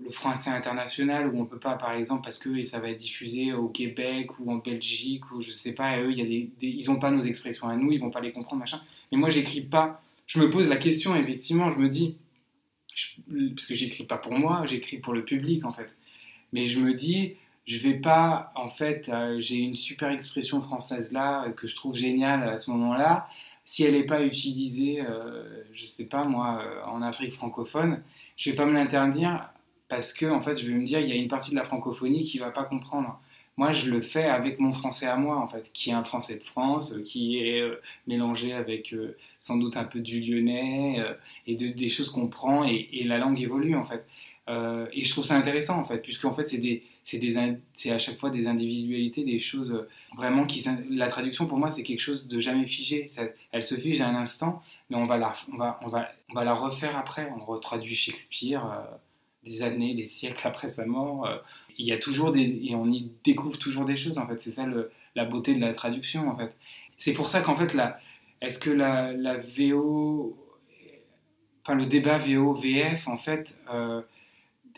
le 0.04 0.10
français 0.10 0.50
international 0.50 1.28
où 1.28 1.40
on 1.40 1.46
peut 1.46 1.58
pas, 1.58 1.74
par 1.74 1.92
exemple, 1.92 2.22
parce 2.24 2.38
que 2.38 2.62
ça 2.62 2.80
va 2.80 2.90
être 2.90 2.98
diffusé 2.98 3.52
au 3.52 3.68
Québec 3.68 4.38
ou 4.38 4.50
en 4.50 4.56
Belgique 4.56 5.30
ou 5.32 5.40
je 5.40 5.50
sais 5.50 5.72
pas, 5.72 6.00
eux, 6.00 6.10
il 6.10 6.18
y 6.18 6.22
a 6.22 6.24
des, 6.24 6.50
ils 6.60 6.90
ont 6.90 6.98
pas 6.98 7.10
nos 7.10 7.22
expressions 7.22 7.68
à 7.68 7.76
nous, 7.76 7.92
ils 7.92 8.00
vont 8.00 8.10
pas 8.10 8.20
les 8.20 8.32
comprendre, 8.32 8.60
machin. 8.60 8.80
Mais 9.12 9.18
moi, 9.18 9.30
j'écris 9.30 9.62
pas. 9.62 10.02
Je 10.26 10.38
me 10.38 10.50
pose 10.50 10.68
la 10.68 10.76
question, 10.76 11.16
effectivement, 11.16 11.72
je 11.72 11.78
me 11.78 11.88
dis, 11.88 12.16
parce 13.54 13.66
que 13.66 13.74
j'écris 13.74 14.04
pas 14.04 14.18
pour 14.18 14.32
moi, 14.32 14.66
j'écris 14.66 14.98
pour 14.98 15.14
le 15.14 15.24
public 15.24 15.64
en 15.64 15.70
fait. 15.70 15.96
Mais 16.52 16.66
je 16.66 16.80
me 16.80 16.94
dis, 16.94 17.34
je 17.68 17.78
vais 17.78 17.94
pas, 17.94 18.52
en 18.56 18.70
fait, 18.70 19.08
euh, 19.10 19.40
j'ai 19.40 19.58
une 19.58 19.76
super 19.76 20.10
expression 20.10 20.60
française 20.62 21.12
là 21.12 21.44
euh, 21.44 21.52
que 21.52 21.66
je 21.66 21.76
trouve 21.76 21.96
géniale 21.96 22.48
à 22.48 22.58
ce 22.58 22.70
moment-là. 22.70 23.28
Si 23.64 23.84
elle 23.84 23.92
n'est 23.92 24.06
pas 24.06 24.22
utilisée, 24.22 25.02
euh, 25.02 25.64
je 25.74 25.84
sais 25.84 26.08
pas 26.08 26.24
moi, 26.24 26.62
en 26.86 27.02
Afrique 27.02 27.32
francophone, 27.34 28.02
je 28.38 28.50
vais 28.50 28.56
pas 28.56 28.64
me 28.66 28.72
l'interdire 28.72 29.50
parce 29.88 30.12
que 30.14 30.26
en 30.26 30.40
fait, 30.40 30.56
je 30.56 30.66
vais 30.66 30.74
me 30.74 30.84
dire, 30.84 31.00
il 31.00 31.08
y 31.08 31.12
a 31.12 31.16
une 31.16 31.28
partie 31.28 31.50
de 31.50 31.56
la 31.56 31.64
francophonie 31.64 32.22
qui 32.24 32.38
va 32.38 32.50
pas 32.50 32.64
comprendre. 32.64 33.20
Moi, 33.58 33.72
je 33.72 33.90
le 33.90 34.00
fais 34.00 34.24
avec 34.24 34.60
mon 34.60 34.72
français 34.72 35.06
à 35.06 35.16
moi, 35.16 35.36
en 35.36 35.48
fait, 35.48 35.72
qui 35.72 35.90
est 35.90 35.92
un 35.92 36.04
français 36.04 36.38
de 36.38 36.44
France, 36.44 36.94
qui 37.04 37.40
est 37.40 37.60
euh, 37.60 37.80
mélangé 38.06 38.52
avec 38.52 38.92
euh, 38.94 39.16
sans 39.40 39.56
doute 39.56 39.76
un 39.76 39.82
peu 39.82 39.98
du 39.98 40.20
lyonnais 40.20 41.00
euh, 41.00 41.14
et 41.48 41.56
de, 41.56 41.66
des 41.66 41.88
choses 41.88 42.10
qu'on 42.10 42.28
prend 42.28 42.62
et, 42.62 43.02
la 43.02 43.18
langue 43.18 43.40
évolue, 43.40 43.74
en 43.74 43.84
fait. 43.84 44.06
et 44.48 45.02
je 45.04 45.10
trouve 45.10 45.24
ça 45.24 45.36
intéressant, 45.36 45.80
en 45.80 45.84
fait, 45.84 45.98
puisque 45.98 46.24
en 46.24 46.32
fait, 46.32 46.44
c'est 46.44 46.58
des, 46.58 46.84
c'est 47.74 47.90
à 47.90 47.98
chaque 47.98 48.18
fois 48.18 48.30
des 48.30 48.46
individualités, 48.46 49.24
des 49.24 49.38
choses 49.38 49.86
vraiment 50.16 50.44
qui. 50.44 50.64
La 50.90 51.08
traduction, 51.08 51.46
pour 51.46 51.58
moi, 51.58 51.70
c'est 51.70 51.82
quelque 51.82 52.00
chose 52.00 52.28
de 52.28 52.40
jamais 52.40 52.66
figé. 52.66 53.06
elle 53.52 53.62
se 53.62 53.74
fige 53.76 54.00
à 54.00 54.08
un 54.08 54.14
instant, 54.14 54.62
mais 54.90 54.96
on 54.96 55.06
va 55.06 55.16
la, 55.16 55.34
on 55.52 55.56
va, 55.56 55.80
on 55.82 55.88
va, 55.88 56.12
on 56.30 56.34
va 56.34 56.44
la 56.44 56.54
refaire 56.54 56.96
après. 56.98 57.30
On 57.34 57.44
retraduit 57.44 57.94
Shakespeare 57.94 58.62
des 59.44 59.62
années, 59.62 59.94
des 59.94 60.04
siècles 60.04 60.46
après 60.46 60.68
sa 60.68 60.86
mort. 60.86 61.26
Euh, 61.26 61.36
il 61.78 61.86
y 61.86 61.92
a 61.92 61.98
toujours 61.98 62.32
des 62.32 62.60
et 62.64 62.74
on 62.74 62.86
y 62.90 63.10
découvre 63.24 63.58
toujours 63.58 63.84
des 63.84 63.96
choses 63.96 64.18
en 64.18 64.26
fait. 64.26 64.40
C'est 64.40 64.50
ça 64.50 64.66
la 65.14 65.24
beauté 65.24 65.54
de 65.54 65.60
la 65.60 65.72
traduction 65.74 66.28
en 66.28 66.36
fait. 66.36 66.54
C'est 66.96 67.12
pour 67.12 67.28
ça 67.28 67.40
qu'en 67.40 67.56
fait 67.56 67.74
la 67.74 68.00
est-ce 68.40 68.58
que 68.58 68.70
la, 68.70 69.12
la, 69.12 69.36
VO 69.36 70.36
enfin 71.64 71.74
le 71.74 71.86
débat 71.86 72.18
VO 72.18 72.54
VF 72.54 73.08
en 73.08 73.16
fait 73.16 73.58
euh, 73.72 74.00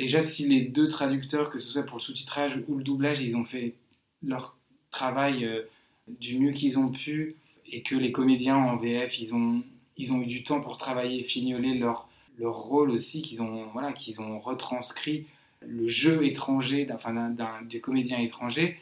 déjà 0.05 0.21
si 0.21 0.49
les 0.49 0.63
deux 0.63 0.89
traducteurs 0.89 1.51
que 1.51 1.59
ce 1.59 1.71
soit 1.71 1.83
pour 1.83 1.99
le 1.99 2.03
sous-titrage 2.03 2.63
ou 2.69 2.77
le 2.77 2.85
doublage 2.85 3.23
ils 3.23 3.37
ont 3.37 3.45
fait 3.45 3.75
leur 4.23 4.57
travail 4.91 5.45
euh, 5.45 5.63
du 6.09 6.39
mieux 6.39 6.53
qu'ils 6.53 6.79
ont 6.79 6.89
pu 6.89 7.37
et 7.67 7.83
que 7.83 7.95
les 7.95 8.13
comédiens 8.13 8.57
en 8.57 8.77
VF 8.77 9.19
ils 9.21 9.35
ont 9.35 9.63
eu 9.97 10.27
du 10.27 10.45
temps 10.45 10.61
pour 10.61 10.79
travailler 10.79 11.23
fignoler 11.23 11.75
leur 11.75 12.11
leur 12.41 12.55
rôle 12.55 12.91
aussi 12.91 13.23
qu'ils 13.23 13.43
ont, 13.43 13.67
voilà, 13.73 13.95
ont 14.19 14.41
retranscrit 14.41 15.27
le 15.61 15.87
jeu 15.87 16.25
étranger 16.25 16.87
d'un, 16.87 17.63
des 17.63 17.81
comédiens 17.81 18.19
étrangers, 18.19 18.79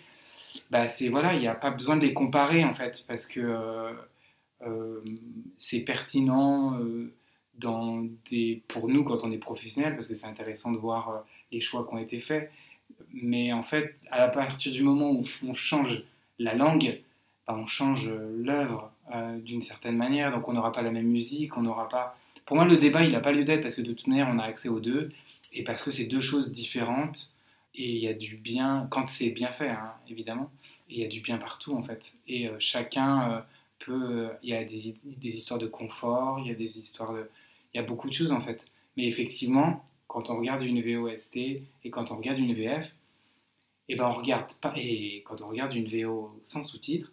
bah 0.70 0.87
c'est 0.87 1.09
voilà, 1.09 1.35
il 1.35 1.40
n'y 1.40 1.48
a 1.48 1.54
pas 1.54 1.70
besoin 1.70 1.96
de 1.96 2.07
les 2.07 2.14
comparer 2.14 2.64
en 2.64 2.72
fait, 2.72 3.04
parce 3.09 3.26
que 3.26 3.40
euh, 3.40 3.92
euh, 4.62 5.00
c'est 5.57 5.81
pertinent 5.81 6.78
pour 7.61 8.88
nous 8.88 9.05
quand 9.05 9.25
on 9.25 9.33
est 9.33 9.38
professionnel, 9.38 9.94
parce 9.97 10.09
que 10.09 10.14
c'est 10.14 10.27
intéressant 10.27 10.73
de 10.73 10.79
voir 10.79 11.25
les 11.53 11.61
choix 11.61 11.87
qui 11.87 11.94
ont 11.94 11.99
été 11.99 12.18
faits. 12.18 12.51
Mais 13.12 13.53
en 13.53 13.62
fait, 13.62 13.97
à 14.11 14.29
partir 14.29 14.73
du 14.73 14.83
moment 14.83 15.11
où 15.12 15.25
on 15.47 15.55
change 15.55 16.03
la 16.38 16.55
langue, 16.55 17.01
bah, 17.47 17.57
on 17.57 17.66
change 17.66 18.11
l'œuvre 18.11 18.92
d'une 19.44 19.61
certaine 19.61 19.97
manière. 19.97 20.33
Donc 20.33 20.49
on 20.49 20.53
n'aura 20.53 20.73
pas 20.73 20.83
la 20.83 20.90
même 20.90 21.09
musique, 21.09 21.57
on 21.57 21.62
n'aura 21.62 21.88
pas 21.88 22.16
pour 22.49 22.57
moi, 22.57 22.64
le 22.64 22.79
débat, 22.79 23.05
il 23.05 23.12
n'a 23.12 23.21
pas 23.21 23.31
lieu 23.31 23.44
d'être 23.44 23.61
parce 23.61 23.75
que 23.75 23.83
de 23.83 23.92
toute 23.92 24.07
manière, 24.07 24.27
on 24.33 24.38
a 24.38 24.44
accès 24.44 24.71
aux 24.71 24.81
deux 24.81 25.12
et 25.53 25.62
parce 25.64 25.83
que 25.83 25.90
c'est 25.90 26.07
deux 26.07 26.23
choses 26.23 26.51
différentes. 26.51 27.35
Et 27.75 27.90
il 27.90 27.99
y 27.99 28.09
a 28.09 28.14
du 28.14 28.37
bien, 28.37 28.88
quand 28.90 29.07
c'est 29.11 29.29
bien 29.29 29.53
fait, 29.53 29.68
hein, 29.68 29.92
évidemment, 30.09 30.51
il 30.88 30.99
y 30.99 31.05
a 31.05 31.09
du 31.09 31.21
bien 31.21 31.37
partout, 31.37 31.77
en 31.77 31.83
fait. 31.83 32.14
Et 32.27 32.49
euh, 32.49 32.57
chacun 32.59 33.33
euh, 33.33 33.40
peut. 33.81 34.31
Il 34.42 34.49
y 34.49 34.55
a 34.55 34.64
des, 34.64 34.88
histoires 35.37 35.61
de 35.61 35.66
confort, 35.66 36.40
il 36.40 36.47
y 36.47 36.51
a 36.51 36.55
des 36.55 36.79
histoires 36.79 37.12
de. 37.12 37.29
Il 37.72 37.78
y 37.78 37.81
a 37.81 37.87
beaucoup 37.87 38.09
de 38.09 38.12
choses, 38.12 38.33
en 38.33 38.40
fait. 38.40 38.66
Mais 38.96 39.07
effectivement, 39.07 39.85
quand 40.07 40.31
on 40.31 40.38
regarde 40.38 40.62
une 40.62 40.81
VOST 40.81 41.37
et 41.37 41.90
quand 41.90 42.11
on 42.11 42.16
regarde 42.16 42.38
une 42.38 42.54
VF, 42.54 42.94
et 43.90 43.94
eh 43.94 43.96
ben 43.96 44.07
on 44.07 44.12
regarde 44.12 44.52
pas. 44.61 44.74
Et 44.76 45.22
quand 45.24 45.40
on 45.40 45.48
regarde 45.48 45.72
une 45.74 45.87
VO 45.87 46.38
sans 46.42 46.62
sous-titres, 46.62 47.11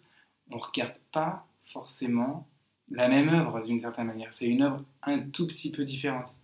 on 0.50 0.58
regarde 0.58 0.98
pas 1.10 1.46
forcément 1.64 2.46
la 2.90 3.08
même 3.08 3.30
œuvre 3.30 3.62
d'une 3.62 3.78
certaine 3.78 4.06
manière. 4.06 4.32
C'est 4.32 4.46
une 4.46 4.62
œuvre 4.62 4.84
un 5.02 5.20
tout 5.20 5.46
petit 5.46 5.70
peu 5.70 5.84
différente 5.84 6.36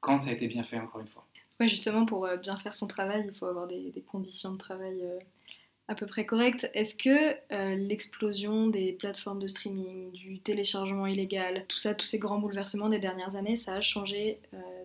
quand 0.00 0.18
ça 0.18 0.30
a 0.30 0.32
été 0.32 0.46
bien 0.46 0.62
fait, 0.62 0.78
encore 0.78 1.00
une 1.00 1.08
fois. 1.08 1.26
Oui, 1.58 1.68
justement, 1.68 2.06
pour 2.06 2.24
euh, 2.24 2.36
bien 2.36 2.56
faire 2.56 2.72
son 2.72 2.86
travail, 2.86 3.24
il 3.28 3.34
faut 3.34 3.46
avoir 3.46 3.66
des, 3.66 3.92
conditions 4.06 4.52
de 4.52 4.58
travail 4.58 5.00
euh, 5.02 5.18
à 5.90 5.94
peu 5.94 6.06
près 6.06 6.24
correctes. 6.24 6.70
Est-ce 6.72 6.94
que 6.94 7.34
euh, 7.52 7.74
l'explosion 7.74 8.68
des 8.68 8.92
plateformes 8.92 9.40
de 9.40 9.48
streaming, 9.48 10.12
du 10.12 10.38
téléchargement 10.38 11.06
illégal, 11.06 11.64
tout 11.68 11.78
ça, 11.78 11.94
tous 11.94 12.06
ces 12.06 12.18
grands 12.18 12.38
bouleversements 12.38 12.88
des 12.88 12.98
dernières 12.98 13.36
années, 13.36 13.56
ça 13.56 13.74
a 13.74 13.80
changé 13.80 14.38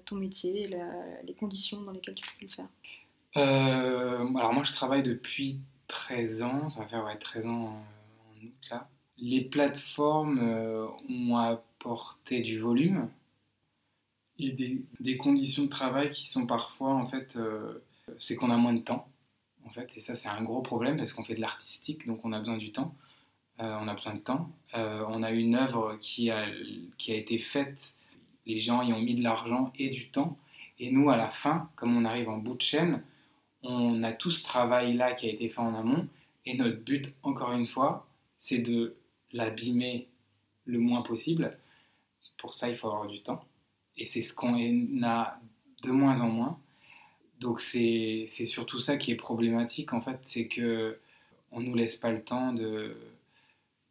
ton 0.06 0.18
métier 0.18 0.64
et 0.64 0.68
les 1.26 1.34
conditions 1.34 1.82
dans 1.82 1.92
lesquelles 1.92 2.16
tu 2.16 2.26
peux 2.40 2.46
le 2.46 2.52
faire? 2.52 2.68
Alors 3.36 4.54
moi, 4.54 4.64
je 4.64 4.74
travaille 4.74 5.04
depuis 5.04 5.60
13 5.88 6.42
ans, 6.42 6.70
ça 6.70 6.82
va 6.82 6.88
faire 6.88 7.06
ouais, 7.06 7.18
13 7.18 7.46
ans 7.46 7.50
en 7.50 8.46
août 8.46 8.54
là 8.70 8.90
les 9.18 9.42
plateformes 9.42 10.40
euh, 10.40 10.88
ont 11.10 11.38
apporté 11.38 12.42
du 12.42 12.60
volume 12.60 13.10
et 14.38 14.52
des, 14.52 15.18
conditions 15.18 15.64
de 15.64 15.70
travail 15.70 16.10
qui 16.10 16.28
sont 16.28 16.46
parfois, 16.46 16.94
en 16.94 17.06
fait, 17.06 17.38
euh, 17.38 17.84
c'est 18.18 18.36
qu'on 18.36 18.52
a 18.52 18.58
moins 18.58 18.74
de 18.74 18.82
temps. 18.82 19.08
En 19.66 19.70
fait, 19.70 19.98
et 19.98 20.00
ça, 20.00 20.16
c'est 20.16 20.30
un 20.30 20.44
gros 20.44 20.62
problème 20.62 20.98
parce 20.98 21.12
qu'on 21.14 21.24
fait 21.24 21.36
de 21.36 21.42
l'artistique, 21.42 22.06
donc 22.06 22.24
on 22.24 22.34
a 22.34 22.40
besoin 22.40 22.58
du 22.58 22.72
temps. 22.72 22.96
Euh, 23.60 23.78
on 23.82 23.88
a 23.88 23.94
besoin 23.94 24.14
de 24.14 24.20
temps. 24.20 24.50
on 24.74 25.24
a 25.24 25.32
une 25.32 25.56
œuvre 25.56 25.98
qui 26.02 26.30
a, 26.30 26.46
qui 26.98 27.14
a 27.14 27.16
été 27.16 27.40
faite, 27.40 27.96
les 28.46 28.60
gens 28.60 28.82
y 28.82 28.94
ont 28.94 29.00
mis 29.00 29.16
de 29.16 29.24
l'argent 29.24 29.72
et 29.78 29.90
du 29.90 30.10
temps. 30.10 30.38
Et 30.80 30.92
nous, 30.92 31.10
à 31.10 31.18
la 31.18 31.30
fin, 31.30 31.70
comme 31.76 31.96
on 31.96 32.06
arrive 32.06 32.30
en 32.30 32.38
bout 32.38 32.56
de 32.56 32.62
chaîne, 32.62 33.04
on 33.64 34.04
a 34.04 34.12
tout 34.12 34.32
ce 34.32 34.44
travail-là 34.44 35.14
qui 35.14 35.28
a 35.28 35.32
été 35.32 35.50
fait 35.50 35.60
en 35.60 35.74
amont. 35.74 36.08
Et 36.46 36.56
notre 36.58 36.78
but, 36.78 37.14
encore 37.24 37.54
une 37.54 37.66
fois, 37.66 38.08
c'est 38.38 38.60
de 38.60 38.96
l'abîmer 39.34 40.08
le 40.66 40.80
moins 40.80 41.02
possible. 41.02 41.58
Pour 42.38 42.54
ça, 42.54 42.70
il 42.70 42.76
faut 42.76 42.88
avoir 42.88 43.08
du 43.08 43.22
temps. 43.22 43.44
Et 43.98 44.06
c'est 44.06 44.22
ce 44.22 44.34
qu'on 44.34 44.56
a 45.04 45.40
de 45.84 45.92
moins 45.92 46.20
en 46.20 46.28
moins. 46.28 46.60
Donc 47.40 47.60
c'est 47.60 48.26
surtout 48.28 48.80
ça 48.80 48.98
qui 48.98 49.12
est 49.12 49.16
problématique, 49.16 49.94
en 49.94 50.02
fait, 50.02 50.20
c'est 50.24 50.48
que 50.48 50.98
on 51.52 51.62
nous 51.62 51.76
laisse 51.76 51.96
pas 51.96 52.12
le 52.12 52.24
temps 52.24 52.54
de, 52.54 52.98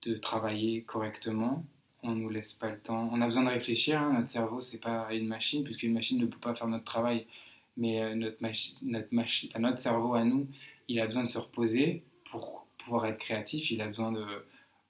de 0.02 0.14
travailler 0.14 0.82
correctement. 0.82 1.64
On 2.02 2.14
nous 2.14 2.28
laisse 2.28 2.52
pas 2.52 2.70
le 2.70 2.78
temps. 2.78 3.08
On 3.12 3.20
a 3.22 3.26
besoin 3.26 3.44
de 3.44 3.48
réfléchir. 3.48 4.00
Hein. 4.00 4.12
Notre 4.12 4.28
cerveau, 4.28 4.60
c'est 4.60 4.80
pas 4.80 5.12
une 5.14 5.26
machine, 5.26 5.64
puisqu'une 5.64 5.94
machine 5.94 6.20
ne 6.20 6.26
peut 6.26 6.38
pas 6.38 6.54
faire 6.54 6.68
notre 6.68 6.84
travail. 6.84 7.26
Mais 7.76 8.02
euh, 8.02 8.14
notre, 8.14 8.42
machine, 8.42 8.76
notre, 8.82 9.12
machine, 9.12 9.50
notre 9.58 9.78
cerveau 9.78 10.14
à 10.14 10.24
nous, 10.24 10.46
il 10.88 11.00
a 11.00 11.06
besoin 11.06 11.24
de 11.24 11.28
se 11.28 11.38
reposer 11.38 12.02
pour 12.30 12.66
pouvoir 12.78 13.06
être 13.06 13.18
créatif. 13.18 13.70
Il 13.70 13.80
a 13.80 13.86
besoin 13.88 14.12
de, 14.12 14.26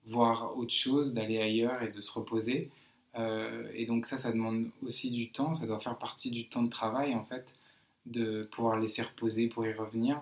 voir 0.06 0.56
autre 0.56 0.72
chose, 0.72 1.14
d'aller 1.14 1.40
ailleurs 1.40 1.82
et 1.82 1.88
de 1.88 2.00
se 2.00 2.12
reposer. 2.12 2.70
Euh, 3.16 3.70
et 3.74 3.86
donc 3.86 4.06
ça, 4.06 4.16
ça 4.16 4.32
demande 4.32 4.68
aussi 4.82 5.10
du 5.10 5.30
temps, 5.30 5.52
ça 5.52 5.66
doit 5.66 5.80
faire 5.80 5.98
partie 5.98 6.30
du 6.30 6.48
temps 6.48 6.62
de 6.62 6.70
travail 6.70 7.14
en 7.14 7.24
fait, 7.24 7.56
de 8.06 8.44
pouvoir 8.52 8.78
laisser 8.78 9.02
reposer 9.02 9.48
pour 9.48 9.66
y 9.66 9.72
revenir. 9.72 10.20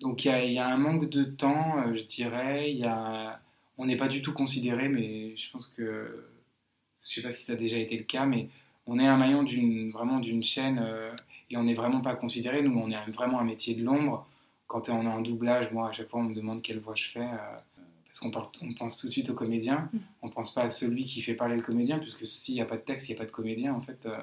Donc 0.00 0.24
il 0.24 0.28
y, 0.28 0.52
y, 0.54 0.58
a 0.58 0.66
un 0.66 0.76
manque 0.76 1.08
de 1.10 1.24
temps, 1.24 1.78
euh, 1.78 1.94
je 1.94 2.04
dirais. 2.04 2.72
Y 2.72 2.84
a, 2.84 3.40
on 3.76 3.86
n'est 3.86 3.96
pas 3.96 4.08
du 4.08 4.22
tout 4.22 4.32
considéré, 4.32 4.88
mais 4.88 5.36
je 5.36 5.50
pense 5.50 5.66
que, 5.66 5.82
je 6.96 7.02
ne 7.02 7.14
sais 7.14 7.22
pas 7.22 7.30
si 7.30 7.44
ça 7.44 7.52
a 7.52 7.56
déjà 7.56 7.78
été 7.78 7.96
le 7.96 8.04
cas, 8.04 8.26
mais 8.26 8.48
on 8.86 8.98
est 8.98 9.06
un 9.06 9.16
maillon 9.16 9.42
d'une 9.42 9.90
vraiment 9.90 10.20
d'une 10.20 10.42
chaîne 10.42 10.82
et 11.50 11.56
on 11.56 11.64
n'est 11.64 11.74
vraiment 11.74 12.00
pas 12.00 12.16
considéré. 12.16 12.62
Nous, 12.62 12.76
on 12.76 12.90
est 12.90 13.10
vraiment 13.10 13.38
un 13.38 13.44
métier 13.44 13.74
de 13.74 13.84
l'ombre. 13.84 14.26
Quand 14.66 14.88
on 14.88 15.04
est 15.04 15.08
en 15.08 15.20
doublage, 15.20 15.70
moi, 15.72 15.90
à 15.90 15.92
chaque 15.92 16.08
fois, 16.08 16.20
on 16.20 16.24
me 16.24 16.34
demande 16.34 16.62
quelle 16.62 16.80
voix 16.80 16.94
je 16.94 17.10
fais 17.10 17.28
parce 18.08 18.20
qu'on 18.20 18.66
on 18.66 18.74
pense 18.74 18.98
tout 18.98 19.06
de 19.06 19.12
suite 19.12 19.30
au 19.30 19.34
comédien, 19.34 19.88
mm. 19.92 19.98
on 20.22 20.28
pense 20.30 20.54
pas 20.54 20.62
à 20.62 20.70
celui 20.70 21.04
qui 21.04 21.22
fait 21.22 21.34
parler 21.34 21.56
le 21.56 21.62
comédien, 21.62 21.98
puisque 21.98 22.26
s'il 22.26 22.54
n'y 22.54 22.60
a 22.60 22.64
pas 22.64 22.76
de 22.76 22.82
texte, 22.82 23.08
il 23.08 23.12
n'y 23.12 23.16
a 23.16 23.20
pas 23.20 23.26
de 23.26 23.30
comédien 23.30 23.74
en 23.74 23.80
fait. 23.80 24.06
Euh, 24.06 24.16
euh, 24.16 24.22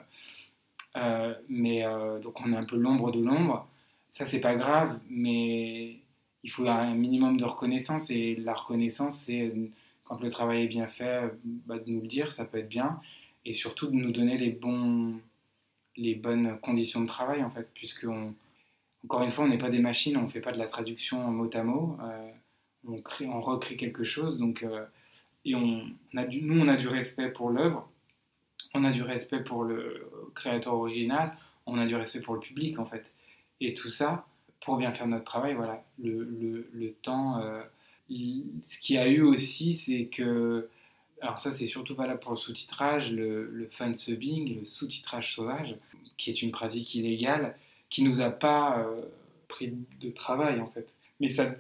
mais 1.50 1.86
euh, 1.86 2.20
donc 2.20 2.40
on 2.42 2.54
est 2.54 2.58
un 2.58 2.66
peu 2.66 2.78
l'ombre 2.78 3.12
de 3.12 3.22
l'ombre. 3.22 3.68
Ça 4.12 4.26
c'est 4.26 4.40
pas 4.40 4.56
grave, 4.56 5.00
mais 5.10 5.98
il 6.44 6.52
faut 6.52 6.68
un 6.68 6.94
minimum 6.94 7.38
de 7.38 7.46
reconnaissance 7.46 8.10
et 8.10 8.36
la 8.36 8.54
reconnaissance 8.54 9.18
c'est 9.18 9.54
quand 10.04 10.22
le 10.22 10.30
travail 10.30 10.64
est 10.64 10.68
bien 10.68 10.88
fait, 10.88 11.32
bah, 11.44 11.80
de 11.80 11.90
nous 11.90 12.02
le 12.02 12.08
dire, 12.08 12.32
ça 12.32 12.46
peut 12.46 12.60
être 12.60 12.70
bien, 12.70 13.00
et 13.44 13.54
surtout 13.54 13.88
de 13.88 13.96
nous 13.96 14.12
donner 14.12 14.38
les 14.38 14.52
bons, 14.52 15.16
les 15.98 16.16
bonnes 16.16 16.58
conditions 16.62 17.02
de 17.02 17.08
travail 17.08 17.44
en 17.44 17.50
fait, 17.50 17.68
puisque 17.74 18.06
encore 19.04 19.24
une 19.24 19.30
fois 19.30 19.46
on 19.46 19.48
n'est 19.48 19.58
pas 19.58 19.70
des 19.70 19.80
machines, 19.80 20.18
on 20.18 20.24
ne 20.24 20.28
fait 20.28 20.42
pas 20.42 20.52
de 20.52 20.60
la 20.60 20.68
traduction 20.68 21.20
mot 21.32 21.50
à 21.54 21.64
mot 21.64 21.98
on, 22.88 23.02
crée, 23.02 23.28
on 23.28 23.42
recrée 23.42 23.76
quelque 23.76 24.04
chose. 24.04 24.38
Donc, 24.38 24.64
euh, 24.64 24.86
et 25.44 25.56
on, 25.56 25.86
a 26.16 26.26
du, 26.26 26.42
nous, 26.42 26.60
on 26.60 26.68
a 26.68 26.76
du 26.76 26.88
respect 26.88 27.30
pour 27.30 27.50
l'œuvre, 27.50 27.90
on 28.76 28.84
a 28.84 28.92
du 28.92 29.02
respect 29.02 29.44
pour 29.44 29.64
le 29.64 30.10
créateur 30.36 30.74
original, 30.74 31.36
on 31.66 31.78
a 31.78 31.86
du 31.86 31.96
respect 31.96 32.22
pour 32.22 32.36
le 32.36 32.40
public, 32.40 32.78
en 32.80 32.86
fait. 32.86 33.14
Et 33.62 33.74
tout 33.74 33.90
ça, 33.90 34.28
pour 34.64 34.78
bien 34.78 34.92
faire 34.92 35.08
notre 35.08 35.24
travail, 35.24 35.56
voilà, 35.56 35.84
le, 36.04 36.94
temps. 37.02 37.40
Euh, 37.42 37.62
ce 38.62 38.80
qu'il 38.80 38.98
y 38.98 39.00
a 39.00 39.08
eu 39.08 39.22
aussi, 39.22 39.74
c'est 39.74 40.06
que. 40.06 40.70
Alors, 41.22 41.40
ça, 41.40 41.54
c'est 41.54 41.66
surtout 41.66 41.96
valable 41.96 42.20
pour 42.20 42.32
le 42.32 42.38
sous-titrage, 42.38 43.12
le, 43.12 43.50
le 43.50 43.68
fan-subbing, 43.68 44.60
le 44.60 44.66
sous-titrage 44.66 45.34
sauvage, 45.34 45.76
qui 46.18 46.30
est 46.30 46.42
une 46.42 46.52
pratique 46.52 46.94
illégale, 46.94 47.58
qui 47.90 48.04
nous 48.04 48.20
a 48.20 48.30
pas 48.30 48.80
euh, 48.80 49.02
pris 49.48 49.74
de 50.02 50.10
travail, 50.10 50.60
en 50.60 50.68
fait. 50.68 50.94
Mais 51.20 51.30
ça, 51.30 51.56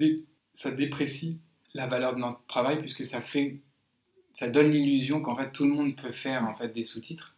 ça 0.54 0.72
déprécie 0.72 1.38
la 1.76 1.88
valeur 1.88 2.16
de 2.16 2.20
notre 2.20 2.44
travail 2.48 2.80
puisque 2.80 3.04
ça 3.04 3.22
fait, 3.22 3.60
ça 4.36 4.50
donne 4.50 4.70
l'illusion 4.70 5.22
qu'en 5.22 5.34
fait 5.34 5.52
tout 5.52 5.64
le 5.64 5.72
monde 5.72 5.96
peut 5.96 6.12
faire 6.12 6.44
en 6.44 6.54
fait 6.54 6.68
des 6.68 6.84
sous-titres, 6.84 7.34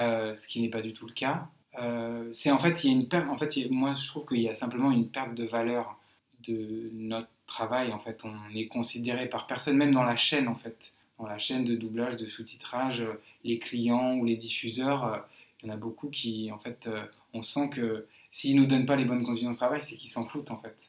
euh, 0.00 0.34
ce 0.34 0.46
qui 0.48 0.62
n'est 0.62 0.70
pas 0.70 0.80
du 0.80 0.94
tout 0.94 1.06
le 1.06 1.12
cas. 1.12 1.48
Euh, 1.80 2.28
c'est 2.32 2.52
en 2.52 2.58
fait 2.58 2.84
il 2.84 2.86
y 2.90 2.94
a 2.94 2.96
une 2.96 3.08
perte. 3.08 3.28
En 3.28 3.36
fait, 3.36 3.58
moi 3.68 3.94
je 3.94 4.06
trouve 4.06 4.26
qu'il 4.26 4.40
y 4.40 4.48
a 4.48 4.54
simplement 4.54 4.92
une 4.92 5.08
perte 5.08 5.34
de 5.34 5.44
valeur 5.44 5.98
de 6.46 6.88
notre 6.94 7.28
travail. 7.46 7.92
En 7.92 7.98
fait, 7.98 8.24
on 8.24 8.32
est 8.54 8.68
considéré 8.68 9.28
par 9.28 9.48
personne, 9.48 9.76
même 9.76 9.92
dans 9.92 10.04
la 10.04 10.16
chaîne 10.16 10.46
en 10.46 10.54
fait, 10.54 10.94
dans 11.18 11.26
la 11.26 11.38
chaîne 11.38 11.64
de 11.64 11.74
doublage, 11.74 12.16
de 12.16 12.26
sous-titrage, 12.26 13.04
les 13.44 13.58
clients 13.58 14.14
ou 14.14 14.24
les 14.24 14.36
diffuseurs. 14.36 15.04
Euh, 15.04 15.18
il 15.62 15.68
y 15.68 15.70
en 15.70 15.74
a 15.74 15.76
beaucoup 15.76 16.08
qui, 16.08 16.50
en 16.52 16.58
fait, 16.58 16.88
on 17.34 17.42
sent 17.42 17.68
que 17.68 18.06
s'ils 18.30 18.56
nous 18.56 18.64
donnent 18.64 18.86
pas 18.86 18.96
les 18.96 19.04
bonnes 19.04 19.24
conditions 19.24 19.50
de 19.50 19.56
travail, 19.56 19.82
c'est 19.82 19.96
qu'ils 19.96 20.10
s'en 20.10 20.24
foutent 20.24 20.50
en 20.50 20.56
fait. 20.56 20.88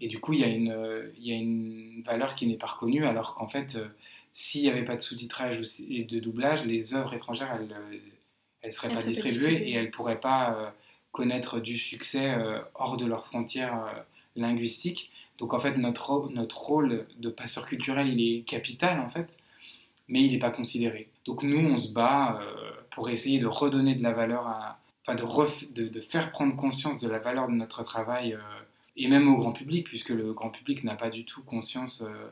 Et 0.00 0.08
du 0.08 0.20
coup, 0.20 0.32
il 0.32 0.40
y 0.40 0.44
a 0.44 0.48
une, 0.48 1.12
il 1.18 1.26
y 1.26 1.32
a 1.32 1.36
une 1.36 2.02
valeur 2.02 2.34
qui 2.34 2.46
n'est 2.46 2.56
pas 2.56 2.68
reconnue, 2.68 3.04
alors 3.04 3.34
qu'en 3.34 3.48
fait, 3.48 3.76
euh, 3.76 3.88
s'il 4.32 4.62
n'y 4.62 4.70
avait 4.70 4.84
pas 4.84 4.96
de 4.96 5.00
sous-titrage 5.00 5.60
et 5.88 6.04
de 6.04 6.18
doublage, 6.20 6.64
les 6.64 6.94
œuvres 6.94 7.14
étrangères, 7.14 7.52
elles 7.54 7.68
ne 7.68 8.68
euh, 8.68 8.70
seraient 8.70 8.88
pas 8.88 9.02
distribuées 9.02 9.58
et 9.58 9.74
elles 9.74 9.86
ne 9.86 9.90
pourraient 9.90 10.20
pas 10.20 10.54
euh, 10.54 10.70
connaître 11.12 11.60
du 11.60 11.76
succès 11.76 12.36
hors 12.74 12.96
de 12.96 13.04
leurs 13.04 13.26
frontières 13.26 14.04
linguistiques. 14.36 15.10
Donc 15.38 15.54
en 15.54 15.58
fait, 15.58 15.76
notre, 15.76 16.30
notre 16.30 16.60
rôle 16.60 17.06
de 17.18 17.30
passeur 17.30 17.66
culturel, 17.66 18.06
il 18.08 18.20
est 18.20 18.42
capital 18.42 19.00
en 19.00 19.08
fait, 19.08 19.38
mais 20.06 20.22
il 20.22 20.30
n'est 20.30 20.38
pas 20.38 20.52
considéré. 20.52 21.08
Donc 21.24 21.42
nous, 21.42 21.58
on 21.58 21.80
se 21.80 21.92
bat 21.92 22.40
pour 22.92 23.10
essayer 23.10 23.40
de 23.40 23.48
redonner 23.48 23.96
de 23.96 24.04
la 24.04 24.12
valeur 24.12 24.46
à... 24.46 24.78
Enfin, 25.02 25.16
de, 25.16 25.72
de, 25.72 25.88
de, 25.88 26.00
faire 26.00 26.30
prendre 26.30 26.54
conscience 26.54 27.00
de 27.00 27.08
la 27.08 27.18
valeur 27.18 27.48
de 27.48 27.54
notre 27.54 27.82
travail 27.82 28.38
et 28.96 29.08
même 29.08 29.32
au 29.32 29.36
grand 29.36 29.52
public, 29.52 29.86
puisque 29.86 30.10
le 30.10 30.32
grand 30.32 30.50
public 30.50 30.84
n'a 30.84 30.94
pas 30.94 31.10
du 31.10 31.24
tout 31.24 31.42
conscience 31.42 32.02
euh, 32.02 32.06
euh, 32.06 32.30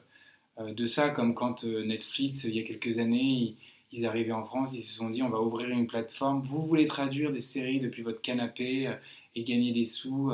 de 0.67 0.87
ça, 0.87 1.11
comme 1.11 1.35
quand 1.35 1.65
euh, 1.65 1.85
Netflix, 1.85 2.45
il 2.45 2.57
y 2.57 2.61
a 2.61 2.63
quelques 2.63 2.99
années, 2.99 3.55
ils, 3.93 4.07
arrivaient 4.07 4.33
en 4.33 4.45
France, 4.45 4.75
ils 4.75 4.83
se 4.83 4.95
sont 4.95 5.11
dit 5.11 5.23
on 5.23 5.31
va 5.31 5.41
ouvrir 5.41 5.71
une 5.71 5.87
plateforme, 5.87 6.43
vous 6.43 6.67
voulez 6.67 6.85
traduire 6.85 7.33
des 7.33 7.41
séries 7.41 7.81
depuis 7.81 8.03
votre 8.03 8.21
canapé 8.21 8.93
et 9.35 9.45
gagner 9.45 9.73
des 9.73 9.85
sous 9.85 10.31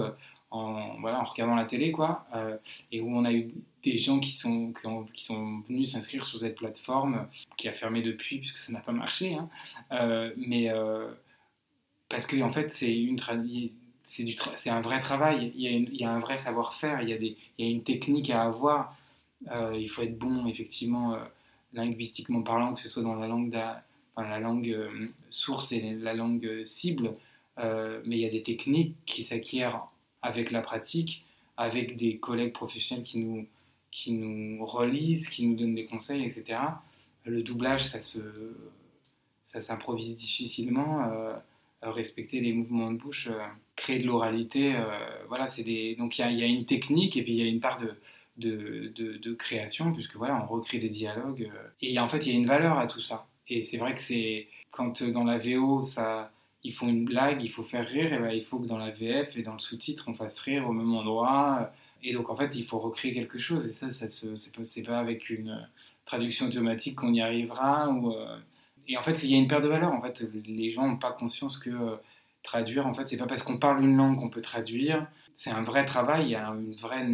en, 0.51 0.99
voilà, 1.01 1.21
en 1.21 1.25
regardant 1.25 1.55
la 1.55 1.65
télé, 1.65 1.93
quoi, 1.93 2.27
et 2.91 3.01
où 3.01 3.17
on 3.17 3.25
a 3.25 3.33
eu 3.33 3.53
des 3.83 3.99
gens 3.99 4.19
qui 4.19 4.33
sont, 4.33 4.73
qui, 5.13 5.25
sont 5.25 5.61
venus 5.69 5.93
s'inscrire 5.93 6.25
sur 6.25 6.39
cette 6.39 6.57
plateforme, 6.57 7.29
qui 7.57 7.69
a 7.69 7.73
fermé 7.73 8.03
depuis, 8.03 8.39
puisque 8.39 8.57
ça 8.57 8.73
n'a 8.73 8.81
pas 8.81 8.93
marché, 8.93 9.35
hein. 9.35 9.49
mais 10.37 10.71
parce 12.09 12.27
que 12.27 12.41
en 12.43 12.51
fait, 12.51 12.73
c'est 12.73 12.97
une 12.97 13.17
tradition 13.17 13.71
c'est 14.05 14.71
un 14.71 14.81
vrai 14.81 15.01
travail, 15.01 15.53
il 15.57 15.63
y 15.63 15.67
a, 15.67 15.71
il 15.71 15.97
y 15.97 16.05
a 16.05 16.11
un 16.11 16.19
vrai 16.19 16.37
savoir-faire, 16.37 17.03
il, 17.03 17.09
y 17.09 17.13
a 17.13 17.17
il 17.17 17.37
y 17.59 17.65
a 17.65 17.71
une 17.71 17.83
technique 17.83 18.31
à 18.31 18.43
avoir. 18.43 18.97
Euh, 19.51 19.77
il 19.77 19.89
faut 19.89 20.03
être 20.03 20.19
bon, 20.19 20.47
effectivement, 20.47 21.15
euh, 21.15 21.25
linguistiquement 21.73 22.43
parlant, 22.43 22.75
que 22.75 22.81
ce 22.81 22.89
soit 22.89 23.03
dans 23.03 23.15
la 23.15 23.27
langue, 23.27 23.59
la 24.17 24.39
langue 24.39 24.69
euh, 24.71 25.09
source 25.31 25.73
et 25.73 25.95
la 25.95 26.15
langue 26.15 26.63
cible. 26.65 27.15
mais 27.59 28.17
il 28.17 28.21
y 28.21 28.27
a 28.27 28.31
des 28.31 28.43
techniques 28.43 28.97
qui 29.07 29.23
s'acquièrent 29.23 29.87
avec 30.23 30.51
la 30.51 30.63
pratique, 30.63 31.25
avec 31.57 31.97
des 31.97 32.19
collègues 32.19 32.53
professionnels 32.53 33.05
qui 33.05 33.19
nous, 33.19 33.47
qui 33.91 34.13
nous 34.13 34.65
relisent, 34.65 35.29
qui 35.29 35.47
nous 35.47 35.55
donnent 35.57 35.75
des 35.75 35.87
conseils, 35.87 36.25
etc. 36.25 36.59
Le 37.25 37.43
doublage, 37.43 37.87
ça 37.87 38.01
s'improvise 39.61 40.11
ça 40.11 40.15
difficilement. 40.15 41.05
Euh, 41.11 41.35
respecter 41.83 42.41
les 42.41 42.55
mouvements 42.55 42.91
de 42.91 42.97
bouche, 42.97 43.29
créer 43.77 43.99
de 43.99 44.07
l'oralité. 44.07 44.75
Voilà, 45.29 45.47
c'est 45.47 45.65
des... 45.65 45.95
Donc 45.97 46.19
il 46.19 46.33
y, 46.33 46.43
a 46.43 46.47
une 46.47 46.65
technique 46.65 47.17
et 47.19 47.23
puis 47.23 47.33
il 47.33 47.39
y 47.39 47.43
a 47.43 47.47
une 47.47 47.61
part 47.61 47.77
de, 47.77 47.95
de, 48.37 49.35
création, 49.35 49.93
puisque 49.93 50.17
voilà, 50.17 50.43
on 50.43 50.47
recrée 50.47 50.79
des 50.79 50.89
dialogues. 50.89 51.51
et 51.81 51.99
en 51.99 52.09
fait, 52.09 52.27
il 52.27 52.33
y 52.33 52.37
a 52.37 52.39
une 52.39 52.47
valeur 52.47 52.79
à 52.79 52.87
tout 52.87 53.01
ça. 53.01 53.27
Et 53.49 53.63
c'est 53.63 53.77
vrai 53.77 53.95
que 53.95 54.01
c'est 54.01 54.49
quand 54.71 55.03
dans 55.03 55.25
la 55.25 55.39
VO, 55.39 55.85
ça, 55.85 56.33
ils 56.63 56.73
font 56.73 56.89
une 56.89 57.05
blague, 57.05 57.43
il 57.43 57.51
faut 57.51 57.63
faire 57.63 57.87
rire, 57.87 58.13
et 58.13 58.19
ben, 58.19 58.31
il 58.31 58.45
faut 58.45 58.59
que 58.59 58.67
dans 58.67 58.79
la 58.79 58.91
VF 58.91 59.37
et 59.37 59.43
dans 59.43 59.53
le 59.53 59.59
sous-titre, 59.59 60.05
on 60.09 60.15
fasse 60.15 60.41
rire 60.41 60.67
au 60.69 60.73
même 60.73 60.93
endroit. 60.95 61.73
Et 62.03 62.13
donc, 62.13 62.31
en 62.31 62.37
fait, 62.37 62.55
il 62.57 62.65
faut 62.65 62.79
recréer 62.79 63.15
quelque 63.15 63.39
chose. 63.39 63.67
Et 63.67 63.73
ça, 63.73 63.91
ça 63.91 64.09
c'est 64.11 64.83
pas, 64.83 64.99
avec 64.99 65.31
une 65.31 65.69
traduction 66.05 66.47
automatique 66.47 66.97
qu'on 66.97 67.13
y 67.13 67.21
arrivera. 67.21 67.89
Ou, 67.91 68.15
et 68.89 68.97
en 68.97 69.03
fait, 69.03 69.23
il 69.25 69.31
y 69.31 69.35
a 69.35 69.39
une 69.39 69.49
perte 69.49 69.65
de 69.65 69.69
valeur. 69.69 69.93
En 69.93 70.03
fait, 70.03 70.25
les 70.47 70.71
gens 70.71 70.87
n'ont 70.87 70.97
pas 70.97 71.13
conscience 71.13 71.59
que 71.59 71.71
euh, 71.71 71.97
traduire, 72.43 72.87
en 72.87 72.95
fait, 72.95 73.07
c'est 73.07 73.17
pas 73.17 73.27
parce 73.27 73.43
qu'on 73.43 73.59
parle 73.59 73.83
une 73.83 73.97
langue 73.97 74.19
qu'on 74.19 74.31
peut 74.31 74.43
traduire. 74.43 75.07
C'est 75.35 75.51
un 75.51 75.63
vrai 75.63 75.85
travail. 75.85 76.25
Il 76.25 76.31
y 76.31 76.35
a 76.35 76.49
une 76.49 76.75
vraie, 76.75 77.07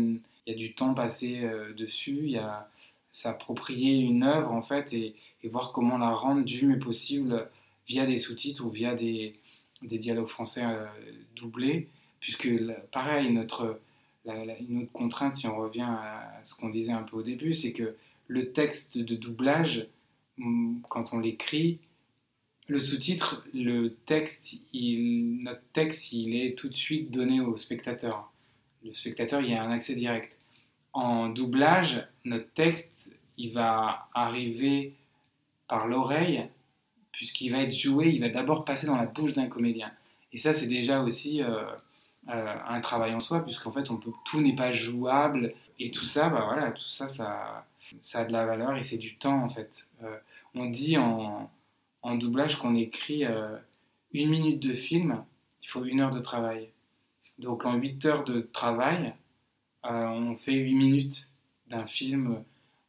il 0.46 0.52
y 0.52 0.56
a 0.56 0.58
du 0.58 0.74
temps 0.74 0.94
passé 0.94 1.40
euh, 1.42 1.72
dessus. 1.74 2.20
Il 2.24 2.30
y 2.30 2.38
a 2.38 2.68
s'approprier 3.12 3.98
une 3.98 4.22
œuvre 4.22 4.52
en 4.52 4.62
fait 4.62 4.92
et, 4.92 5.16
voir 5.44 5.72
comment 5.72 5.98
la 5.98 6.10
rendre 6.10 6.44
du 6.44 6.66
mieux 6.66 6.78
possible 6.78 7.48
via 7.88 8.06
des 8.06 8.18
sous-titres 8.18 8.64
ou 8.64 8.70
via 8.70 8.94
des, 8.94 9.34
dialogues 9.82 10.28
français 10.28 10.62
euh, 10.64 10.86
doublés. 11.34 11.88
Puisque 12.20 12.48
pareil, 12.92 13.32
notre 13.32 13.80
une 14.26 14.82
autre 14.82 14.92
contrainte, 14.92 15.34
si 15.34 15.46
on 15.46 15.56
revient 15.56 15.88
à 15.88 16.40
ce 16.44 16.54
qu'on 16.54 16.68
disait 16.68 16.92
un 16.92 17.02
peu 17.02 17.16
au 17.16 17.22
début, 17.22 17.54
c'est 17.54 17.72
que 17.72 17.96
le 18.28 18.52
texte 18.52 18.98
de 18.98 19.16
doublage 19.16 19.88
quand 20.88 21.12
on 21.12 21.18
l'écrit, 21.18 21.78
le 22.68 22.78
sous-titre, 22.78 23.44
le 23.52 23.94
texte, 24.06 24.60
il, 24.72 25.42
notre 25.42 25.62
texte, 25.72 26.12
il 26.12 26.36
est 26.36 26.56
tout 26.56 26.68
de 26.68 26.76
suite 26.76 27.10
donné 27.10 27.40
au 27.40 27.56
spectateur. 27.56 28.29
Le 28.84 28.94
spectateur, 28.94 29.40
il 29.40 29.50
y 29.50 29.54
a 29.54 29.62
un 29.62 29.70
accès 29.70 29.94
direct. 29.94 30.38
En 30.92 31.28
doublage, 31.28 32.06
notre 32.24 32.52
texte, 32.52 33.14
il 33.36 33.52
va 33.52 34.08
arriver 34.14 34.94
par 35.68 35.86
l'oreille, 35.86 36.48
puisqu'il 37.12 37.50
va 37.50 37.62
être 37.62 37.76
joué, 37.76 38.08
il 38.08 38.20
va 38.20 38.28
d'abord 38.28 38.64
passer 38.64 38.86
dans 38.86 38.96
la 38.96 39.06
bouche 39.06 39.34
d'un 39.34 39.46
comédien. 39.46 39.92
Et 40.32 40.38
ça, 40.38 40.52
c'est 40.52 40.66
déjà 40.66 41.02
aussi 41.02 41.42
euh, 41.42 41.62
euh, 42.28 42.56
un 42.68 42.80
travail 42.80 43.14
en 43.14 43.20
soi, 43.20 43.42
puisqu'en 43.42 43.72
fait, 43.72 43.88
tout 44.24 44.40
n'est 44.40 44.54
pas 44.54 44.72
jouable. 44.72 45.54
Et 45.78 45.90
tout 45.90 46.04
ça, 46.04 46.28
bah 46.28 46.44
voilà, 46.44 46.70
tout 46.72 46.88
ça, 46.88 47.08
ça, 47.08 47.66
ça 48.00 48.20
a 48.20 48.24
de 48.24 48.32
la 48.32 48.44
valeur 48.44 48.76
et 48.76 48.82
c'est 48.82 48.98
du 48.98 49.16
temps, 49.16 49.42
en 49.42 49.48
fait. 49.48 49.88
Euh, 50.02 50.16
on 50.54 50.66
dit 50.66 50.98
en, 50.98 51.50
doublage 52.16 52.56
qu'on 52.56 52.74
écrit 52.74 53.24
une 54.12 54.30
minute 54.30 54.60
de 54.60 54.74
film, 54.74 55.22
il 55.62 55.68
faut 55.68 55.84
une 55.84 56.00
heure 56.00 56.10
de 56.10 56.18
travail. 56.18 56.70
Donc 57.40 57.64
en 57.64 57.74
8 57.74 58.04
heures 58.06 58.24
de 58.24 58.40
travail, 58.40 59.14
euh, 59.86 60.06
on 60.06 60.36
fait 60.36 60.54
8 60.54 60.74
minutes 60.74 61.30
d'un 61.68 61.86
film. 61.86 62.44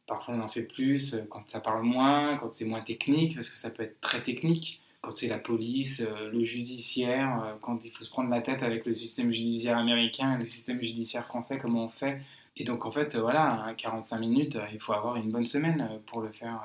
Parfois 0.06 0.34
on 0.34 0.40
en 0.42 0.48
fait 0.48 0.62
plus 0.62 1.16
quand 1.30 1.48
ça 1.48 1.60
parle 1.60 1.82
moins, 1.82 2.36
quand 2.38 2.52
c'est 2.52 2.66
moins 2.66 2.82
technique, 2.82 3.34
parce 3.34 3.48
que 3.48 3.56
ça 3.56 3.70
peut 3.70 3.82
être 3.82 4.00
très 4.00 4.22
technique. 4.22 4.80
Quand 5.00 5.16
c'est 5.16 5.28
la 5.28 5.38
police, 5.38 6.00
euh, 6.00 6.30
le 6.30 6.44
judiciaire, 6.44 7.56
quand 7.62 7.84
il 7.84 7.90
faut 7.90 8.04
se 8.04 8.10
prendre 8.10 8.30
la 8.30 8.40
tête 8.40 8.62
avec 8.62 8.86
le 8.86 8.92
système 8.92 9.32
judiciaire 9.32 9.78
américain 9.78 10.36
et 10.36 10.42
le 10.42 10.46
système 10.46 10.80
judiciaire 10.80 11.26
français, 11.26 11.58
comment 11.58 11.86
on 11.86 11.88
fait. 11.88 12.20
Et 12.56 12.64
donc 12.64 12.84
en 12.84 12.90
fait, 12.92 13.16
voilà, 13.16 13.74
45 13.78 14.18
minutes, 14.18 14.58
il 14.72 14.78
faut 14.80 14.92
avoir 14.92 15.16
une 15.16 15.32
bonne 15.32 15.46
semaine 15.46 16.00
pour 16.06 16.20
le 16.20 16.30
faire 16.30 16.60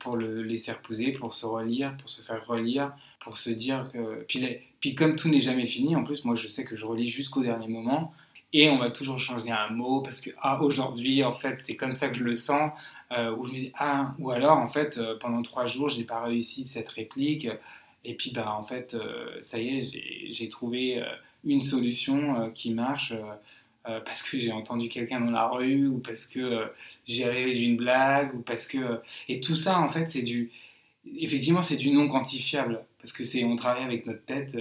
pour 0.00 0.16
le 0.16 0.42
laisser 0.42 0.72
reposer, 0.72 1.12
pour 1.12 1.34
se 1.34 1.46
relire, 1.46 1.96
pour 1.96 2.08
se 2.08 2.22
faire 2.22 2.46
relire, 2.46 2.92
pour 3.20 3.38
se 3.38 3.50
dire 3.50 3.90
que. 3.92 4.24
Puis, 4.28 4.46
puis 4.80 4.94
comme 4.94 5.16
tout 5.16 5.28
n'est 5.28 5.40
jamais 5.40 5.66
fini, 5.66 5.96
en 5.96 6.04
plus, 6.04 6.24
moi 6.24 6.34
je 6.34 6.48
sais 6.48 6.64
que 6.64 6.76
je 6.76 6.84
relis 6.84 7.08
jusqu'au 7.08 7.42
dernier 7.42 7.68
moment. 7.68 8.12
Et 8.52 8.70
on 8.70 8.78
va 8.78 8.90
toujours 8.90 9.18
changer 9.18 9.50
un 9.50 9.70
mot 9.70 10.00
parce 10.00 10.20
que 10.20 10.30
ah, 10.38 10.62
aujourd'hui, 10.62 11.24
en 11.24 11.32
fait, 11.32 11.58
c'est 11.64 11.74
comme 11.74 11.92
ça 11.92 12.08
que 12.08 12.16
je 12.16 12.22
le 12.22 12.34
sens. 12.34 12.70
ou 13.10 13.46
je 13.46 13.52
me 13.52 13.58
dis, 13.58 13.72
ah, 13.76 14.14
ou 14.20 14.30
alors, 14.30 14.58
en 14.58 14.68
fait, 14.68 15.00
pendant 15.20 15.42
trois 15.42 15.66
jours, 15.66 15.88
j'ai 15.88 16.04
pas 16.04 16.22
réussi 16.22 16.62
cette 16.64 16.88
réplique. 16.90 17.48
Et 18.04 18.14
puis, 18.14 18.30
bah, 18.30 18.54
en 18.56 18.62
fait, 18.62 18.96
ça 19.42 19.58
y 19.58 19.78
est, 19.78 20.30
j'ai 20.30 20.48
trouvé 20.48 21.02
une 21.44 21.60
solution 21.60 22.52
qui 22.54 22.72
marche 22.72 23.12
euh, 23.86 24.00
parce 24.00 24.22
que 24.22 24.40
j'ai 24.40 24.50
entendu 24.50 24.88
quelqu'un 24.88 25.20
dans 25.20 25.30
la 25.30 25.46
rue 25.46 25.88
ou 25.88 25.98
parce 25.98 26.24
que 26.24 26.40
euh, 26.40 26.66
j'ai 27.04 27.26
rêvé 27.26 27.52
d'une 27.52 27.76
blague 27.76 28.34
ou 28.34 28.40
parce 28.40 28.66
que 28.66 28.78
euh, 28.78 28.96
et 29.28 29.42
tout 29.42 29.56
ça 29.56 29.78
en 29.78 29.90
fait 29.90 30.08
c'est 30.08 30.22
du 30.22 30.50
effectivement 31.18 31.60
c'est 31.60 31.76
du 31.76 31.90
non 31.90 32.08
quantifiable 32.08 32.82
parce 32.96 33.12
que 33.12 33.24
c'est 33.24 33.44
on 33.44 33.56
travaille 33.56 33.84
avec 33.84 34.06
notre 34.06 34.24
tête 34.24 34.56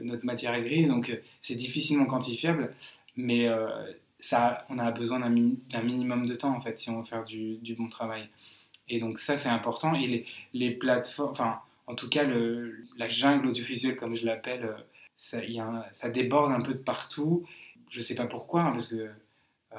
notre 0.00 0.24
matière 0.24 0.58
grise 0.62 0.88
donc 0.88 1.14
c'est 1.42 1.56
difficilement 1.56 2.06
quantifiable 2.06 2.74
mais 3.16 3.46
ça 4.18 4.64
on 4.70 4.78
a 4.78 4.90
besoin 4.92 5.20
d'un 5.20 5.82
minimum 5.82 6.26
de 6.26 6.34
temps 6.36 6.56
en 6.56 6.60
fait 6.62 6.78
si 6.78 6.88
on 6.88 7.00
veut 7.00 7.06
faire 7.06 7.24
du, 7.26 7.74
bon 7.76 7.88
travail. 7.88 8.30
Et 8.88 8.98
donc 8.98 9.18
ça 9.18 9.36
c'est 9.36 9.50
important 9.50 9.94
et 9.94 10.06
les, 10.06 10.24
les 10.54 10.70
plateformes 10.70 11.32
enfin 11.32 11.60
en 11.86 11.94
tout 11.94 12.08
cas 12.08 12.24
le, 12.24 12.82
la 12.96 13.08
jungle 13.10 13.48
audiovisuelle 13.48 13.96
comme 13.96 14.16
je 14.16 14.24
l'appelle 14.24 14.74
ça 15.16 16.08
déborde 16.08 16.52
un 16.52 16.62
peu 16.62 16.72
de 16.72 16.78
partout 16.78 17.46
je 17.90 18.00
sais 18.00 18.14
pas 18.14 18.26
pourquoi, 18.26 18.62
hein, 18.62 18.72
parce 18.72 18.86
que 18.86 19.10
euh, 19.72 19.76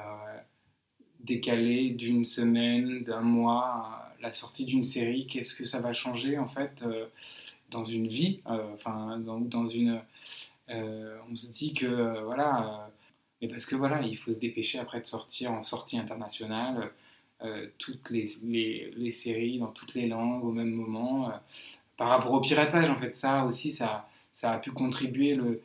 décaler 1.20 1.90
d'une 1.90 2.24
semaine, 2.24 3.02
d'un 3.04 3.20
mois, 3.22 4.08
la 4.20 4.32
sortie 4.32 4.66
d'une 4.66 4.84
série, 4.84 5.26
qu'est-ce 5.26 5.54
que 5.54 5.64
ça 5.64 5.80
va 5.80 5.92
changer 5.92 6.38
en 6.38 6.46
fait 6.46 6.82
euh, 6.86 7.06
dans 7.70 7.84
une 7.84 8.06
vie 8.06 8.40
euh, 8.48 8.74
Enfin, 8.74 9.18
dans, 9.18 9.66
une. 9.66 10.00
on 10.68 11.36
se 11.36 11.50
dit 11.50 11.72
que 11.74 12.22
voilà, 12.24 12.90
mais 13.40 13.48
parce 13.48 13.66
que 13.66 13.76
voilà, 13.76 14.02
il 14.02 14.16
faut 14.16 14.30
se 14.30 14.38
dépêcher 14.38 14.78
après 14.78 15.00
de 15.00 15.06
sortir 15.06 15.52
en 15.52 15.62
sortie 15.62 15.98
internationale. 15.98 16.92
toutes 17.78 18.10
les, 18.10 18.26
les, 18.44 18.92
les, 18.96 19.10
séries 19.10 19.58
dans 19.58 19.72
toutes 19.72 19.94
les 19.94 20.06
langues 20.06 20.44
au 20.44 20.52
même 20.52 20.70
moment. 20.70 21.32
par 21.96 22.08
rapport 22.08 22.32
au 22.32 22.40
piratage, 22.40 22.88
en 22.90 22.96
fait, 22.96 23.16
ça 23.16 23.44
aussi, 23.46 23.72
ça, 23.72 24.08
ça 24.32 24.52
a 24.52 24.58
pu 24.58 24.70
contribuer 24.72 25.34
le, 25.34 25.62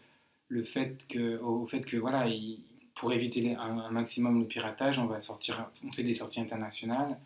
le 0.47 0.63
fait 0.63 1.07
que, 1.07 1.37
au 1.39 1.65
fait 1.67 1.81
que 1.81 1.97
voilà, 1.97 2.25
pour 2.95 3.13
éviter 3.13 3.55
un, 3.55 3.89
maximum 3.91 4.39
le 4.39 4.45
piratage, 4.45 4.99
on 4.99 5.05
va 5.05 5.21
sortir, 5.21 5.69
on 5.85 5.91
fait 5.91 6.03
des 6.03 6.13
sorties 6.13 6.39
internationales, 6.39 7.17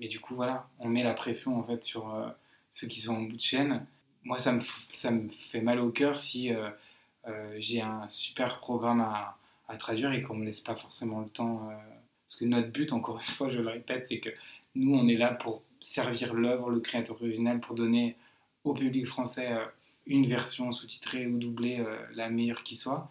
mais 0.00 0.08
du 0.08 0.20
coup 0.20 0.34
voilà, 0.34 0.68
on 0.78 0.88
met 0.88 1.02
la 1.02 1.14
pression 1.14 1.58
en 1.58 1.62
fait 1.62 1.84
sur 1.84 2.14
euh, 2.14 2.28
ceux 2.70 2.86
qui 2.86 3.00
sont 3.00 3.14
en 3.14 3.22
bout 3.22 3.36
de 3.36 3.40
chaîne. 3.40 3.86
Moi, 4.24 4.38
ça 4.38 4.52
me, 4.52 4.60
ça 4.90 5.10
me 5.10 5.28
fait 5.28 5.60
mal 5.60 5.80
au 5.80 5.90
cœur 5.90 6.16
si 6.16 6.52
euh, 6.52 6.70
euh, 7.28 7.56
j'ai 7.58 7.80
un 7.80 8.08
super 8.08 8.60
programme 8.60 9.00
à, 9.00 9.36
à 9.68 9.76
traduire 9.76 10.12
et 10.12 10.22
qu'on 10.22 10.34
me 10.34 10.44
laisse 10.44 10.60
pas 10.60 10.76
forcément 10.76 11.20
le 11.20 11.28
temps. 11.28 11.70
parce 12.26 12.38
que 12.38 12.44
notre 12.44 12.68
but, 12.68 12.92
encore 12.92 13.16
une 13.16 13.22
fois, 13.22 13.50
je 13.50 13.58
le 13.58 13.68
répète, 13.68 14.06
c'est 14.06 14.18
que 14.18 14.30
nous, 14.74 14.94
on 14.94 15.06
est 15.08 15.16
là 15.16 15.32
pour 15.34 15.62
servir 15.80 16.34
l'œuvre, 16.34 16.70
le 16.70 16.80
créateur 16.80 17.20
original, 17.20 17.60
pour 17.60 17.74
donner 17.74 18.16
au 18.64 18.74
public 18.74 19.06
français 19.06 19.50
une 20.06 20.26
version 20.26 20.72
sous-titrée 20.72 21.26
ou 21.26 21.38
doublée 21.38 21.78
euh, 21.80 21.98
la 22.14 22.28
meilleure 22.28 22.62
qui 22.62 22.76
soit. 22.76 23.10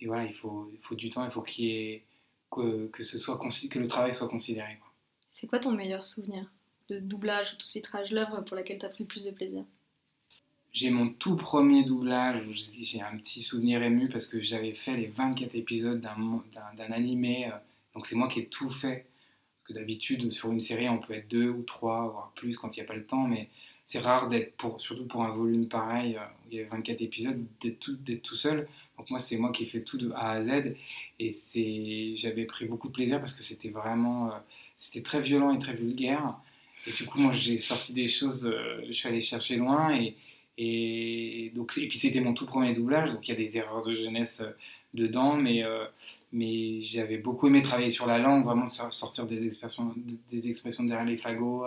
Et 0.00 0.06
voilà, 0.06 0.24
il 0.24 0.34
faut, 0.34 0.70
il 0.72 0.78
faut 0.80 0.94
du 0.94 1.10
temps, 1.10 1.24
il 1.24 1.30
faut 1.30 1.42
qu'il 1.42 1.66
ait, 1.66 2.02
que, 2.50 2.88
que, 2.88 3.02
ce 3.02 3.18
soit, 3.18 3.38
que 3.38 3.78
le 3.78 3.86
travail 3.86 4.14
soit 4.14 4.28
considéré. 4.28 4.78
C'est 5.30 5.46
quoi 5.46 5.58
ton 5.58 5.72
meilleur 5.72 6.04
souvenir 6.04 6.50
de 6.88 6.98
doublage 6.98 7.52
ou 7.52 7.56
de 7.56 7.62
sous-titrage, 7.62 8.10
l'œuvre 8.10 8.40
pour 8.42 8.56
laquelle 8.56 8.78
tu 8.78 8.86
as 8.86 8.88
pris 8.88 9.04
le 9.04 9.08
plus 9.08 9.24
de 9.24 9.30
plaisir? 9.30 9.64
J'ai 10.72 10.90
mon 10.90 11.12
tout 11.12 11.36
premier 11.36 11.84
doublage, 11.84 12.42
j'ai 12.52 13.00
un 13.00 13.16
petit 13.16 13.42
souvenir 13.42 13.82
ému 13.82 14.08
parce 14.08 14.26
que 14.26 14.40
j'avais 14.40 14.72
fait 14.74 14.96
les 14.96 15.06
24 15.06 15.54
épisodes 15.54 16.00
d'un 16.00 16.92
animé, 16.92 17.46
euh, 17.46 17.56
donc 17.94 18.06
c'est 18.06 18.16
moi 18.16 18.28
qui 18.28 18.40
ai 18.40 18.46
tout 18.46 18.68
fait. 18.68 19.06
Parce 19.54 19.68
que 19.68 19.72
d'habitude, 19.74 20.32
sur 20.32 20.50
une 20.50 20.60
série, 20.60 20.88
on 20.88 20.98
peut 20.98 21.14
être 21.14 21.28
deux 21.28 21.48
ou 21.48 21.62
trois, 21.62 22.08
voire 22.08 22.32
plus 22.36 22.56
quand 22.56 22.76
il 22.76 22.80
n'y 22.80 22.84
a 22.84 22.88
pas 22.88 22.94
le 22.94 23.04
temps, 23.04 23.26
mais 23.26 23.48
c'est 23.90 23.98
rare 23.98 24.28
d'être, 24.28 24.54
pour, 24.56 24.80
surtout 24.80 25.04
pour 25.04 25.24
un 25.24 25.32
volume 25.32 25.68
pareil, 25.68 26.16
euh, 26.16 26.20
où 26.20 26.52
il 26.52 26.58
y 26.58 26.62
a 26.62 26.68
24 26.68 27.02
épisodes, 27.02 27.44
d'être 27.60 28.22
tout, 28.22 28.36
seul. 28.36 28.68
Donc 28.96 29.10
moi, 29.10 29.18
c'est 29.18 29.36
moi 29.36 29.50
qui 29.50 29.64
ai 29.64 29.66
fait 29.66 29.82
tout 29.82 29.98
de 29.98 30.12
A 30.12 30.30
à 30.30 30.42
Z. 30.42 30.76
Et 31.18 31.32
c'est, 31.32 32.12
j'avais 32.14 32.44
pris 32.44 32.66
beaucoup 32.66 32.86
de 32.86 32.92
plaisir 32.92 33.18
parce 33.18 33.32
que 33.32 33.42
c'était 33.42 33.70
vraiment, 33.70 34.28
euh, 34.28 34.38
c'était 34.76 35.02
très 35.02 35.20
violent 35.20 35.52
et 35.52 35.58
très 35.58 35.74
vulgaire. 35.74 36.36
Et 36.86 36.92
du 36.92 37.04
coup, 37.04 37.18
moi, 37.18 37.32
j'ai 37.32 37.56
sorti 37.56 37.92
des 37.92 38.06
choses, 38.06 38.46
euh, 38.46 38.80
je 38.86 38.92
suis 38.92 39.08
allé 39.08 39.20
chercher 39.20 39.56
loin. 39.56 39.92
Et, 39.98 40.14
et, 40.56 41.50
donc, 41.56 41.76
et 41.76 41.88
puis, 41.88 41.98
c'était 41.98 42.20
mon 42.20 42.32
tout 42.32 42.46
premier 42.46 42.72
doublage. 42.74 43.12
Donc, 43.12 43.26
il 43.26 43.32
y 43.32 43.34
a 43.34 43.38
des 43.38 43.56
erreurs 43.56 43.84
de 43.84 43.96
jeunesse 43.96 44.44
dedans, 44.94 45.36
mais, 45.36 45.62
mais 46.32 46.82
j'avais 46.82 47.18
beaucoup 47.18 47.46
aimé 47.46 47.62
travailler 47.62 47.90
sur 47.90 48.06
la 48.06 48.18
langue, 48.18 48.44
vraiment 48.44 48.68
sortir 48.68 49.26
des 49.26 49.46
expressions, 49.46 49.94
des 50.30 50.48
expressions 50.48 50.84
derrière 50.84 51.06
les 51.06 51.16
fagots, 51.16 51.64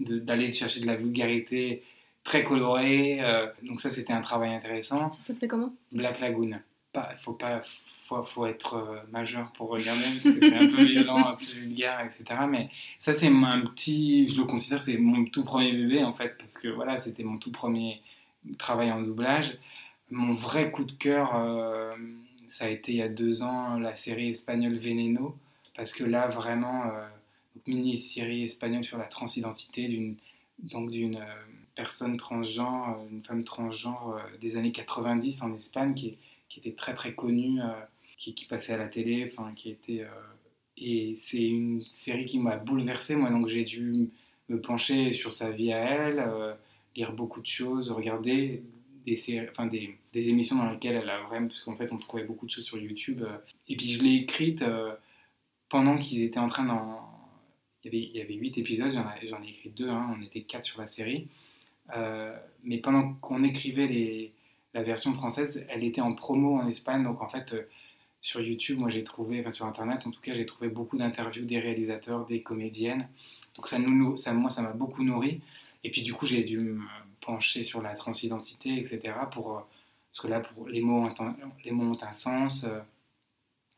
d'aller 0.00 0.52
chercher 0.52 0.80
de 0.80 0.86
la 0.86 0.96
vulgarité 0.96 1.82
très 2.26 2.44
colorée. 2.44 3.18
Euh, 3.22 3.46
donc 3.62 3.80
ça, 3.80 3.88
c'était 3.88 4.12
un 4.12 4.20
travail 4.20 4.52
intéressant. 4.52 5.10
Ça 5.12 5.20
s'appelait 5.20 5.48
comment? 5.48 5.72
Black 5.92 6.20
Lagoon. 6.20 6.58
Il 6.94 7.18
faut 7.18 7.34
pas, 7.34 7.60
faut, 8.02 8.22
faut 8.22 8.46
être 8.46 8.74
euh, 8.74 8.96
majeur 9.12 9.52
pour 9.52 9.68
regarder, 9.68 10.02
parce 10.12 10.24
que 10.24 10.40
c'est 10.40 10.54
un 10.54 10.66
peu 10.66 10.82
violent, 10.82 11.18
un 11.18 11.36
peu 11.36 11.44
vulgaire, 11.44 12.00
etc. 12.00 12.24
Mais 12.48 12.70
ça, 12.98 13.12
c'est 13.12 13.28
un 13.28 13.60
petit, 13.66 14.30
je 14.30 14.38
le 14.38 14.44
considère, 14.44 14.80
c'est 14.80 14.96
mon 14.96 15.26
tout 15.26 15.44
premier 15.44 15.72
bébé 15.72 16.02
en 16.02 16.14
fait, 16.14 16.36
parce 16.38 16.56
que 16.56 16.68
voilà, 16.68 16.96
c'était 16.96 17.22
mon 17.22 17.36
tout 17.36 17.52
premier 17.52 18.00
travail 18.56 18.90
en 18.90 19.02
doublage. 19.02 19.58
Mon 20.10 20.32
vrai 20.32 20.70
coup 20.70 20.84
de 20.84 20.92
cœur. 20.92 21.34
Euh, 22.46 22.50
ça 22.50 22.66
a 22.66 22.68
été 22.68 22.92
il 22.92 22.98
y 22.98 23.02
a 23.02 23.08
deux 23.08 23.42
ans 23.42 23.78
la 23.78 23.94
série 23.94 24.30
espagnole 24.30 24.78
Veneno, 24.78 25.36
parce 25.76 25.92
que 25.92 26.04
là, 26.04 26.28
vraiment, 26.28 26.86
euh, 26.86 27.06
mini-série 27.66 28.44
espagnole 28.44 28.84
sur 28.84 28.98
la 28.98 29.04
transidentité 29.04 29.88
d'une 29.88 30.16
euh, 31.16 31.34
personne 31.74 32.16
transgenre, 32.16 32.98
euh, 32.98 33.08
une 33.10 33.22
femme 33.22 33.44
transgenre 33.44 34.20
des 34.40 34.56
années 34.56 34.72
90 34.72 35.42
en 35.42 35.54
Espagne 35.54 35.94
qui, 35.94 36.16
était 36.56 36.72
très 36.72 36.94
très 36.94 37.14
connue, 37.14 37.60
qui, 38.16 38.32
passait 38.46 38.72
à 38.72 38.78
la 38.78 38.88
télé, 38.88 39.26
enfin 39.30 39.52
qui 39.54 39.70
était 39.70 40.06
et 40.78 41.14
c'est 41.16 41.42
une 41.42 41.82
série 41.82 42.24
qui 42.24 42.38
m'a 42.38 42.56
bouleversé 42.56 43.14
moi 43.14 43.28
donc 43.28 43.46
j'ai 43.46 43.64
dû 43.64 44.08
me 44.48 44.58
pencher 44.58 45.12
sur 45.12 45.34
sa 45.34 45.50
vie 45.50 45.72
à 45.74 45.78
elle, 45.78 46.56
lire 46.94 47.12
beaucoup 47.12 47.42
de 47.42 47.46
choses, 47.46 47.90
regarder 47.90 48.62
des, 49.06 50.28
émissions 50.28 50.56
dans 50.56 50.70
lesquelles 50.70 50.96
elle 50.96 51.10
a 51.10 51.22
vraiment, 51.22 51.46
parce 51.48 51.62
qu'en 51.62 51.76
fait 51.76 51.92
on 51.92 51.98
trouvait 51.98 52.24
beaucoup 52.24 52.46
de 52.46 52.50
choses 52.50 52.64
sur 52.64 52.78
YouTube. 52.78 53.22
Euh, 53.22 53.36
et 53.68 53.76
puis 53.76 53.86
je 53.86 54.02
l'ai 54.02 54.14
écrite 54.14 54.62
euh, 54.62 54.94
pendant 55.68 55.96
qu'ils 55.96 56.22
étaient 56.22 56.38
en 56.38 56.48
train 56.48 56.64
d'en. 56.64 57.02
Il 57.84 57.86
y 57.86 57.96
avait, 57.96 58.06
il 58.08 58.16
y 58.16 58.20
avait 58.20 58.34
8 58.34 58.58
épisodes, 58.58 58.90
j'en 58.90 59.42
ai, 59.42 59.48
écrit 59.48 59.70
deux, 59.70 59.88
hein, 59.88 60.16
on 60.18 60.22
était 60.22 60.42
quatre 60.42 60.64
sur 60.64 60.80
la 60.80 60.88
série. 60.88 61.28
Euh, 61.96 62.36
mais 62.64 62.78
pendant 62.78 63.14
qu'on 63.14 63.44
écrivait 63.44 63.86
les, 63.86 64.32
la 64.74 64.82
version 64.82 65.12
française, 65.14 65.64
elle 65.68 65.84
était 65.84 66.00
en 66.00 66.14
promo 66.16 66.56
en 66.56 66.66
Espagne, 66.66 67.04
donc 67.04 67.22
en 67.22 67.28
fait 67.28 67.54
sur 68.20 68.40
YouTube, 68.40 68.80
moi 68.80 68.88
j'ai 68.88 69.04
trouvé, 69.04 69.38
enfin 69.38 69.50
sur 69.50 69.66
Internet 69.66 70.04
en 70.04 70.10
tout 70.10 70.20
cas, 70.20 70.34
j'ai 70.34 70.46
trouvé 70.46 70.68
beaucoup 70.68 70.96
d'interviews 70.96 71.44
des 71.44 71.60
réalisateurs, 71.60 72.26
des 72.26 72.42
comédiennes. 72.42 73.08
Donc 73.54 73.68
ça, 73.68 73.78
nous, 73.78 74.16
ça 74.16 74.32
moi, 74.32 74.50
ça 74.50 74.62
m'a 74.62 74.72
beaucoup 74.72 75.04
nourri. 75.04 75.40
Et 75.84 75.90
puis 75.90 76.02
du 76.02 76.12
coup, 76.12 76.26
j'ai 76.26 76.42
dû 76.42 76.80
pencher 77.26 77.62
sur 77.64 77.82
la 77.82 77.94
transidentité, 77.94 78.76
etc. 78.76 79.00
Pour, 79.32 79.58
euh, 79.58 79.60
parce 80.10 80.22
que 80.22 80.28
là, 80.28 80.40
pour, 80.40 80.68
les, 80.68 80.80
mots 80.80 81.04
ont, 81.04 81.34
les 81.64 81.72
mots 81.72 81.92
ont 81.92 82.02
un 82.02 82.12
sens, 82.12 82.64
euh, 82.64 82.80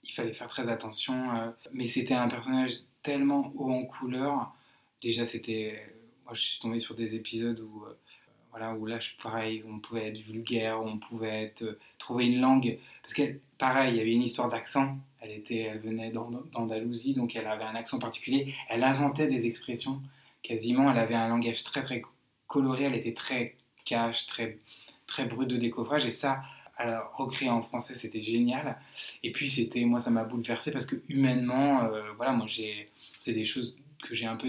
il 0.04 0.12
fallait 0.12 0.34
faire 0.34 0.48
très 0.48 0.68
attention. 0.68 1.34
Euh, 1.34 1.50
mais 1.72 1.86
c'était 1.86 2.14
un 2.14 2.28
personnage 2.28 2.80
tellement 3.02 3.52
haut 3.56 3.72
en 3.72 3.84
couleur. 3.84 4.52
Déjà, 5.02 5.24
c'était. 5.24 5.92
Moi, 6.24 6.34
je 6.34 6.42
suis 6.42 6.60
tombé 6.60 6.78
sur 6.78 6.94
des 6.94 7.14
épisodes 7.14 7.58
où. 7.60 7.84
voilà, 8.50 8.74
où 8.74 8.86
là, 8.86 8.98
pareil, 9.22 9.64
on 9.66 9.78
pouvait 9.78 10.08
être 10.08 10.18
vulgaire, 10.18 10.80
on 10.82 10.98
pouvait 10.98 11.44
être, 11.44 11.78
trouver 11.98 12.26
une 12.26 12.40
langue. 12.40 12.78
Parce 13.02 13.14
que, 13.14 13.38
pareil, 13.58 13.94
il 13.94 13.96
y 13.98 14.00
avait 14.00 14.12
une 14.12 14.22
histoire 14.22 14.48
d'accent. 14.48 14.98
Elle, 15.20 15.32
était, 15.32 15.60
elle 15.60 15.80
venait 15.80 16.12
d'Andalousie, 16.12 17.14
donc 17.14 17.34
elle 17.34 17.46
avait 17.46 17.64
un 17.64 17.74
accent 17.74 17.98
particulier. 17.98 18.54
Elle 18.68 18.84
inventait 18.84 19.26
des 19.26 19.46
expressions 19.46 20.02
quasiment. 20.42 20.90
Elle 20.90 20.98
avait 20.98 21.14
un 21.14 21.28
langage 21.28 21.64
très, 21.64 21.82
très 21.82 22.02
colorée, 22.48 22.84
elle 22.84 22.96
était 22.96 23.14
très 23.14 23.54
cash, 23.84 24.26
très, 24.26 24.58
très 25.06 25.26
brute 25.26 25.48
de 25.48 25.56
décoffrage. 25.56 26.06
Et 26.06 26.10
ça, 26.10 26.42
alors, 26.78 27.12
recréer 27.16 27.50
en 27.50 27.60
français, 27.60 27.96
c'était 27.96 28.22
génial. 28.22 28.78
Et 29.24 29.32
puis, 29.32 29.50
c'était, 29.50 29.84
moi, 29.84 29.98
ça 29.98 30.10
m'a 30.10 30.22
bouleversé 30.24 30.70
parce 30.70 30.86
que 30.86 30.96
humainement, 31.08 31.84
euh, 31.84 32.12
voilà, 32.16 32.32
moi, 32.32 32.46
j'ai, 32.46 32.90
c'est 33.18 33.32
des 33.32 33.44
choses 33.44 33.76
que 34.02 34.14
j'ai 34.14 34.26
un 34.26 34.36
peu 34.36 34.48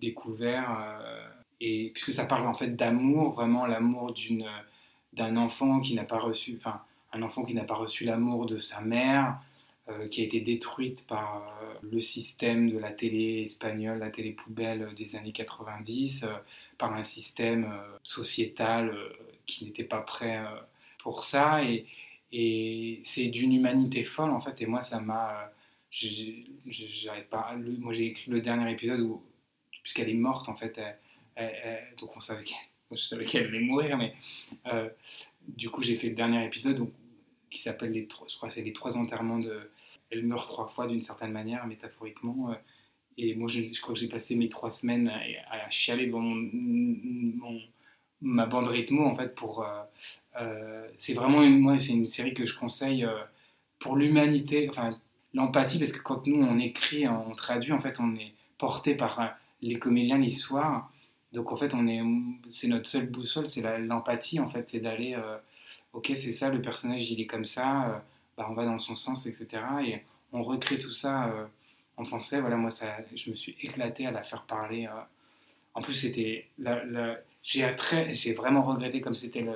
découvert. 0.00 0.76
Euh, 0.80 1.28
et 1.60 1.90
puisque 1.94 2.12
ça 2.12 2.24
parle 2.24 2.46
en 2.46 2.54
fait 2.54 2.74
d'amour, 2.74 3.34
vraiment 3.34 3.66
l'amour 3.66 4.12
d'une, 4.12 4.48
d'un 5.12 5.36
enfant 5.36 5.80
qui 5.80 5.94
n'a 5.94 6.04
pas 6.04 6.18
reçu, 6.18 6.54
enfin, 6.56 6.80
un 7.12 7.22
enfant 7.22 7.44
qui 7.44 7.54
n'a 7.54 7.64
pas 7.64 7.74
reçu 7.74 8.04
l'amour 8.04 8.46
de 8.46 8.58
sa 8.58 8.80
mère, 8.80 9.38
euh, 9.88 10.08
qui 10.08 10.22
a 10.22 10.24
été 10.24 10.40
détruite 10.40 11.06
par 11.06 11.60
le 11.82 12.00
système 12.00 12.70
de 12.70 12.78
la 12.78 12.92
télé 12.92 13.42
espagnole, 13.44 13.98
la 13.98 14.10
télé 14.10 14.32
poubelle 14.32 14.88
des 14.96 15.14
années 15.16 15.32
90, 15.32 16.26
par 16.80 16.94
un 16.94 17.04
système 17.04 17.72
sociétal 18.02 18.96
qui 19.46 19.66
n'était 19.66 19.84
pas 19.84 20.00
prêt 20.00 20.40
pour 20.98 21.22
ça. 21.22 21.60
Et, 21.62 21.86
c'est 23.04 23.26
d'une 23.26 23.52
humanité 23.52 24.04
folle, 24.04 24.30
en 24.30 24.40
fait. 24.40 24.60
Et 24.62 24.66
moi, 24.66 24.80
ça 24.80 25.00
m'a. 25.00 25.52
J'arrête 25.90 27.28
pas. 27.28 27.54
moi, 27.56 27.92
j'ai 27.92 28.06
écrit 28.06 28.30
le 28.30 28.40
dernier 28.40 28.72
épisode 28.72 29.00
où, 29.00 29.22
puisqu'elle 29.82 30.08
est 30.08 30.14
morte, 30.14 30.48
en 30.48 30.56
fait, 30.56 30.80
donc 31.98 32.16
on 32.16 32.20
savait 32.20 32.44
qu'elle 33.24 33.46
allait 33.46 33.60
mourir, 33.60 33.96
mais 33.96 34.12
euh, 34.66 34.88
du 35.48 35.70
coup, 35.70 35.82
j'ai 35.82 35.96
fait 35.96 36.08
le 36.08 36.14
dernier 36.14 36.44
épisode 36.44 36.88
qui 37.50 37.60
s'appelle 37.60 37.92
les, 37.92 38.08
les 38.56 38.72
trois 38.72 38.98
enterrements 38.98 39.38
de. 39.38 39.70
Elle 40.10 40.26
meurt 40.26 40.48
trois 40.48 40.66
fois 40.66 40.88
d'une 40.88 41.00
certaine 41.00 41.32
manière, 41.32 41.66
métaphoriquement. 41.66 42.50
Euh, 42.50 42.54
et 43.28 43.34
moi, 43.34 43.48
je, 43.48 43.80
crois 43.80 43.94
que 43.94 44.00
j'ai 44.00 44.08
passé 44.08 44.36
mes 44.36 44.48
trois 44.48 44.70
semaines 44.70 45.10
à, 45.50 45.70
chialer 45.70 46.06
devant 46.06 46.34
ma 48.20 48.46
bande 48.46 48.68
rythmo, 48.68 49.04
en 49.04 49.14
fait, 49.14 49.34
pour. 49.34 49.64
Euh, 50.40 50.86
c'est 50.96 51.14
vraiment 51.14 51.42
une, 51.42 51.58
moi, 51.58 51.76
une 51.78 52.06
série 52.06 52.34
que 52.34 52.46
je 52.46 52.58
conseille 52.58 53.06
pour 53.78 53.96
l'humanité, 53.96 54.68
enfin, 54.68 54.90
l'empathie, 55.34 55.78
parce 55.78 55.92
que 55.92 56.02
quand 56.02 56.26
nous, 56.26 56.42
on 56.42 56.58
écrit, 56.58 57.08
on 57.08 57.32
traduit, 57.32 57.72
en 57.72 57.80
fait, 57.80 57.98
on 58.00 58.14
est 58.16 58.32
porté 58.58 58.94
par 58.94 59.36
les 59.62 59.78
comédiens, 59.78 60.18
l'histoire. 60.18 60.90
Donc 61.32 61.52
en 61.52 61.56
fait, 61.56 61.74
on 61.74 61.86
est, 61.86 62.00
c'est 62.50 62.68
notre 62.68 62.86
seule 62.86 63.08
boussole, 63.08 63.46
c'est 63.46 63.62
l'empathie 63.78 64.40
en 64.40 64.48
fait, 64.48 64.68
c'est 64.68 64.80
d'aller, 64.80 65.14
euh, 65.14 65.36
ok, 65.92 66.12
c'est 66.16 66.32
ça, 66.32 66.48
le 66.48 66.60
personnage 66.60 67.10
il 67.10 67.20
est 67.20 67.26
comme 67.26 67.44
ça, 67.44 67.88
euh, 67.88 67.98
bah, 68.36 68.46
on 68.50 68.54
va 68.54 68.64
dans 68.64 68.78
son 68.78 68.96
sens, 68.96 69.26
etc. 69.26 69.62
Et 69.86 70.02
on 70.32 70.42
recrée 70.42 70.78
tout 70.78 70.92
ça 70.92 71.28
euh, 71.28 71.46
en 72.00 72.04
français. 72.04 72.40
Voilà, 72.40 72.56
moi, 72.56 72.70
ça, 72.70 72.96
je 73.14 73.30
me 73.30 73.34
suis 73.34 73.56
éclaté 73.62 74.06
à 74.06 74.10
la 74.10 74.22
faire 74.22 74.42
parler. 74.42 74.88
En 75.74 75.82
plus, 75.82 75.94
c'était, 75.94 76.48
j'ai 77.42 78.34
vraiment 78.34 78.62
regretté 78.62 79.00
comme 79.00 79.14
c'était 79.14 79.46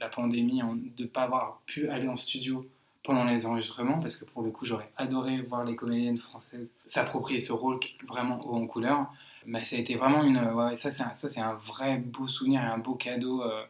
la 0.00 0.08
pandémie 0.08 0.60
de 0.96 1.02
ne 1.04 1.08
pas 1.08 1.22
avoir 1.22 1.62
pu 1.66 1.88
aller 1.88 2.08
en 2.08 2.16
studio 2.16 2.68
pendant 3.04 3.24
les 3.24 3.44
enregistrements 3.44 4.00
parce 4.00 4.16
que 4.16 4.24
pour 4.24 4.42
le 4.42 4.50
coup, 4.50 4.64
j'aurais 4.64 4.90
adoré 4.96 5.42
voir 5.42 5.64
les 5.64 5.76
comédiennes 5.76 6.16
françaises 6.16 6.72
s'approprier 6.86 7.38
ce 7.38 7.52
rôle 7.52 7.78
vraiment 8.08 8.44
haut 8.46 8.56
en 8.56 8.66
couleur. 8.66 9.12
Mais 9.46 9.62
ça 9.62 9.76
a 9.76 9.78
été 9.78 9.94
vraiment 9.94 10.24
une. 10.24 10.38
Ouais, 10.38 10.74
ça, 10.74 10.90
c'est 10.90 11.02
un, 11.02 11.12
ça, 11.12 11.28
c'est 11.28 11.40
un 11.40 11.54
vrai 11.54 11.98
beau 11.98 12.26
souvenir 12.26 12.62
et 12.62 12.66
un 12.66 12.78
beau 12.78 12.94
cadeau. 12.94 13.42
Euh, 13.42 13.62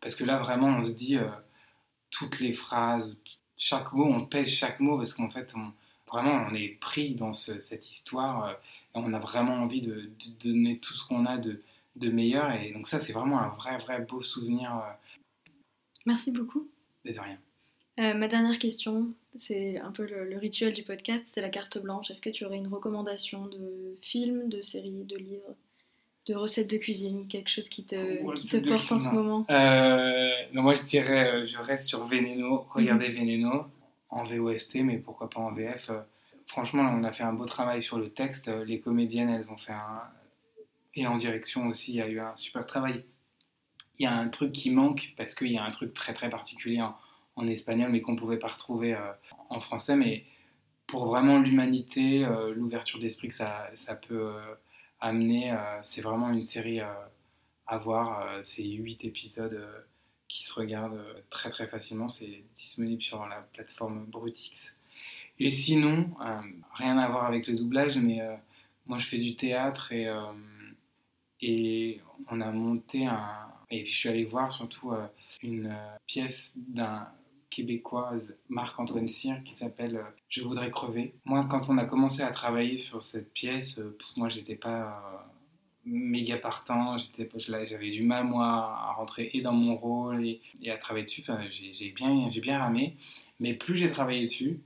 parce 0.00 0.14
que 0.14 0.24
là, 0.24 0.38
vraiment, 0.38 0.68
on 0.68 0.84
se 0.84 0.94
dit 0.94 1.18
euh, 1.18 1.28
toutes 2.10 2.40
les 2.40 2.52
phrases, 2.52 3.14
chaque 3.56 3.92
mot, 3.92 4.06
on 4.06 4.24
pèse 4.24 4.48
chaque 4.48 4.80
mot 4.80 4.96
parce 4.96 5.12
qu'en 5.12 5.28
fait, 5.28 5.52
on, 5.54 5.72
vraiment, 6.10 6.46
on 6.50 6.54
est 6.54 6.78
pris 6.80 7.14
dans 7.14 7.32
cette 7.32 7.90
histoire 7.90 8.48
euh, 8.48 8.52
et 8.52 8.98
on 8.98 9.12
a 9.12 9.18
vraiment 9.18 9.54
envie 9.54 9.80
de, 9.80 9.94
de 9.94 10.48
donner 10.48 10.78
tout 10.78 10.94
ce 10.94 11.06
qu'on 11.06 11.26
a 11.26 11.38
de, 11.38 11.62
de, 11.96 12.10
meilleur. 12.10 12.52
Et 12.52 12.72
donc, 12.72 12.88
ça, 12.88 12.98
c'est 12.98 13.12
vraiment 13.12 13.40
un 13.40 13.48
vrai, 13.50 13.78
vrai 13.78 14.00
beau 14.00 14.22
souvenir. 14.22 14.82
Merci 16.06 16.30
beaucoup. 16.30 16.64
de 17.04 17.10
rien. 17.18 17.38
Euh, 18.00 18.14
ma 18.14 18.28
dernière 18.28 18.58
question, 18.58 19.12
c'est 19.34 19.78
un 19.78 19.90
peu 19.90 20.06
le, 20.06 20.38
rituel 20.38 20.72
du 20.72 20.82
podcast, 20.82 21.24
c'est 21.28 21.42
la 21.42 21.50
carte 21.50 21.82
blanche. 21.82 22.10
Est-ce 22.10 22.22
que 22.22 22.30
tu 22.30 22.44
aurais 22.44 22.56
une 22.56 22.68
recommandation 22.68 23.46
de 23.46 23.94
film, 24.00 24.48
de 24.48 24.62
série, 24.62 25.04
de 25.04 25.16
livre, 25.16 25.54
de 26.26 26.34
recettes 26.34 26.70
de 26.70 26.78
cuisine, 26.78 27.26
quelque 27.28 27.50
chose 27.50 27.68
qui 27.68 27.84
te, 27.84 28.32
qui 28.34 28.48
te 28.48 28.68
porte 28.68 28.90
en 28.92 28.98
ce 28.98 29.10
moment? 29.10 29.44
Euh, 29.50 30.30
Moi, 30.54 30.74
je 30.76 30.82
dirais, 30.84 31.30
euh, 31.30 31.44
je 31.44 31.58
reste 31.58 31.88
sur 31.88 32.06
Veneno. 32.06 32.66
Regardez. 32.74 33.08
Veneno 33.08 33.66
en 34.10 34.24
VOST, 34.24 34.76
mais 34.82 34.98
pourquoi 34.98 35.30
pas 35.30 35.40
en 35.40 35.52
VF. 35.52 35.90
Franchement, 36.46 36.82
on 36.82 37.04
a 37.04 37.12
fait 37.12 37.22
un 37.22 37.32
beau 37.32 37.46
travail 37.46 37.80
sur 37.82 37.98
le 37.98 38.10
texte. 38.10 38.48
Les 38.48 38.80
comédiennes, 38.80 39.30
elles 39.30 39.48
ont 39.50 39.56
fait 39.56 39.72
un... 39.72 40.02
Et 40.94 41.06
en 41.06 41.16
direction 41.16 41.68
aussi, 41.68 41.92
il 41.92 41.96
y 41.96 42.02
a 42.02 42.08
eu 42.08 42.18
un 42.18 42.36
super 42.36 42.66
travail. 42.66 43.04
Il 43.98 44.04
y 44.04 44.06
a 44.06 44.12
un 44.12 44.28
truc 44.28 44.52
qui 44.52 44.70
manque 44.70 45.14
parce 45.16 45.34
qu'il 45.34 45.52
y 45.52 45.58
a 45.58 45.64
un 45.64 45.70
truc 45.70 45.94
très 45.94 46.12
très 46.14 46.28
particulier 46.28 46.82
en 47.40 47.46
espagnol, 47.46 47.90
mais 47.90 48.00
qu'on 48.00 48.12
ne 48.12 48.18
pouvait 48.18 48.38
pas 48.38 48.48
retrouver 48.48 48.94
euh, 48.94 49.12
en 49.48 49.60
français. 49.60 49.96
Mais 49.96 50.24
pour 50.86 51.06
vraiment 51.06 51.38
l'humanité, 51.38 52.24
euh, 52.24 52.54
l'ouverture 52.54 52.98
d'esprit 52.98 53.28
que 53.28 53.34
ça, 53.34 53.70
peut 54.08 54.34
euh, 54.34 54.54
amener, 55.00 55.56
c'est 55.82 56.02
vraiment 56.02 56.30
une 56.30 56.42
série 56.42 56.80
à 56.80 57.78
voir. 57.78 58.40
c'est 58.44 58.64
huit 58.64 59.04
épisodes 59.04 59.66
qui 60.30 60.44
se 60.44 60.54
regardent 60.54 61.04
très 61.28 61.50
très 61.50 61.66
facilement. 61.66 62.08
C'est 62.08 62.42
disponible 62.54 63.02
sur 63.02 63.26
la 63.26 63.42
plateforme 63.52 64.06
Brutix. 64.06 64.76
Et 65.38 65.50
sinon, 65.50 66.10
rien 66.74 66.98
à 66.98 67.08
voir 67.08 67.24
avec 67.24 67.46
le 67.46 67.54
doublage, 67.54 67.98
mais 67.98 68.20
moi 68.86 68.98
je 68.98 69.06
fais 69.06 69.18
du 69.18 69.36
théâtre 69.36 69.90
et, 69.90 70.06
et 71.40 72.00
on 72.28 72.40
a 72.42 72.50
monté 72.50 73.06
un. 73.06 73.48
Et 73.70 73.86
je 73.86 73.96
suis 73.96 74.08
allé 74.10 74.24
voir 74.24 74.52
surtout 74.52 74.92
une 75.42 75.74
pièce 76.06 76.54
d'un 76.68 77.08
québécoise 77.50 78.36
Marc-Antoine 78.48 79.08
Cyr 79.08 79.42
qui 79.44 79.52
s'appelle 79.52 79.96
euh, 79.96 80.02
Je 80.28 80.42
voudrais 80.42 80.70
crever. 80.70 81.14
Moi, 81.24 81.46
quand 81.50 81.68
on 81.68 81.76
a 81.76 81.84
commencé 81.84 82.22
à 82.22 82.30
travailler 82.30 82.78
sur 82.78 83.02
cette 83.02 83.32
pièce, 83.32 83.78
euh, 83.78 83.96
moi, 84.16 84.28
j'étais 84.28 84.54
pas 84.54 84.82
euh, 84.82 85.16
méga 85.84 86.36
partant, 86.36 86.96
j'avais 87.36 87.90
du 87.90 88.02
mal, 88.02 88.24
moi, 88.24 88.46
à 88.46 88.92
rentrer 88.92 89.30
et 89.32 89.40
dans 89.40 89.52
mon 89.52 89.76
rôle 89.76 90.24
et, 90.26 90.70
à 90.70 90.76
travailler 90.76 91.04
dessus. 91.04 91.22
Enfin, 91.22 91.40
j'ai 91.50 91.90
bien, 91.90 92.28
bien 92.28 92.58
ramé. 92.58 92.96
Mais 93.38 93.54
plus 93.54 93.76
j'ai 93.76 93.90
travaillé 93.90 94.24
dessus, 94.24 94.60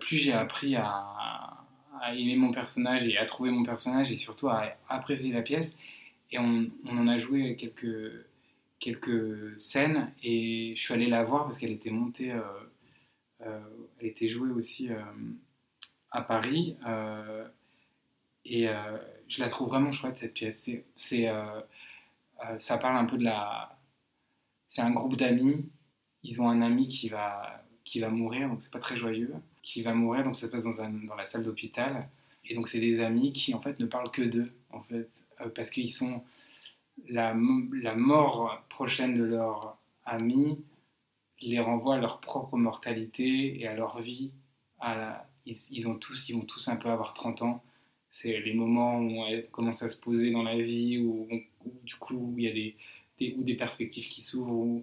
plus 0.00 0.16
j'ai 0.16 0.32
appris 0.32 0.76
à, 0.76 1.56
aimer 2.14 2.36
mon 2.36 2.50
personnage 2.50 3.06
et 3.06 3.18
à 3.18 3.26
trouver 3.26 3.50
mon 3.50 3.62
personnage 3.62 4.10
et 4.10 4.16
surtout 4.16 4.48
à 4.48 4.74
apprécier 4.88 5.32
la 5.32 5.42
pièce. 5.42 5.78
Et 6.32 6.38
on, 6.38 6.70
en 6.86 7.08
a 7.08 7.18
joué 7.18 7.56
quelques 7.56 8.24
quelques 8.80 9.60
scènes 9.60 10.10
et 10.22 10.72
je 10.74 10.80
suis 10.80 10.94
allé 10.94 11.06
la 11.06 11.22
voir 11.22 11.44
parce 11.44 11.58
qu'elle 11.58 11.70
était 11.70 11.90
montée, 11.90 12.32
euh, 12.32 12.40
euh, 13.42 13.60
elle 14.00 14.06
était 14.06 14.26
jouée 14.26 14.50
aussi 14.50 14.90
euh, 14.90 15.02
à 16.10 16.22
Paris 16.22 16.76
et 18.46 18.68
je 19.30 19.40
la 19.40 19.48
trouve 19.48 19.68
vraiment 19.68 19.92
chouette 19.92 20.18
cette 20.18 20.34
pièce. 20.34 20.70
C'est, 20.96 21.28
ça 22.58 22.78
parle 22.78 22.96
un 22.96 23.04
peu 23.06 23.16
de 23.16 23.24
la, 23.24 23.78
c'est 24.68 24.82
un 24.82 24.90
groupe 24.90 25.16
d'amis. 25.16 25.68
Ils 26.22 26.42
ont 26.42 26.48
un 26.50 26.60
ami 26.62 26.88
qui 26.88 27.08
va 27.08 27.64
qui 27.84 27.98
va 27.98 28.08
mourir, 28.08 28.48
donc 28.48 28.62
c'est 28.62 28.72
pas 28.72 28.78
très 28.78 28.96
joyeux, 28.96 29.34
qui 29.62 29.82
va 29.82 29.94
mourir, 29.94 30.22
donc 30.22 30.36
ça 30.36 30.42
se 30.42 30.46
passe 30.46 30.64
dans, 30.64 30.82
un, 30.82 30.90
dans 30.90 31.16
la 31.16 31.26
salle 31.26 31.42
d'hôpital. 31.42 32.08
Et 32.44 32.54
donc 32.54 32.68
c'est 32.68 32.78
des 32.78 33.00
amis 33.00 33.32
qui 33.32 33.54
en 33.54 33.60
fait 33.60 33.80
ne 33.80 33.86
parlent 33.86 34.10
que 34.10 34.22
d'eux, 34.22 34.52
en 34.70 34.80
fait, 34.82 35.08
parce 35.54 35.70
qu'ils 35.70 35.90
sont 35.90 36.22
la, 37.08 37.34
mort 37.34 38.62
prochaine 38.68 39.14
de 39.14 39.24
leur 39.24 39.76
ami 40.04 40.58
les 41.40 41.58
renvoie 41.58 41.96
à 41.96 41.98
leur 41.98 42.20
propre 42.20 42.56
mortalité 42.56 43.60
et 43.60 43.66
à 43.66 43.74
leur 43.74 44.00
vie. 44.00 44.30
À 44.78 45.26
ils, 45.46 45.88
ont 45.88 45.96
tous, 45.96 46.28
ils 46.28 46.34
vont 46.34 46.44
tous 46.44 46.68
un 46.68 46.76
peu 46.76 46.90
avoir 46.90 47.14
30 47.14 47.42
ans. 47.42 47.64
C'est 48.10 48.40
les 48.40 48.54
moments 48.54 48.98
où 48.98 49.22
on 49.22 49.42
commence 49.52 49.82
à 49.82 49.88
se 49.88 50.00
poser 50.00 50.30
dans 50.30 50.42
la 50.42 50.58
vie, 50.58 50.98
où, 50.98 51.28
du 51.84 51.94
coup 51.96 52.34
il 52.36 52.44
y 52.44 52.48
a 52.48 52.52
des, 52.52 52.76
des, 53.18 53.34
des 53.38 53.54
perspectives 53.54 54.08
qui 54.08 54.20
s'ouvrent. 54.20 54.82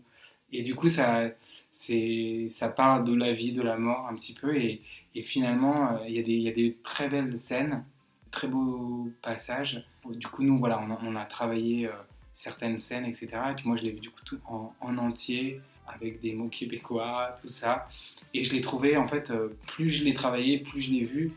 Et 0.51 0.61
du 0.63 0.75
coup, 0.75 0.88
ça, 0.88 1.30
ça 1.71 2.69
parle 2.69 3.03
de 3.05 3.13
la 3.13 3.34
vie, 3.34 3.51
de 3.51 3.61
la 3.61 3.78
mort 3.78 4.07
un 4.09 4.15
petit 4.15 4.34
peu. 4.34 4.55
Et, 4.55 4.82
finalement, 5.23 5.93
euh, 5.93 6.07
il 6.07 6.13
y, 6.13 6.19
a 6.19 6.23
des, 6.23 6.34
il 6.34 6.41
y, 6.41 6.47
a 6.47 6.51
des 6.51 6.78
très 6.84 7.09
belles 7.09 7.36
scènes, 7.38 7.84
très 8.30 8.47
beaux 8.47 9.09
passages. 9.23 9.84
Du 10.07 10.28
coup, 10.28 10.43
nous, 10.43 10.59
voilà, 10.59 10.80
on 11.03 11.15
a, 11.15 11.25
travaillé 11.25 11.88
euh, 11.88 11.91
certaines 12.36 12.78
scènes, 12.78 13.05
etc. 13.05 13.30
Et 13.51 13.55
puis 13.55 13.67
moi, 13.67 13.78
je 13.78 13.84
l'ai 13.84 13.91
vu 13.91 13.99
du 13.99 14.11
coup 14.11 14.21
tout 14.23 14.39
en, 14.47 14.97
entier, 14.97 15.59
avec 15.88 16.19
des 16.19 16.34
mots 16.34 16.49
québécois, 16.49 17.34
tout 17.41 17.49
ça. 17.49 17.89
Et 18.34 18.43
je 18.43 18.53
l'ai 18.53 18.61
trouvé, 18.61 18.95
en 18.95 19.07
fait, 19.07 19.32
euh, 19.32 19.57
plus 19.65 19.89
je 19.89 20.03
l'ai 20.03 20.13
travaillé, 20.13 20.59
plus 20.59 20.82
je 20.82 20.91
l'ai 20.91 21.03
vu, 21.03 21.34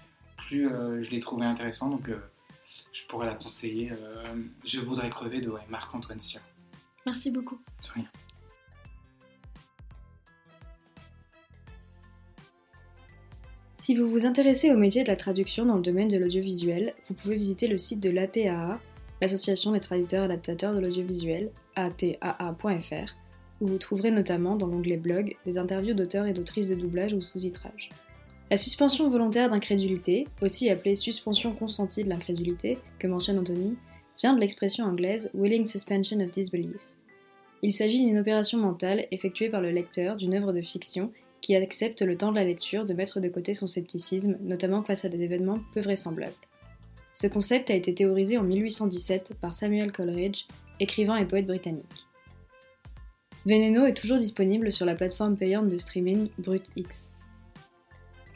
plus 0.51 0.69
euh, 0.69 1.03
je 1.05 1.11
l'ai 1.11 1.21
trouvé 1.21 1.47
intéressant. 1.47 1.89
Donc, 1.89 2.09
euh, 2.09 2.19
je 2.93 3.05
pourrais 3.09 3.27
la 3.27 3.35
conseiller. 3.35 3.91
je 4.65 4.81
voudrais 4.81 5.09
crever 5.09 5.41
de 5.41 5.53
Marc-Antoine 5.69 6.19
Cyr. 6.19 6.41
Merci 7.07 7.31
beaucoup. 7.31 7.61
De 7.83 7.93
rien. 7.95 8.05
Si 13.77 13.95
vous 13.97 14.09
vous 14.09 14.27
intéressez 14.27 14.71
au 14.73 14.77
métier 14.77 15.03
de 15.03 15.09
la 15.09 15.17
traduction 15.17 15.65
dans 15.65 15.77
le 15.77 15.83
domaine 15.83 16.09
de 16.09 16.19
l'audiovisuel, 16.19 16.95
vous 17.09 17.15
pouvez 17.15 17.37
visiter 17.37 17.67
le 17.67 17.79
site 17.79 18.01
de 18.01 18.11
l'ATAA 18.11 18.79
l'Association 19.21 19.73
des 19.73 19.81
traducteurs 19.81 20.25
adaptateurs 20.25 20.75
de 20.75 20.81
l'audiovisuel, 20.81 21.51
ataa.fr, 21.77 23.15
où 23.61 23.67
vous 23.67 23.79
trouverez 23.79 24.11
notamment 24.11 24.57
dans 24.57 24.67
l'onglet 24.67 24.97
blog 24.97 25.37
des 25.45 25.59
interviews 25.59 25.95
d'auteurs 25.95 26.27
et 26.27 26.33
d'autrices 26.33 26.69
de 26.69 26.75
doublage 26.75 27.13
ou 27.13 27.21
sous-titrage. 27.21 27.91
La 28.51 28.57
suspension 28.57 29.09
volontaire 29.09 29.49
d'incrédulité, 29.49 30.27
aussi 30.43 30.71
appelée 30.71 30.97
suspension 30.97 31.55
consentie 31.55 32.03
de 32.03 32.09
l'incrédulité, 32.09 32.79
que 32.99 33.07
mentionne 33.07 33.39
Anthony, 33.39 33.77
vient 34.19 34.35
de 34.35 34.41
l'expression 34.41 34.87
anglaise 34.87 35.31
willing 35.35 35.69
suspension 35.69 36.19
of 36.19 36.33
disbelief. 36.33 36.81
Il 37.63 37.73
s'agit 37.73 38.05
d'une 38.05 38.19
opération 38.19 38.59
mentale 38.59 39.07
effectuée 39.13 39.51
par 39.51 39.61
le 39.61 39.71
lecteur 39.71 40.17
d'une 40.17 40.35
œuvre 40.35 40.53
de 40.53 40.63
fiction 40.63 41.13
qui 41.41 41.55
accepte 41.55 42.03
le 42.03 42.17
temps 42.17 42.33
de 42.33 42.37
la 42.37 42.45
lecture 42.45 42.87
de 42.87 42.93
mettre 42.93 43.21
de 43.21 43.29
côté 43.29 43.55
son 43.55 43.69
scepticisme, 43.69 44.37
notamment 44.43 44.83
face 44.83 45.05
à 45.05 45.09
des 45.09 45.23
événements 45.23 45.61
peu 45.73 45.81
vraisemblables. 45.81 46.33
Ce 47.13 47.29
concept 47.29 47.71
a 47.71 47.75
été 47.75 47.95
théorisé 47.95 48.37
en 48.37 48.43
1817 48.43 49.35
par 49.41 49.55
Samuel 49.55 49.93
Coleridge, 49.93 50.47
écrivain 50.81 51.17
et 51.19 51.25
poète 51.25 51.47
britannique. 51.47 52.07
Veneno 53.47 53.87
est 53.87 53.95
toujours 53.95 54.19
disponible 54.19 54.73
sur 54.73 54.87
la 54.87 54.97
plateforme 54.97 55.37
payante 55.37 55.69
de 55.69 55.79
streaming 55.79 56.31
BrutX. 56.39 57.13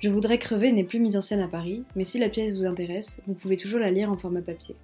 Je 0.05 0.11
voudrais 0.11 0.37
crever 0.37 0.71
n'est 0.71 0.85
plus 0.85 1.01
mise 1.01 1.17
en 1.17 1.23
scène 1.23 1.41
à 1.41 1.49
Paris, 1.49 1.83
mais 1.97 2.05
si 2.05 2.19
la 2.19 2.29
pièce 2.29 2.53
vous 2.53 2.67
intéresse, 2.67 3.23
vous 3.27 3.33
pouvez 3.33 3.57
toujours 3.57 3.81
la 3.81 3.91
lire 3.91 4.13
en 4.13 4.19
format 4.19 4.43
papier. 4.43 4.77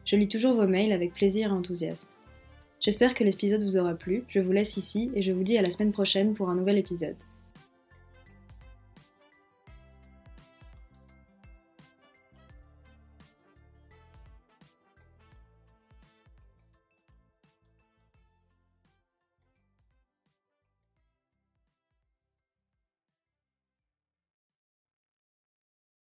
Je 0.05 0.15
lis 0.15 0.27
toujours 0.27 0.53
vos 0.53 0.67
mails 0.67 0.91
avec 0.91 1.15
plaisir 1.15 1.49
et 1.49 1.53
enthousiasme. 1.53 2.09
J'espère 2.79 3.15
que 3.15 3.23
l'épisode 3.23 3.63
vous 3.63 3.77
aura 3.77 3.95
plu, 3.95 4.23
je 4.27 4.39
vous 4.39 4.51
laisse 4.51 4.77
ici 4.77 5.09
et 5.15 5.23
je 5.23 5.32
vous 5.32 5.41
dis 5.41 5.57
à 5.57 5.63
la 5.63 5.71
semaine 5.71 5.93
prochaine 5.93 6.36
pour 6.36 6.51
un 6.51 6.55
nouvel 6.55 6.77
épisode. 6.77 7.17